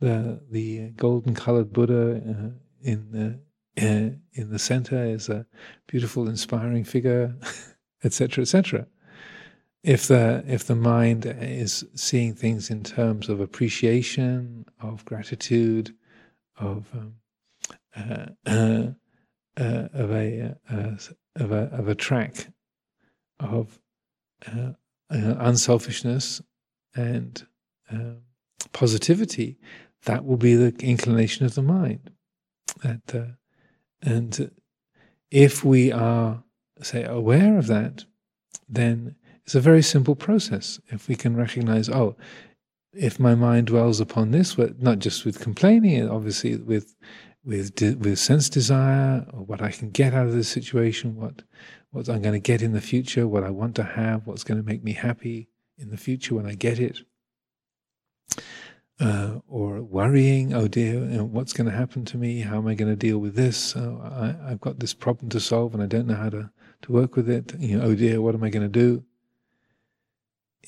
the 0.00 0.40
the 0.50 0.90
golden 0.96 1.34
colored 1.34 1.74
Buddha 1.74 2.22
uh, 2.26 2.50
in 2.82 3.10
the 3.10 3.38
uh, 3.82 4.16
in 4.32 4.50
the 4.50 4.58
center 4.58 5.04
is 5.04 5.28
a 5.28 5.44
beautiful, 5.86 6.26
inspiring 6.26 6.84
figure, 6.84 7.34
etc., 8.04 8.42
etc 8.42 8.86
if 9.82 10.06
the 10.06 10.44
if 10.46 10.64
the 10.66 10.76
mind 10.76 11.26
is 11.26 11.84
seeing 11.94 12.34
things 12.34 12.70
in 12.70 12.84
terms 12.84 13.28
of 13.28 13.40
appreciation, 13.40 14.64
of 14.80 15.04
gratitude, 15.04 15.94
of 16.56 16.86
um, 16.94 17.14
uh, 17.96 18.26
uh, 18.46 18.86
uh, 19.56 19.88
of 19.92 20.12
a 20.12 20.56
uh, 20.70 20.96
of 21.36 21.52
a 21.52 21.68
of 21.72 21.88
a 21.88 21.94
track 21.94 22.48
of 23.40 23.80
uh, 24.46 24.72
unselfishness 25.08 26.40
and 26.94 27.46
um, 27.90 28.18
positivity, 28.72 29.58
that 30.04 30.24
will 30.24 30.36
be 30.36 30.54
the 30.54 30.74
inclination 30.78 31.44
of 31.44 31.54
the 31.54 31.62
mind. 31.62 32.10
That 32.84 33.36
and 34.00 34.50
if 35.30 35.64
we 35.64 35.90
are 35.90 36.44
say 36.80 37.02
aware 37.02 37.58
of 37.58 37.66
that, 37.66 38.04
then 38.68 39.16
it's 39.44 39.54
a 39.54 39.60
very 39.60 39.82
simple 39.82 40.14
process. 40.14 40.80
If 40.88 41.08
we 41.08 41.14
can 41.14 41.36
recognize, 41.36 41.88
oh, 41.88 42.16
if 42.92 43.18
my 43.18 43.34
mind 43.34 43.68
dwells 43.68 44.00
upon 44.00 44.30
this, 44.30 44.56
not 44.78 44.98
just 44.98 45.24
with 45.24 45.40
complaining, 45.40 46.08
obviously 46.08 46.56
with 46.56 46.94
with 47.44 47.72
with 48.00 48.18
sense 48.18 48.48
desire, 48.48 49.26
or 49.32 49.44
what 49.44 49.62
I 49.62 49.70
can 49.70 49.90
get 49.90 50.14
out 50.14 50.26
of 50.26 50.34
this 50.34 50.48
situation, 50.48 51.16
what 51.16 51.42
what 51.90 52.08
I'm 52.08 52.22
going 52.22 52.34
to 52.34 52.38
get 52.38 52.62
in 52.62 52.72
the 52.72 52.80
future, 52.80 53.26
what 53.26 53.44
I 53.44 53.50
want 53.50 53.74
to 53.76 53.82
have, 53.82 54.26
what's 54.26 54.44
going 54.44 54.58
to 54.58 54.66
make 54.66 54.82
me 54.82 54.92
happy 54.92 55.48
in 55.76 55.90
the 55.90 55.96
future 55.96 56.34
when 56.34 56.46
I 56.46 56.54
get 56.54 56.78
it, 56.78 57.00
uh, 59.00 59.40
or 59.48 59.82
worrying, 59.82 60.54
oh 60.54 60.68
dear, 60.68 60.94
you 60.94 61.18
know, 61.18 61.24
what's 61.24 61.52
going 61.52 61.68
to 61.68 61.76
happen 61.76 62.04
to 62.06 62.16
me? 62.16 62.40
How 62.40 62.58
am 62.58 62.66
I 62.66 62.74
going 62.74 62.90
to 62.90 62.96
deal 62.96 63.18
with 63.18 63.34
this? 63.34 63.74
Oh, 63.76 64.00
I, 64.04 64.50
have 64.50 64.60
got 64.60 64.78
this 64.78 64.94
problem 64.94 65.28
to 65.30 65.40
solve 65.40 65.74
and 65.74 65.82
I 65.82 65.86
don't 65.86 66.06
know 66.06 66.14
how 66.14 66.30
to, 66.30 66.50
to 66.82 66.92
work 66.92 67.16
with 67.16 67.28
it. 67.28 67.52
You 67.58 67.78
know, 67.78 67.86
oh 67.86 67.94
dear, 67.94 68.20
what 68.20 68.34
am 68.34 68.44
I 68.44 68.50
going 68.50 68.62
to 68.62 68.68
do? 68.68 69.04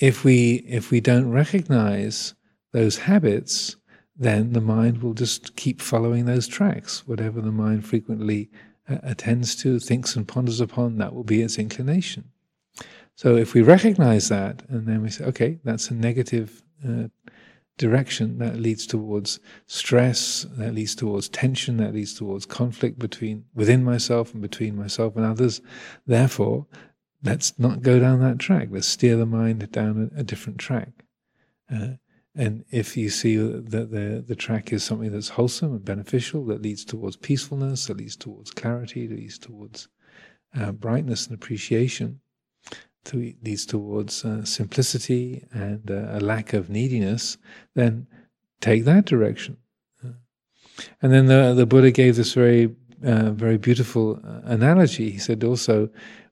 If 0.00 0.24
we 0.24 0.64
if 0.66 0.90
we 0.90 1.00
don't 1.00 1.30
recognize 1.30 2.34
those 2.72 2.98
habits, 2.98 3.76
then 4.16 4.52
the 4.52 4.60
mind 4.60 5.02
will 5.02 5.14
just 5.14 5.56
keep 5.56 5.80
following 5.80 6.24
those 6.24 6.46
tracks. 6.46 7.06
Whatever 7.06 7.40
the 7.40 7.52
mind 7.52 7.86
frequently 7.86 8.50
uh, 8.88 8.98
attends 9.02 9.54
to, 9.56 9.78
thinks 9.78 10.16
and 10.16 10.26
ponders 10.26 10.60
upon, 10.60 10.98
that 10.98 11.14
will 11.14 11.24
be 11.24 11.42
its 11.42 11.58
inclination. 11.58 12.30
So 13.16 13.36
if 13.36 13.54
we 13.54 13.62
recognize 13.62 14.28
that, 14.28 14.62
and 14.68 14.86
then 14.88 15.02
we 15.02 15.10
say, 15.10 15.24
okay, 15.24 15.60
that's 15.62 15.90
a 15.90 15.94
negative 15.94 16.62
uh, 16.86 17.04
direction 17.78 18.38
that 18.38 18.56
leads 18.56 18.86
towards 18.86 19.40
stress, 19.66 20.46
that 20.56 20.74
leads 20.74 20.94
towards 20.94 21.28
tension, 21.28 21.76
that 21.76 21.94
leads 21.94 22.14
towards 22.14 22.46
conflict 22.46 22.98
between 22.98 23.44
within 23.54 23.84
myself 23.84 24.32
and 24.32 24.42
between 24.42 24.76
myself 24.76 25.16
and 25.16 25.24
others. 25.24 25.60
Therefore, 26.06 26.66
let's 27.24 27.58
not 27.58 27.82
go 27.82 27.98
down 27.98 28.20
that 28.20 28.38
track. 28.38 28.68
Let's 28.70 28.86
steer 28.86 29.16
the 29.16 29.26
mind 29.26 29.70
down 29.72 30.10
a, 30.14 30.20
a 30.20 30.22
different 30.22 30.58
track. 30.58 31.04
Uh, 31.74 31.94
and 32.36 32.64
if 32.70 32.96
you 32.96 33.10
see 33.10 33.36
that 33.36 33.90
the, 33.90 34.24
the 34.26 34.36
track 34.36 34.72
is 34.72 34.82
something 34.82 35.10
that's 35.10 35.30
wholesome 35.30 35.72
and 35.72 35.84
beneficial, 35.84 36.44
that 36.46 36.62
leads 36.62 36.84
towards 36.84 37.16
peacefulness, 37.16 37.86
that 37.86 37.96
leads 37.96 38.16
towards 38.16 38.50
clarity, 38.50 39.06
that 39.06 39.16
leads 39.16 39.38
towards 39.38 39.88
uh, 40.58 40.72
brightness 40.72 41.26
and 41.26 41.34
appreciation, 41.34 42.20
to, 43.04 43.34
leads 43.42 43.66
towards 43.66 44.24
uh, 44.24 44.44
simplicity 44.44 45.46
and 45.52 45.90
uh, 45.90 46.08
a 46.10 46.20
lack 46.20 46.52
of 46.52 46.70
neediness, 46.70 47.38
then 47.74 48.06
take 48.60 48.84
that 48.84 49.04
direction. 49.04 49.56
Uh, 50.04 50.12
and 51.00 51.12
then 51.12 51.26
the, 51.26 51.54
the 51.54 51.66
Buddha 51.66 51.92
gave 51.92 52.16
this 52.16 52.34
very, 52.34 52.74
uh, 53.04 53.30
very 53.30 53.58
beautiful 53.58 54.20
analogy. 54.44 55.10
He 55.10 55.18
said 55.18 55.44
also, 55.44 55.88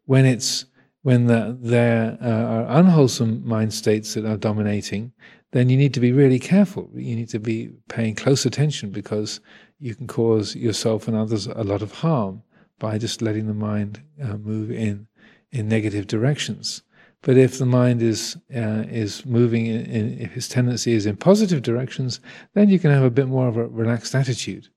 when 0.07 0.27
it's 0.27 0.67
when 1.03 1.27
the, 1.27 1.57
there 1.61 2.17
are 2.21 2.79
unwholesome 2.79 3.47
mind 3.47 3.75
states 3.75 4.15
that 4.15 4.25
are 4.25 4.37
dominating, 4.37 5.13
then 5.51 5.69
you 5.69 5.77
need 5.77 5.95
to 5.95 6.01
be 6.01 6.13
really 6.13 6.39
careful. 6.39 6.91
You 6.95 7.17
need 7.17 7.29
to 7.31 7.39
be 7.39 7.71
paying 7.89 8.15
close 8.15 8.47
attention 8.47 8.91
because 8.91 9.41
you 9.79 9.95
can 9.95 10.07
cause 10.07 10.57
yourself 10.57 11.09
and 11.09 11.17
others 11.17 11.47
a 11.47 11.65
lot 11.65 11.83
of 11.83 11.93
harm 11.93 12.43
by 12.79 12.99
just 12.99 13.21
letting 13.21 13.47
the 13.47 13.55
mind 13.55 14.03
uh, 14.23 14.37
move 14.37 14.71
in 14.71 15.07
in 15.51 15.69
negative 15.69 16.07
directions. 16.07 16.83
But 17.21 17.37
if 17.37 17.59
the 17.59 17.67
mind 17.67 18.03
is 18.03 18.37
uh, 18.55 18.85
is 18.89 19.25
moving 19.27 19.67
in, 19.67 19.87
in, 19.87 20.19
if 20.21 20.37
its 20.37 20.49
tendency 20.49 20.93
is 20.93 21.07
in 21.07 21.17
positive 21.17 21.63
directions, 21.63 22.21
then 22.55 22.69
you 22.69 22.79
can 22.79 22.91
have 22.91 23.05
a 23.05 23.11
bit 23.11 23.29
more 23.29 23.49
of 23.49 23.57
a 23.57 23.67
relaxed 23.67 24.15
attitude. 24.15 24.69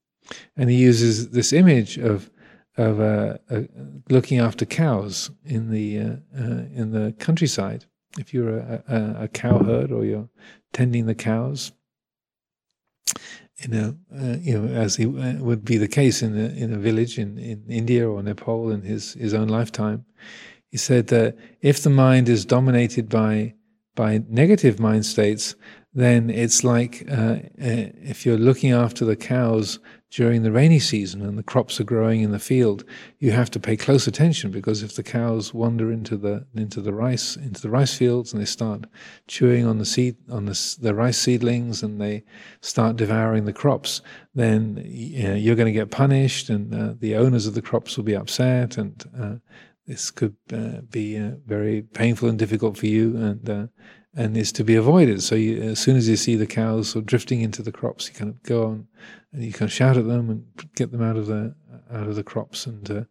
And 0.58 0.70
he 0.70 0.76
uses 0.76 1.30
this 1.30 1.54
image 1.54 1.98
of 1.98 2.30
of 2.78 3.00
uh, 3.00 3.38
uh, 3.50 3.62
looking 4.10 4.40
after 4.40 4.66
cows 4.66 5.32
in 5.46 5.70
the 5.70 6.00
uh, 6.00 6.16
uh, 6.38 6.66
in 6.74 6.92
the 6.92 7.14
countryside. 7.20 7.86
If 8.18 8.34
you're 8.34 8.58
a, 8.58 8.84
a, 8.88 9.24
a, 9.24 9.28
cow 9.28 9.62
herd 9.62 9.92
or 9.92 10.06
you're 10.06 10.30
tending 10.72 11.06
the 11.06 11.16
cows, 11.16 11.74
you 13.58 13.68
know, 13.68 13.98
uh, 14.18 14.38
you 14.40 14.58
know, 14.58 14.74
as 14.74 14.98
uh, 15.00 15.38
would 15.40 15.66
be 15.66 15.78
the 15.78 15.90
case 15.90 16.22
in 16.22 16.38
a, 16.38 16.48
in 16.48 16.74
a 16.74 16.78
village 16.78 17.20
in, 17.20 17.38
in 17.38 17.66
India 17.70 18.10
or 18.10 18.24
Nepal 18.24 18.72
in 18.72 18.84
his, 18.84 19.16
his 19.16 19.34
own 19.34 19.50
lifetime, 19.50 20.06
he 20.70 20.78
said 20.78 21.08
that 21.08 21.38
if 21.62 21.84
the 21.84 21.90
mind 21.90 22.30
is 22.30 22.46
dominated 22.46 23.10
by 23.10 23.54
by 23.96 24.22
negative 24.28 24.78
mind 24.78 25.06
states, 25.06 25.56
then 25.94 26.30
it's 26.30 26.66
like 26.66 27.06
uh, 27.10 27.38
if 27.58 28.26
you're 28.26 28.38
looking 28.38 28.74
after 28.74 29.06
the 29.06 29.16
cows 29.16 29.80
during 30.12 30.44
the 30.44 30.52
rainy 30.52 30.80
season 30.80 31.22
and 31.22 31.38
the 31.38 31.44
crops 31.44 31.80
are 31.80 31.84
growing 31.84 32.22
in 32.22 32.32
the 32.32 32.40
field, 32.40 32.84
you 33.20 33.32
have 33.32 33.52
to 33.52 33.60
pay 33.60 33.76
close 33.76 34.08
attention 34.08 34.52
because 34.52 34.84
if 34.84 34.96
the 34.96 35.04
cows 35.04 35.54
wander 35.54 35.92
into 35.92 36.16
the 36.16 36.46
into 36.56 36.80
the 36.80 36.94
rice 36.94 37.36
into 37.36 37.62
the 37.62 37.70
rice 37.70 37.98
fields 37.98 38.32
and 38.32 38.42
they 38.42 38.46
start 38.46 38.86
chewing 39.28 39.66
on 39.66 39.78
the 39.78 39.86
seed 39.86 40.16
on 40.30 40.46
the, 40.46 40.78
the 40.82 40.94
rice 40.94 41.18
seedlings 41.18 41.84
and 41.84 42.00
they 42.00 42.24
start 42.62 42.96
devouring 42.96 43.46
the 43.46 43.54
crops, 43.54 44.02
then 44.34 44.82
you 44.86 45.34
you're 45.34 45.56
going 45.56 45.66
to 45.66 45.80
get 45.80 45.92
punished 45.92 46.50
and 46.50 46.74
uh, 46.74 46.94
the 47.00 47.16
owners 47.16 47.48
of 47.48 47.54
the 47.54 47.62
crops 47.62 47.98
will 47.98 48.04
be 48.04 48.16
upset 48.16 48.78
and 48.78 49.04
uh, 49.20 49.36
this 49.88 50.10
could 50.12 50.36
uh, 50.52 50.82
be 50.90 51.18
uh, 51.18 51.32
very 51.46 51.82
painful 51.82 52.30
and 52.30 52.40
difficult 52.40 52.78
for 52.78 52.88
you 52.88 53.16
and 53.18 53.50
uh, 53.50 53.68
and 54.16 54.38
is 54.38 54.52
to 54.54 54.64
be 54.64 54.76
avoided. 54.76 55.22
So 55.22 55.36
you, 55.36 55.62
as 55.62 55.80
soon 55.80 55.98
as 55.98 56.08
you 56.08 56.16
see 56.16 56.36
the 56.36 56.48
cows 56.48 56.90
sort 56.90 57.04
of 57.04 57.06
drifting 57.08 57.42
into 57.42 57.62
the 57.62 57.72
crops, 57.72 58.08
you 58.08 58.14
kind 58.14 58.32
of 58.32 58.42
go 58.44 58.66
on 58.68 58.88
and 59.34 59.44
you 59.44 59.52
can 59.52 59.68
shout 59.68 59.98
at 59.98 60.08
them 60.08 60.30
and 60.30 60.46
get 60.76 60.92
them 60.92 61.04
out 61.04 61.18
of 61.18 61.28
the 61.28 61.54
out 61.92 62.08
of 62.08 62.16
the 62.16 62.24
crops 62.24 62.66
and 62.66 62.90
uh, 62.90 63.04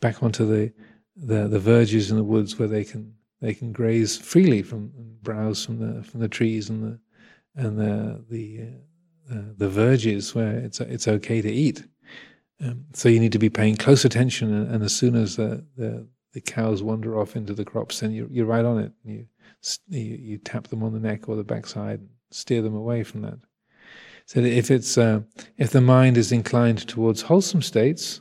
back 0.00 0.22
onto 0.22 0.46
the, 0.46 0.72
the 1.16 1.48
the 1.48 1.58
verges 1.58 2.10
in 2.10 2.16
the 2.16 2.24
woods 2.24 2.58
where 2.58 2.68
they 2.68 2.84
can 2.84 3.14
they 3.40 3.52
can 3.52 3.72
graze 3.72 4.16
freely 4.16 4.62
from 4.62 4.92
browse 5.22 5.64
from 5.64 5.78
the 5.78 6.02
from 6.02 6.20
the 6.20 6.28
trees 6.28 6.70
and 6.70 6.82
the 6.82 6.98
and 7.56 7.78
the 7.78 8.24
the 8.30 8.68
uh, 9.30 9.52
the 9.56 9.68
verges 9.68 10.34
where 10.34 10.56
it's 10.58 10.80
it's 10.80 11.08
okay 11.08 11.42
to 11.42 11.50
eat. 11.50 11.84
Um, 12.60 12.84
so 12.92 13.08
you 13.08 13.18
need 13.18 13.32
to 13.32 13.38
be 13.38 13.50
paying 13.50 13.76
close 13.76 14.04
attention, 14.04 14.54
and, 14.54 14.72
and 14.72 14.84
as 14.84 14.94
soon 14.94 15.16
as 15.16 15.36
the, 15.36 15.64
the, 15.76 16.06
the 16.32 16.40
cows 16.40 16.80
wander 16.80 17.18
off 17.18 17.34
into 17.34 17.54
the 17.54 17.64
crops, 17.64 18.00
then 18.00 18.12
you're 18.12 18.28
you're 18.30 18.46
right 18.46 18.64
on 18.64 18.78
it. 18.78 18.92
You, 19.04 19.26
you 19.88 20.00
you 20.00 20.38
tap 20.38 20.68
them 20.68 20.82
on 20.82 20.92
the 20.92 21.00
neck 21.00 21.28
or 21.28 21.36
the 21.36 21.44
backside, 21.44 22.00
and 22.00 22.08
steer 22.30 22.62
them 22.62 22.74
away 22.74 23.02
from 23.02 23.22
that. 23.22 23.38
So 24.26 24.40
that 24.40 24.52
if 24.52 24.70
it's 24.70 24.96
uh, 24.96 25.20
if 25.58 25.70
the 25.70 25.80
mind 25.80 26.16
is 26.16 26.32
inclined 26.32 26.86
towards 26.86 27.22
wholesome 27.22 27.62
states, 27.62 28.20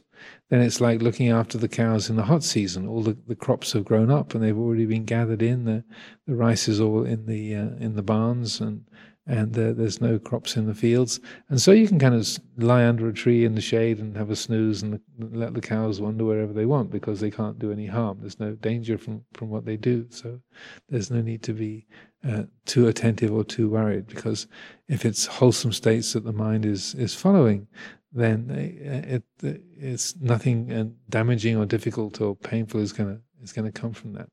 then 0.49 0.61
it's 0.61 0.81
like 0.81 1.01
looking 1.01 1.29
after 1.29 1.57
the 1.57 1.69
cows 1.69 2.09
in 2.09 2.15
the 2.15 2.23
hot 2.23 2.43
season. 2.43 2.87
All 2.87 3.01
the, 3.01 3.17
the 3.27 3.35
crops 3.35 3.73
have 3.73 3.85
grown 3.85 4.11
up 4.11 4.33
and 4.33 4.43
they've 4.43 4.57
already 4.57 4.85
been 4.85 5.05
gathered 5.05 5.41
in. 5.41 5.65
The 5.65 5.83
the 6.27 6.35
rice 6.35 6.67
is 6.67 6.79
all 6.79 7.03
in 7.03 7.25
the 7.25 7.55
uh, 7.55 7.75
in 7.79 7.95
the 7.95 8.03
barns 8.03 8.59
and 8.59 8.85
and 9.31 9.57
uh, 9.57 9.71
there's 9.71 10.01
no 10.01 10.19
crops 10.19 10.57
in 10.57 10.67
the 10.67 10.75
fields. 10.75 11.21
And 11.47 11.61
so 11.61 11.71
you 11.71 11.87
can 11.87 11.99
kind 11.99 12.13
of 12.13 12.27
lie 12.57 12.85
under 12.85 13.07
a 13.07 13.13
tree 13.13 13.45
in 13.45 13.55
the 13.55 13.61
shade 13.61 13.97
and 13.97 14.17
have 14.17 14.29
a 14.29 14.35
snooze 14.35 14.83
and 14.83 14.99
let 15.17 15.53
the 15.53 15.61
cows 15.61 16.01
wander 16.01 16.25
wherever 16.25 16.51
they 16.51 16.65
want 16.65 16.91
because 16.91 17.21
they 17.21 17.31
can't 17.31 17.57
do 17.57 17.71
any 17.71 17.85
harm. 17.85 18.17
There's 18.19 18.41
no 18.41 18.55
danger 18.55 18.97
from, 18.97 19.23
from 19.31 19.49
what 19.49 19.63
they 19.63 19.77
do. 19.77 20.05
So 20.09 20.41
there's 20.89 21.09
no 21.09 21.21
need 21.21 21.43
to 21.43 21.53
be 21.53 21.87
uh, 22.27 22.43
too 22.65 22.89
attentive 22.89 23.31
or 23.31 23.45
too 23.45 23.69
worried 23.69 24.07
because 24.07 24.47
if 24.89 25.05
it's 25.05 25.27
wholesome 25.27 25.71
states 25.71 26.11
that 26.11 26.25
the 26.25 26.33
mind 26.33 26.65
is, 26.65 26.93
is 26.95 27.15
following, 27.15 27.67
then 28.11 28.49
it, 28.49 29.23
it 29.41 29.61
it's 29.79 30.17
nothing 30.17 30.73
uh, 30.73 30.83
damaging 31.09 31.55
or 31.55 31.65
difficult 31.65 32.19
or 32.19 32.35
painful 32.35 32.81
is 32.81 32.91
going 32.91 33.15
to 33.15 33.21
is 33.41 33.53
going 33.53 33.71
to 33.71 33.79
come 33.81 33.93
from 33.93 34.11
that. 34.11 34.27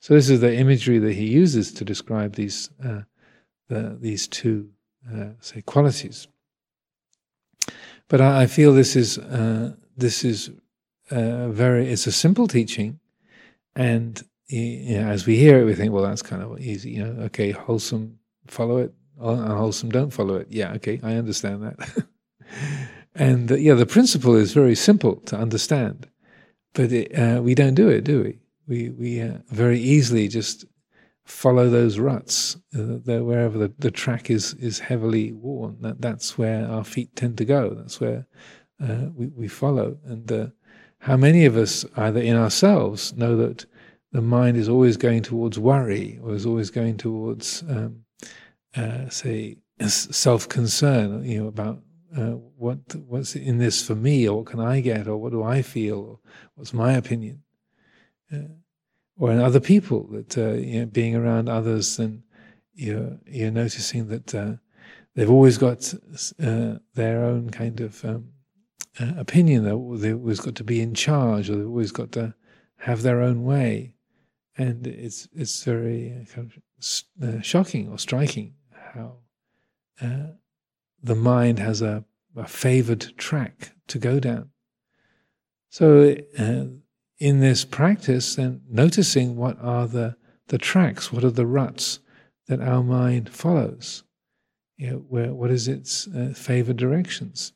So 0.00 0.14
this 0.14 0.28
is 0.28 0.40
the 0.40 0.52
imagery 0.52 0.98
that 0.98 1.12
he 1.12 1.28
uses 1.28 1.72
to 1.74 1.84
describe 1.84 2.34
these 2.34 2.70
uh, 2.84 3.02
the, 3.72 3.96
these 4.00 4.28
two, 4.28 4.68
uh, 5.12 5.30
say, 5.40 5.62
qualities. 5.62 6.28
But 8.08 8.20
I, 8.20 8.42
I 8.42 8.46
feel 8.46 8.74
this 8.74 8.96
is 8.96 9.18
uh, 9.18 9.72
this 9.96 10.24
is 10.24 10.50
uh, 11.10 11.48
very. 11.48 11.88
It's 11.88 12.06
a 12.06 12.12
simple 12.12 12.46
teaching, 12.46 13.00
and 13.74 14.22
you 14.48 14.96
know, 14.96 15.08
as 15.08 15.26
we 15.26 15.36
hear 15.36 15.60
it, 15.60 15.64
we 15.64 15.74
think, 15.74 15.92
well, 15.92 16.04
that's 16.04 16.22
kind 16.22 16.42
of 16.42 16.60
easy. 16.60 16.90
You 16.90 17.04
know, 17.04 17.22
okay, 17.24 17.50
wholesome, 17.50 18.18
follow 18.46 18.78
it. 18.78 18.92
Unwholesome, 19.20 19.90
don't 19.90 20.10
follow 20.10 20.36
it. 20.36 20.48
Yeah, 20.50 20.72
okay, 20.74 21.00
I 21.02 21.14
understand 21.14 21.62
that. 21.62 22.06
and 23.14 23.50
uh, 23.52 23.54
yeah, 23.54 23.74
the 23.74 23.86
principle 23.86 24.34
is 24.34 24.52
very 24.52 24.74
simple 24.74 25.16
to 25.26 25.36
understand, 25.36 26.08
but 26.74 26.92
it, 26.92 27.16
uh, 27.16 27.40
we 27.40 27.54
don't 27.54 27.74
do 27.74 27.88
it, 27.88 28.04
do 28.04 28.22
we? 28.22 28.38
We 28.66 28.90
we 28.90 29.20
uh, 29.22 29.38
very 29.48 29.78
easily 29.78 30.28
just 30.28 30.66
follow 31.24 31.68
those 31.70 31.98
ruts 31.98 32.56
uh, 32.74 32.98
wherever 33.22 33.58
the, 33.58 33.72
the 33.78 33.90
track 33.90 34.30
is 34.30 34.54
is 34.54 34.78
heavily 34.78 35.32
worn. 35.32 35.76
That 35.80 36.00
that's 36.00 36.36
where 36.36 36.66
our 36.66 36.84
feet 36.84 37.14
tend 37.16 37.38
to 37.38 37.44
go. 37.44 37.70
That's 37.70 38.00
where 38.00 38.26
uh, 38.82 39.06
we 39.14 39.28
we 39.28 39.48
follow. 39.48 39.98
And 40.04 40.30
uh, 40.30 40.46
how 40.98 41.16
many 41.16 41.44
of 41.44 41.56
us, 41.56 41.84
either 41.96 42.20
in 42.20 42.36
ourselves, 42.36 43.12
know 43.14 43.36
that 43.36 43.66
the 44.12 44.22
mind 44.22 44.56
is 44.56 44.68
always 44.68 44.96
going 44.96 45.22
towards 45.22 45.58
worry, 45.58 46.18
or 46.22 46.34
is 46.34 46.46
always 46.46 46.70
going 46.70 46.96
towards, 46.96 47.62
um, 47.68 48.04
uh, 48.76 49.08
say, 49.08 49.56
self 49.86 50.48
concern. 50.48 51.24
You 51.24 51.42
know 51.42 51.48
about. 51.48 51.82
Uh, 52.14 52.36
what 52.58 52.94
what's 53.06 53.34
in 53.34 53.56
this 53.56 53.82
for 53.82 53.94
me, 53.94 54.28
or 54.28 54.36
what 54.36 54.46
can 54.46 54.60
I 54.60 54.80
get, 54.80 55.08
or 55.08 55.16
what 55.16 55.32
do 55.32 55.42
I 55.42 55.62
feel, 55.62 55.98
or 55.98 56.18
what's 56.54 56.74
my 56.74 56.92
opinion? 56.92 57.42
Or 59.18 59.30
in 59.30 59.40
other 59.40 59.60
people 59.60 60.06
that 60.12 60.38
uh, 60.38 60.52
you 60.52 60.80
know, 60.80 60.86
being 60.86 61.14
around 61.14 61.48
others 61.48 61.98
and 61.98 62.22
you're 62.74 63.18
you're 63.26 63.50
noticing 63.50 64.08
that 64.08 64.34
uh, 64.34 64.52
they've 65.14 65.30
always 65.30 65.58
got 65.58 65.92
uh, 66.42 66.76
their 66.94 67.24
own 67.24 67.50
kind 67.50 67.80
of 67.80 68.04
um, 68.04 68.28
uh, 68.98 69.12
opinion. 69.16 69.64
That 69.64 69.98
they've 70.00 70.16
always 70.16 70.40
got 70.40 70.54
to 70.56 70.64
be 70.64 70.80
in 70.80 70.94
charge, 70.94 71.50
or 71.50 71.56
they've 71.56 71.66
always 71.66 71.92
got 71.92 72.12
to 72.12 72.34
have 72.78 73.02
their 73.02 73.20
own 73.20 73.44
way, 73.44 73.94
and 74.56 74.86
it's 74.86 75.28
it's 75.34 75.62
very 75.64 76.12
uh, 76.12 76.24
kind 76.32 76.50
of 76.50 77.02
uh, 77.22 77.40
shocking 77.42 77.88
or 77.88 77.98
striking 77.98 78.54
how 78.94 79.18
the 81.02 81.14
mind 81.14 81.58
has 81.58 81.82
a, 81.82 82.04
a 82.36 82.46
favored 82.46 83.12
track 83.16 83.72
to 83.88 83.98
go 83.98 84.20
down. 84.20 84.50
So 85.68 86.16
in 87.22 87.38
this 87.38 87.64
practice, 87.64 88.34
then 88.34 88.60
noticing 88.68 89.36
what 89.36 89.56
are 89.62 89.86
the, 89.86 90.16
the 90.48 90.58
tracks, 90.58 91.12
what 91.12 91.22
are 91.22 91.30
the 91.30 91.46
ruts 91.46 92.00
that 92.48 92.60
our 92.60 92.82
mind 92.82 93.30
follows, 93.30 94.02
you 94.76 94.90
know, 94.90 94.96
where, 95.08 95.32
what 95.32 95.52
is 95.52 95.68
its 95.68 96.08
uh, 96.08 96.32
favored 96.34 96.76
directions. 96.76 97.52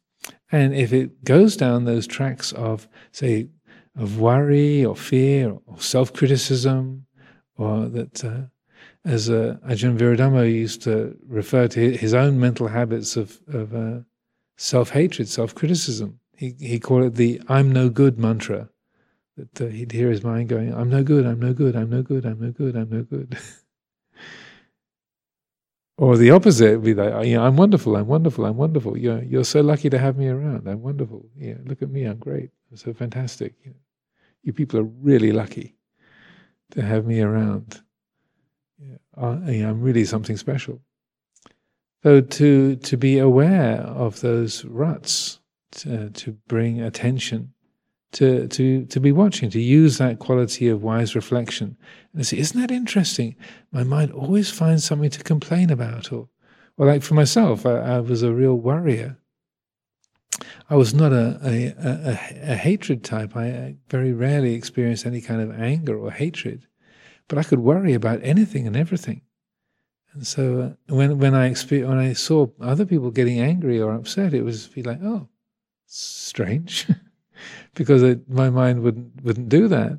And 0.53 0.73
if 0.73 0.93
it 0.93 1.25
goes 1.25 1.57
down 1.57 1.85
those 1.85 2.07
tracks 2.07 2.53
of, 2.53 2.87
say, 3.11 3.49
of 3.99 4.21
worry 4.21 4.85
or 4.85 4.95
fear 4.95 5.59
or 5.67 5.81
self 5.81 6.13
criticism, 6.13 7.07
or 7.59 7.87
that, 7.87 8.25
uh, 8.25 8.43
as 9.05 9.29
uh, 9.29 9.57
Ajahn 9.69 9.99
Viradhammo 9.99 10.49
used 10.49 10.83
to 10.83 11.17
refer 11.27 11.67
to 11.67 11.97
his 11.97 12.15
own 12.15 12.39
mental 12.39 12.69
habits 12.69 13.17
of, 13.17 13.41
of 13.49 13.75
uh, 13.75 14.03
self 14.57 14.91
hatred, 14.91 15.29
self 15.29 15.57
criticism, 15.57 16.21
he, 16.37 16.55
he 16.61 16.79
called 16.79 17.03
it 17.03 17.15
the 17.17 17.43
I'm 17.49 17.73
no 17.73 17.89
good 17.89 18.17
mantra 18.17 18.69
that 19.37 19.61
uh, 19.61 19.67
he'd 19.67 19.93
hear 19.93 20.11
his 20.11 20.25
mind 20.25 20.49
going, 20.49 20.75
I'm 20.75 20.89
no 20.89 21.03
good, 21.03 21.27
I'm 21.27 21.41
no 21.41 21.53
good, 21.53 21.77
I'm 21.77 21.91
no 21.91 22.03
good, 22.03 22.25
I'm 22.25 22.41
no 22.41 22.51
good, 22.51 22.77
I'm 22.77 22.91
no 22.91 23.03
good. 23.03 23.39
or 25.99 26.17
the 26.17 26.31
opposite 26.31 26.73
would 26.73 26.85
be 26.85 26.95
like, 26.95 27.27
you 27.27 27.37
know, 27.37 27.45
I'm 27.45 27.57
wonderful, 27.57 27.97
I'm 27.97 28.07
wonderful, 28.07 28.47
I'm 28.47 28.57
wonderful. 28.57 28.97
You're, 28.97 29.23
you're 29.23 29.45
so 29.45 29.61
lucky 29.61 29.91
to 29.91 29.99
have 29.99 30.17
me 30.17 30.29
around. 30.29 30.67
I'm 30.67 30.83
wonderful. 30.83 31.27
Yeah, 31.37 31.57
look 31.65 31.83
at 31.83 31.91
me, 31.91 32.05
I'm 32.05 32.19
great. 32.19 32.51
I'm 32.71 32.77
so 32.77 32.95
fantastic. 32.95 33.55
You, 33.63 33.71
know, 33.71 33.77
you 34.43 34.53
people 34.53 34.81
are 34.81 34.85
really 34.85 35.33
lucky 35.33 35.77
to 36.71 36.83
have 36.83 37.07
me 37.07 37.21
around. 37.21 37.83
Yeah, 38.79 38.97
I, 39.17 39.65
I'm 39.65 39.83
really 39.83 40.05
something 40.05 40.37
special. 40.37 40.81
So 42.03 42.21
to 42.21 42.77
to 42.77 42.97
be 42.97 43.19
aware 43.19 43.81
of 43.81 44.21
those 44.21 44.65
ruts, 44.65 45.41
to, 45.73 46.11
to 46.11 46.33
bring 46.47 46.81
attention 46.81 47.53
to, 48.13 48.49
to, 48.49 48.85
to 48.87 49.01
be 49.01 49.13
watching, 49.13 49.51
to 49.51 49.61
use 49.61 49.99
that 49.99 50.19
quality 50.19 50.69
of 50.69 50.83
wise 50.83 51.15
reflection. 51.15 51.77
And 52.13 52.21
I 52.21 52.25
say, 52.25 52.39
isn't 52.39 52.61
that 52.61 52.71
interesting? 52.71 53.37
My 53.73 53.85
mind 53.85 54.13
always 54.13 54.51
finds 54.51 54.85
something 54.85 55.11
to 55.11 55.23
complain 55.23 55.71
about. 55.71 56.13
Or, 56.13 56.29
or 56.77 56.87
like 56.87 57.03
for 57.03 57.15
myself, 57.15 57.67
I, 57.67 57.79
I 57.79 58.01
was 58.01 58.23
a 58.23 58.33
real 58.33 58.55
worrier. 58.55 59.19
I 60.69 60.77
was 60.77 60.95
not 60.95 61.13
a, 61.13 61.41
a, 61.45 61.75
a, 61.79 62.53
a 62.53 62.57
hatred 62.57 63.05
type. 63.05 63.37
I 63.37 63.77
very 63.89 64.13
rarely 64.13 64.55
experienced 64.55 65.07
any 65.07 65.21
kind 65.21 65.41
of 65.41 65.59
anger 65.59 65.99
or 65.99 66.11
hatred. 66.11 66.67
But 67.29 67.39
I 67.39 67.43
could 67.43 67.61
worry 67.61 67.95
about 67.95 68.21
anything 68.23 68.67
and 68.67 68.77
everything. 68.77 69.23
And 70.13 70.27
so 70.27 70.77
uh, 70.89 70.95
when, 70.95 71.19
when, 71.19 71.35
I 71.35 71.51
exper- 71.51 71.87
when 71.87 71.99
I 71.99 72.15
saw 72.15 72.47
other 72.61 72.87
people 72.87 73.11
getting 73.11 73.41
angry 73.41 73.81
or 73.81 73.93
upset, 73.93 74.33
it 74.33 74.43
was 74.43 74.75
like, 74.77 75.01
oh, 75.03 75.29
strange. 75.87 76.87
because 77.75 78.03
it, 78.03 78.29
my 78.29 78.51
mind 78.51 78.83
wouldn't 78.83 79.23
wouldn't 79.23 79.49
do 79.49 79.69
that. 79.69 79.99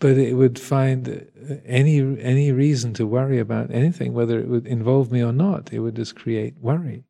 But 0.00 0.16
it 0.16 0.34
would 0.34 0.58
find 0.58 1.28
any 1.66 1.98
any 2.20 2.52
reason 2.52 2.94
to 2.94 3.06
worry 3.06 3.38
about 3.38 3.70
anything, 3.70 4.12
whether 4.12 4.38
it 4.38 4.48
would 4.48 4.66
involve 4.66 5.10
me 5.10 5.22
or 5.22 5.32
not. 5.32 5.72
It 5.72 5.80
would 5.80 5.96
just 5.96 6.14
create 6.14 6.54
worry. 6.58 7.04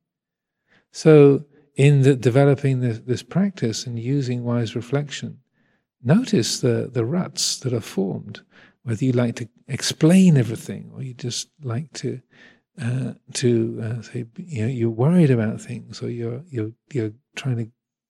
So, 0.91 1.45
in 1.77 2.03
the, 2.03 2.17
developing 2.17 2.81
this, 2.81 3.01
this 3.01 3.23
practice 3.23 3.87
and 3.87 3.99
using 3.99 4.43
wise 4.43 4.75
reflection, 4.75 5.41
notice 6.03 6.61
the 6.61 6.91
the 6.93 7.05
ruts 7.05 7.59
that 7.59 7.75
are 7.75 7.81
formed. 7.81 8.41
Whether 8.85 9.05
you 9.05 9.13
like 9.13 9.37
to 9.37 9.49
explain 9.67 10.39
everything 10.39 10.91
or 10.95 11.03
you 11.03 11.13
just 11.13 11.51
like 11.63 11.93
to 11.95 12.23
uh, 12.81 13.13
to 13.35 13.81
uh, 13.83 14.03
say 14.03 14.25
you 14.37 14.63
know 14.63 14.69
you're 14.69 14.91
worried 14.91 15.31
about 15.31 15.61
things 15.61 16.03
or 16.03 16.09
you're 16.09 16.43
you're 16.49 16.73
you're 16.93 17.13
trying 17.37 17.57
to 17.57 17.69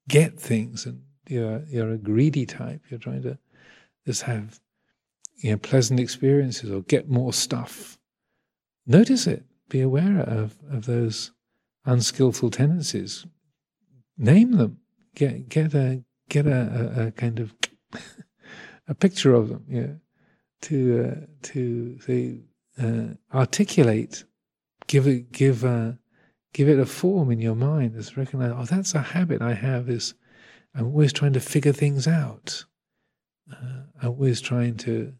get 0.08 0.38
things 0.38 0.86
and 0.86 1.02
you're 1.30 1.62
you're 1.68 1.92
a 1.92 1.98
greedy 1.98 2.46
type. 2.46 2.82
You're 2.88 3.00
trying 3.00 3.22
to 3.22 3.38
just 4.06 4.22
have 4.22 4.60
you 5.36 5.52
know 5.52 5.58
pleasant 5.58 6.00
experiences 6.00 6.70
or 6.70 6.82
get 6.82 7.08
more 7.08 7.32
stuff. 7.32 7.98
Notice 8.86 9.26
it. 9.26 9.44
Be 9.68 9.80
aware 9.80 10.20
of 10.20 10.56
of 10.70 10.86
those 10.86 11.32
unskillful 11.84 12.50
tendencies. 12.50 13.26
Name 14.16 14.52
them. 14.52 14.80
Get 15.14 15.48
get 15.48 15.74
a 15.74 16.04
get 16.28 16.46
a, 16.46 16.92
a, 16.96 17.06
a 17.06 17.10
kind 17.12 17.38
of 17.40 17.54
a 18.88 18.94
picture 18.94 19.34
of 19.34 19.48
them. 19.48 19.64
Yeah, 19.68 19.92
to 20.62 21.04
uh, 21.04 21.26
to 21.42 22.42
uh, 22.80 23.36
articulate. 23.36 24.24
Give 24.86 25.06
it 25.06 25.32
give 25.32 25.64
a 25.64 25.98
give 26.52 26.68
it 26.68 26.78
a 26.78 26.86
form 26.86 27.30
in 27.30 27.40
your 27.40 27.54
mind. 27.54 27.94
Just 27.94 28.16
recognize. 28.16 28.52
Oh, 28.56 28.64
that's 28.64 28.94
a 28.94 29.02
habit 29.02 29.42
I 29.42 29.54
have. 29.54 29.90
Is 29.90 30.14
I'm 30.78 30.86
always 30.86 31.12
trying 31.12 31.32
to 31.32 31.40
figure 31.40 31.72
things 31.72 32.06
out. 32.06 32.64
Uh, 33.52 33.82
I'm 34.00 34.10
always 34.10 34.40
trying 34.40 34.76
to 34.78 35.12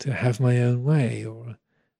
to 0.00 0.12
have 0.12 0.38
my 0.38 0.60
own 0.60 0.84
way, 0.84 1.24
or 1.24 1.56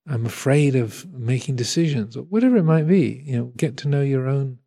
I'm 0.07 0.27
afraid 0.27 0.77
of 0.77 1.11
making 1.11 1.57
decisions, 1.57 2.17
or 2.17 2.25
whatever 2.25 2.59
it 2.59 2.65
might 2.65 2.87
be. 2.87 3.23
You 3.25 3.37
know, 3.39 3.45
get 3.57 3.79
to 3.79 3.89
know 3.89 4.03
your 4.03 4.29
own 4.29 4.59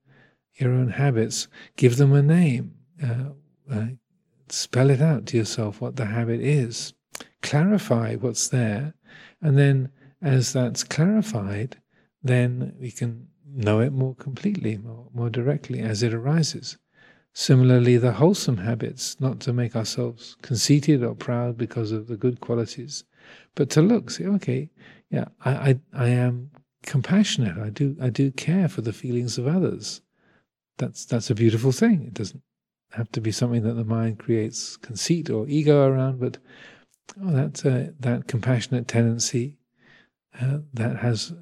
your 0.56 0.72
own 0.72 0.90
habits. 0.90 1.48
Give 1.78 1.98
them 1.98 2.14
a 2.14 2.24
name. 2.24 2.74
Uh, 3.04 3.34
uh, 3.72 3.86
spell 4.50 4.90
it 4.90 5.02
out 5.02 5.28
to 5.28 5.38
yourself 5.38 5.80
what 5.80 5.96
the 5.96 6.06
habit 6.06 6.42
is. 6.42 6.94
Clarify 7.44 8.16
what's 8.16 8.48
there, 8.48 8.96
and 9.40 9.56
then 9.56 9.92
as 10.20 10.52
that's 10.52 10.84
clarified, 10.84 11.78
then 12.24 12.74
we 12.80 12.90
can 12.90 13.28
know 13.48 13.82
it 13.82 13.94
more 13.94 14.16
completely, 14.16 14.78
more, 14.78 15.10
more 15.14 15.30
directly 15.30 15.80
as 15.80 16.02
it 16.02 16.14
arises. 16.14 16.78
Similarly, 17.38 17.98
the 17.98 18.14
wholesome 18.14 18.58
habits, 18.58 19.20
not 19.20 19.42
to 19.42 19.52
make 19.52 19.76
ourselves 19.76 20.38
conceited 20.42 21.04
or 21.04 21.14
proud 21.14 21.58
because 21.58 21.92
of 21.92 22.08
the 22.08 22.16
good 22.16 22.40
qualities, 22.40 23.04
but 23.56 23.70
to 23.72 23.82
look, 23.82 24.10
say, 24.10 24.26
okay, 24.26 24.70
yeah, 25.10 25.26
I, 25.44 25.52
I, 25.52 25.80
I 25.94 26.08
am 26.08 26.52
compassionate. 26.84 27.58
I 27.58 27.70
do, 27.72 27.98
I 28.02 28.10
do 28.10 28.32
care 28.32 28.70
for 28.70 28.82
the 28.82 28.94
feelings 28.94 29.38
of 29.38 29.48
others. 29.48 30.02
That's 30.78 31.04
that's 31.06 31.30
a 31.30 31.36
beautiful 31.36 31.74
thing. 31.74 32.04
It 32.04 32.14
doesn't 32.14 32.42
have 32.92 33.12
to 33.12 33.20
be 33.20 33.34
something 33.34 33.64
that 33.64 33.74
the 33.74 33.84
mind 33.84 34.18
creates 34.18 34.78
conceit 34.78 35.30
or 35.30 35.46
ego 35.50 35.86
around, 35.88 36.22
but 36.22 36.38
oh, 37.22 37.32
that's 37.32 37.66
a, 37.66 37.94
that 38.00 38.28
compassionate 38.28 38.88
tendency 38.88 39.58
uh, 40.40 40.60
that 40.74 40.98
has 40.98 41.34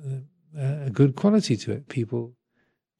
a, 0.58 0.86
a 0.86 0.89
good 0.89 1.16
quality 1.16 1.56
to 1.58 1.72
it. 1.72 1.88
People 1.88 2.34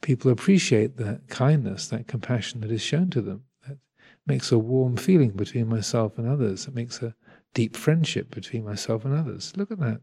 people 0.04 0.30
appreciate 0.30 0.98
that 0.98 1.28
kindness, 1.30 1.88
that 1.88 2.08
compassion 2.08 2.62
that 2.62 2.72
is 2.72 2.84
shown 2.84 3.10
to 3.10 3.22
them. 3.22 3.44
That 3.68 3.80
makes 4.28 4.52
a 4.52 4.60
warm 4.60 4.98
feeling 4.98 5.32
between 5.32 5.68
myself 5.68 6.20
and 6.20 6.28
others. 6.30 6.68
It 6.68 6.76
makes 6.76 7.02
a 7.02 7.16
deep 7.56 7.76
friendship 7.76 8.30
between 8.30 8.64
myself 8.66 9.06
and 9.06 9.16
others. 9.18 9.54
Look 9.56 9.72
at 9.72 9.80
that. 9.80 10.02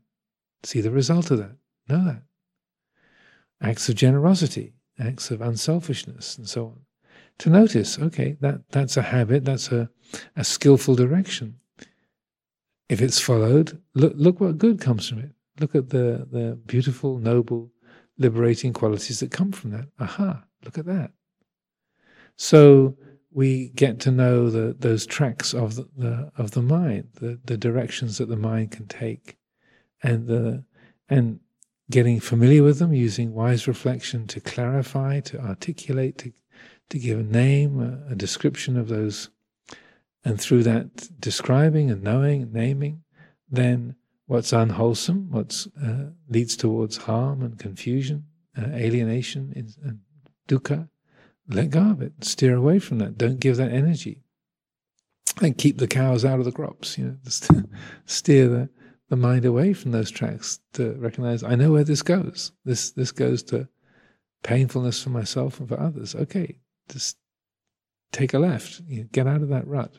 See 0.64 0.80
the 0.80 0.90
result 0.90 1.30
of 1.30 1.38
that. 1.38 1.56
Know 1.88 2.04
that. 2.04 2.22
acts 3.60 3.88
of 3.88 3.94
generosity, 3.94 4.74
acts 4.98 5.30
of 5.30 5.40
unselfishness, 5.40 6.36
and 6.38 6.48
so 6.48 6.66
on. 6.66 6.80
To 7.38 7.50
notice, 7.50 7.98
okay, 7.98 8.36
that, 8.40 8.62
that's 8.70 8.96
a 8.96 9.02
habit, 9.02 9.44
that's 9.44 9.70
a, 9.72 9.90
a 10.36 10.44
skillful 10.44 10.94
direction. 10.94 11.56
If 12.88 13.00
it's 13.00 13.20
followed, 13.20 13.80
look, 13.94 14.12
look 14.16 14.40
what 14.40 14.58
good 14.58 14.80
comes 14.80 15.08
from 15.08 15.20
it. 15.20 15.30
Look 15.58 15.74
at 15.74 15.90
the, 15.90 16.26
the 16.30 16.58
beautiful, 16.66 17.18
noble, 17.18 17.70
liberating 18.20 18.72
qualities 18.72 19.18
that 19.18 19.32
come 19.32 19.50
from 19.50 19.70
that. 19.70 19.88
Aha, 19.98 20.44
look 20.64 20.78
at 20.78 20.84
that. 20.84 21.10
So 22.36 22.96
we 23.32 23.70
get 23.70 23.98
to 24.00 24.10
know 24.10 24.50
the, 24.50 24.76
those 24.78 25.06
tracks 25.06 25.54
of 25.54 25.74
the, 25.74 25.88
the, 25.96 26.32
of 26.36 26.52
the 26.52 26.62
mind, 26.62 27.08
the, 27.14 27.40
the 27.44 27.56
directions 27.56 28.18
that 28.18 28.28
the 28.28 28.36
mind 28.36 28.70
can 28.70 28.86
take, 28.86 29.36
and 30.02 30.26
the 30.26 30.64
and 31.08 31.40
getting 31.90 32.20
familiar 32.20 32.62
with 32.62 32.78
them, 32.78 32.94
using 32.94 33.34
wise 33.34 33.66
reflection 33.66 34.26
to 34.28 34.40
clarify, 34.40 35.20
to 35.20 35.40
articulate, 35.40 36.18
to 36.18 36.32
to 36.90 36.98
give 36.98 37.20
a 37.20 37.22
name, 37.22 37.80
a, 37.80 38.12
a 38.12 38.14
description 38.16 38.76
of 38.76 38.88
those, 38.88 39.30
and 40.24 40.40
through 40.40 40.62
that 40.64 41.20
describing 41.20 41.90
and 41.90 42.02
knowing, 42.02 42.42
and 42.42 42.52
naming, 42.52 43.02
then 43.48 43.94
what's 44.30 44.52
unwholesome, 44.52 45.28
what 45.32 45.66
uh, 45.84 46.04
leads 46.28 46.56
towards 46.56 46.98
harm 46.98 47.42
and 47.42 47.58
confusion, 47.58 48.26
uh, 48.56 48.66
alienation, 48.66 49.52
and 49.56 49.98
dukkha, 50.46 50.88
let 51.48 51.70
go 51.70 51.90
of 51.90 52.00
it. 52.00 52.12
Steer 52.22 52.54
away 52.54 52.78
from 52.78 52.98
that. 52.98 53.18
Don't 53.18 53.40
give 53.40 53.56
that 53.56 53.72
energy. 53.72 54.22
And 55.42 55.58
keep 55.58 55.78
the 55.78 55.88
cows 55.88 56.24
out 56.24 56.38
of 56.38 56.44
the 56.44 56.52
crops. 56.52 56.96
You 56.96 57.06
know, 57.06 57.16
just 57.24 57.50
steer 58.06 58.46
the, 58.46 58.68
the 59.08 59.16
mind 59.16 59.44
away 59.44 59.72
from 59.72 59.90
those 59.90 60.12
tracks 60.12 60.60
to 60.74 60.92
recognize 60.92 61.42
I 61.42 61.56
know 61.56 61.72
where 61.72 61.82
this 61.82 62.02
goes. 62.02 62.52
This 62.64 62.92
this 62.92 63.10
goes 63.10 63.42
to 63.44 63.66
painfulness 64.44 65.02
for 65.02 65.10
myself 65.10 65.58
and 65.58 65.68
for 65.68 65.80
others. 65.80 66.14
Okay, 66.14 66.58
just 66.88 67.16
take 68.12 68.32
a 68.32 68.38
left. 68.38 68.80
You 68.86 69.00
know, 69.00 69.08
get 69.10 69.26
out 69.26 69.42
of 69.42 69.48
that 69.48 69.66
rut. 69.66 69.96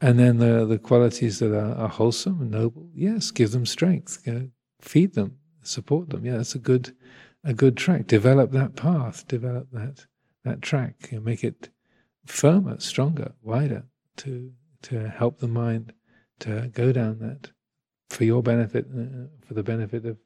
And 0.00 0.18
then 0.18 0.38
the 0.38 0.64
the 0.64 0.78
qualities 0.78 1.38
that 1.40 1.54
are, 1.54 1.74
are 1.74 1.88
wholesome 1.88 2.40
and 2.40 2.50
noble, 2.50 2.88
yes, 2.94 3.30
give 3.30 3.52
them 3.52 3.66
strength. 3.66 4.22
You 4.24 4.32
know, 4.32 4.50
feed 4.80 5.14
them, 5.14 5.36
support 5.62 6.08
them. 6.10 6.24
Yeah, 6.24 6.38
that's 6.38 6.54
a 6.54 6.58
good 6.58 6.96
a 7.44 7.52
good 7.52 7.76
track. 7.76 8.06
Develop 8.06 8.50
that 8.52 8.76
path. 8.76 9.26
Develop 9.28 9.68
that 9.72 10.06
that 10.44 10.62
track 10.62 11.08
and 11.10 11.24
make 11.24 11.44
it 11.44 11.68
firmer, 12.26 12.80
stronger, 12.80 13.32
wider 13.42 13.84
to 14.18 14.52
to 14.82 15.08
help 15.08 15.38
the 15.38 15.48
mind 15.48 15.92
to 16.40 16.70
go 16.72 16.92
down 16.92 17.18
that 17.18 17.50
for 18.08 18.24
your 18.24 18.42
benefit, 18.42 18.86
uh, 18.86 19.28
for 19.46 19.54
the 19.54 19.62
benefit 19.62 20.04
of 20.04 20.16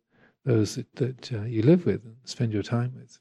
those 0.44 0.76
that, 0.76 0.94
that 0.96 1.32
uh, 1.32 1.42
you 1.42 1.62
live 1.62 1.86
with 1.86 2.04
and 2.04 2.16
spend 2.24 2.52
your 2.52 2.62
time 2.62 2.92
with. 2.96 3.18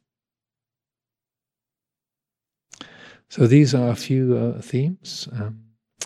So 3.30 3.48
these 3.48 3.74
are 3.74 3.90
a 3.90 3.96
few 3.96 4.38
uh, 4.38 4.62
themes 4.62 5.28
um, 5.34 5.60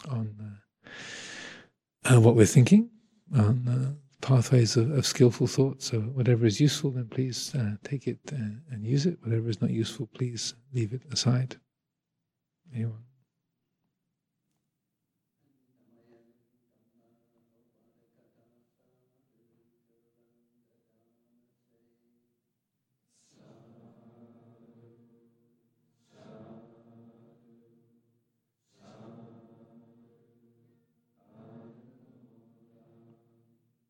on 0.10 0.60
uh, 2.06 2.16
uh, 2.16 2.20
what 2.20 2.36
we're 2.36 2.46
thinking, 2.46 2.90
on 3.36 3.68
uh, 3.68 4.26
pathways 4.26 4.78
of, 4.78 4.92
of, 4.92 5.06
skillful 5.06 5.48
thought. 5.48 5.82
So 5.82 6.00
whatever 6.00 6.46
is 6.46 6.62
useful, 6.62 6.92
then 6.92 7.08
please 7.08 7.56
take 7.84 8.08
it 8.08 8.20
and 8.32 8.86
use 8.86 9.06
it. 9.06 9.18
Whatever 9.22 9.50
is 9.50 9.62
not 9.62 9.72
useful, 9.72 10.08
please 10.14 10.54
leave 10.74 10.94
it 10.94 11.02
aside. 11.12 11.58
Anyone? 12.74 13.07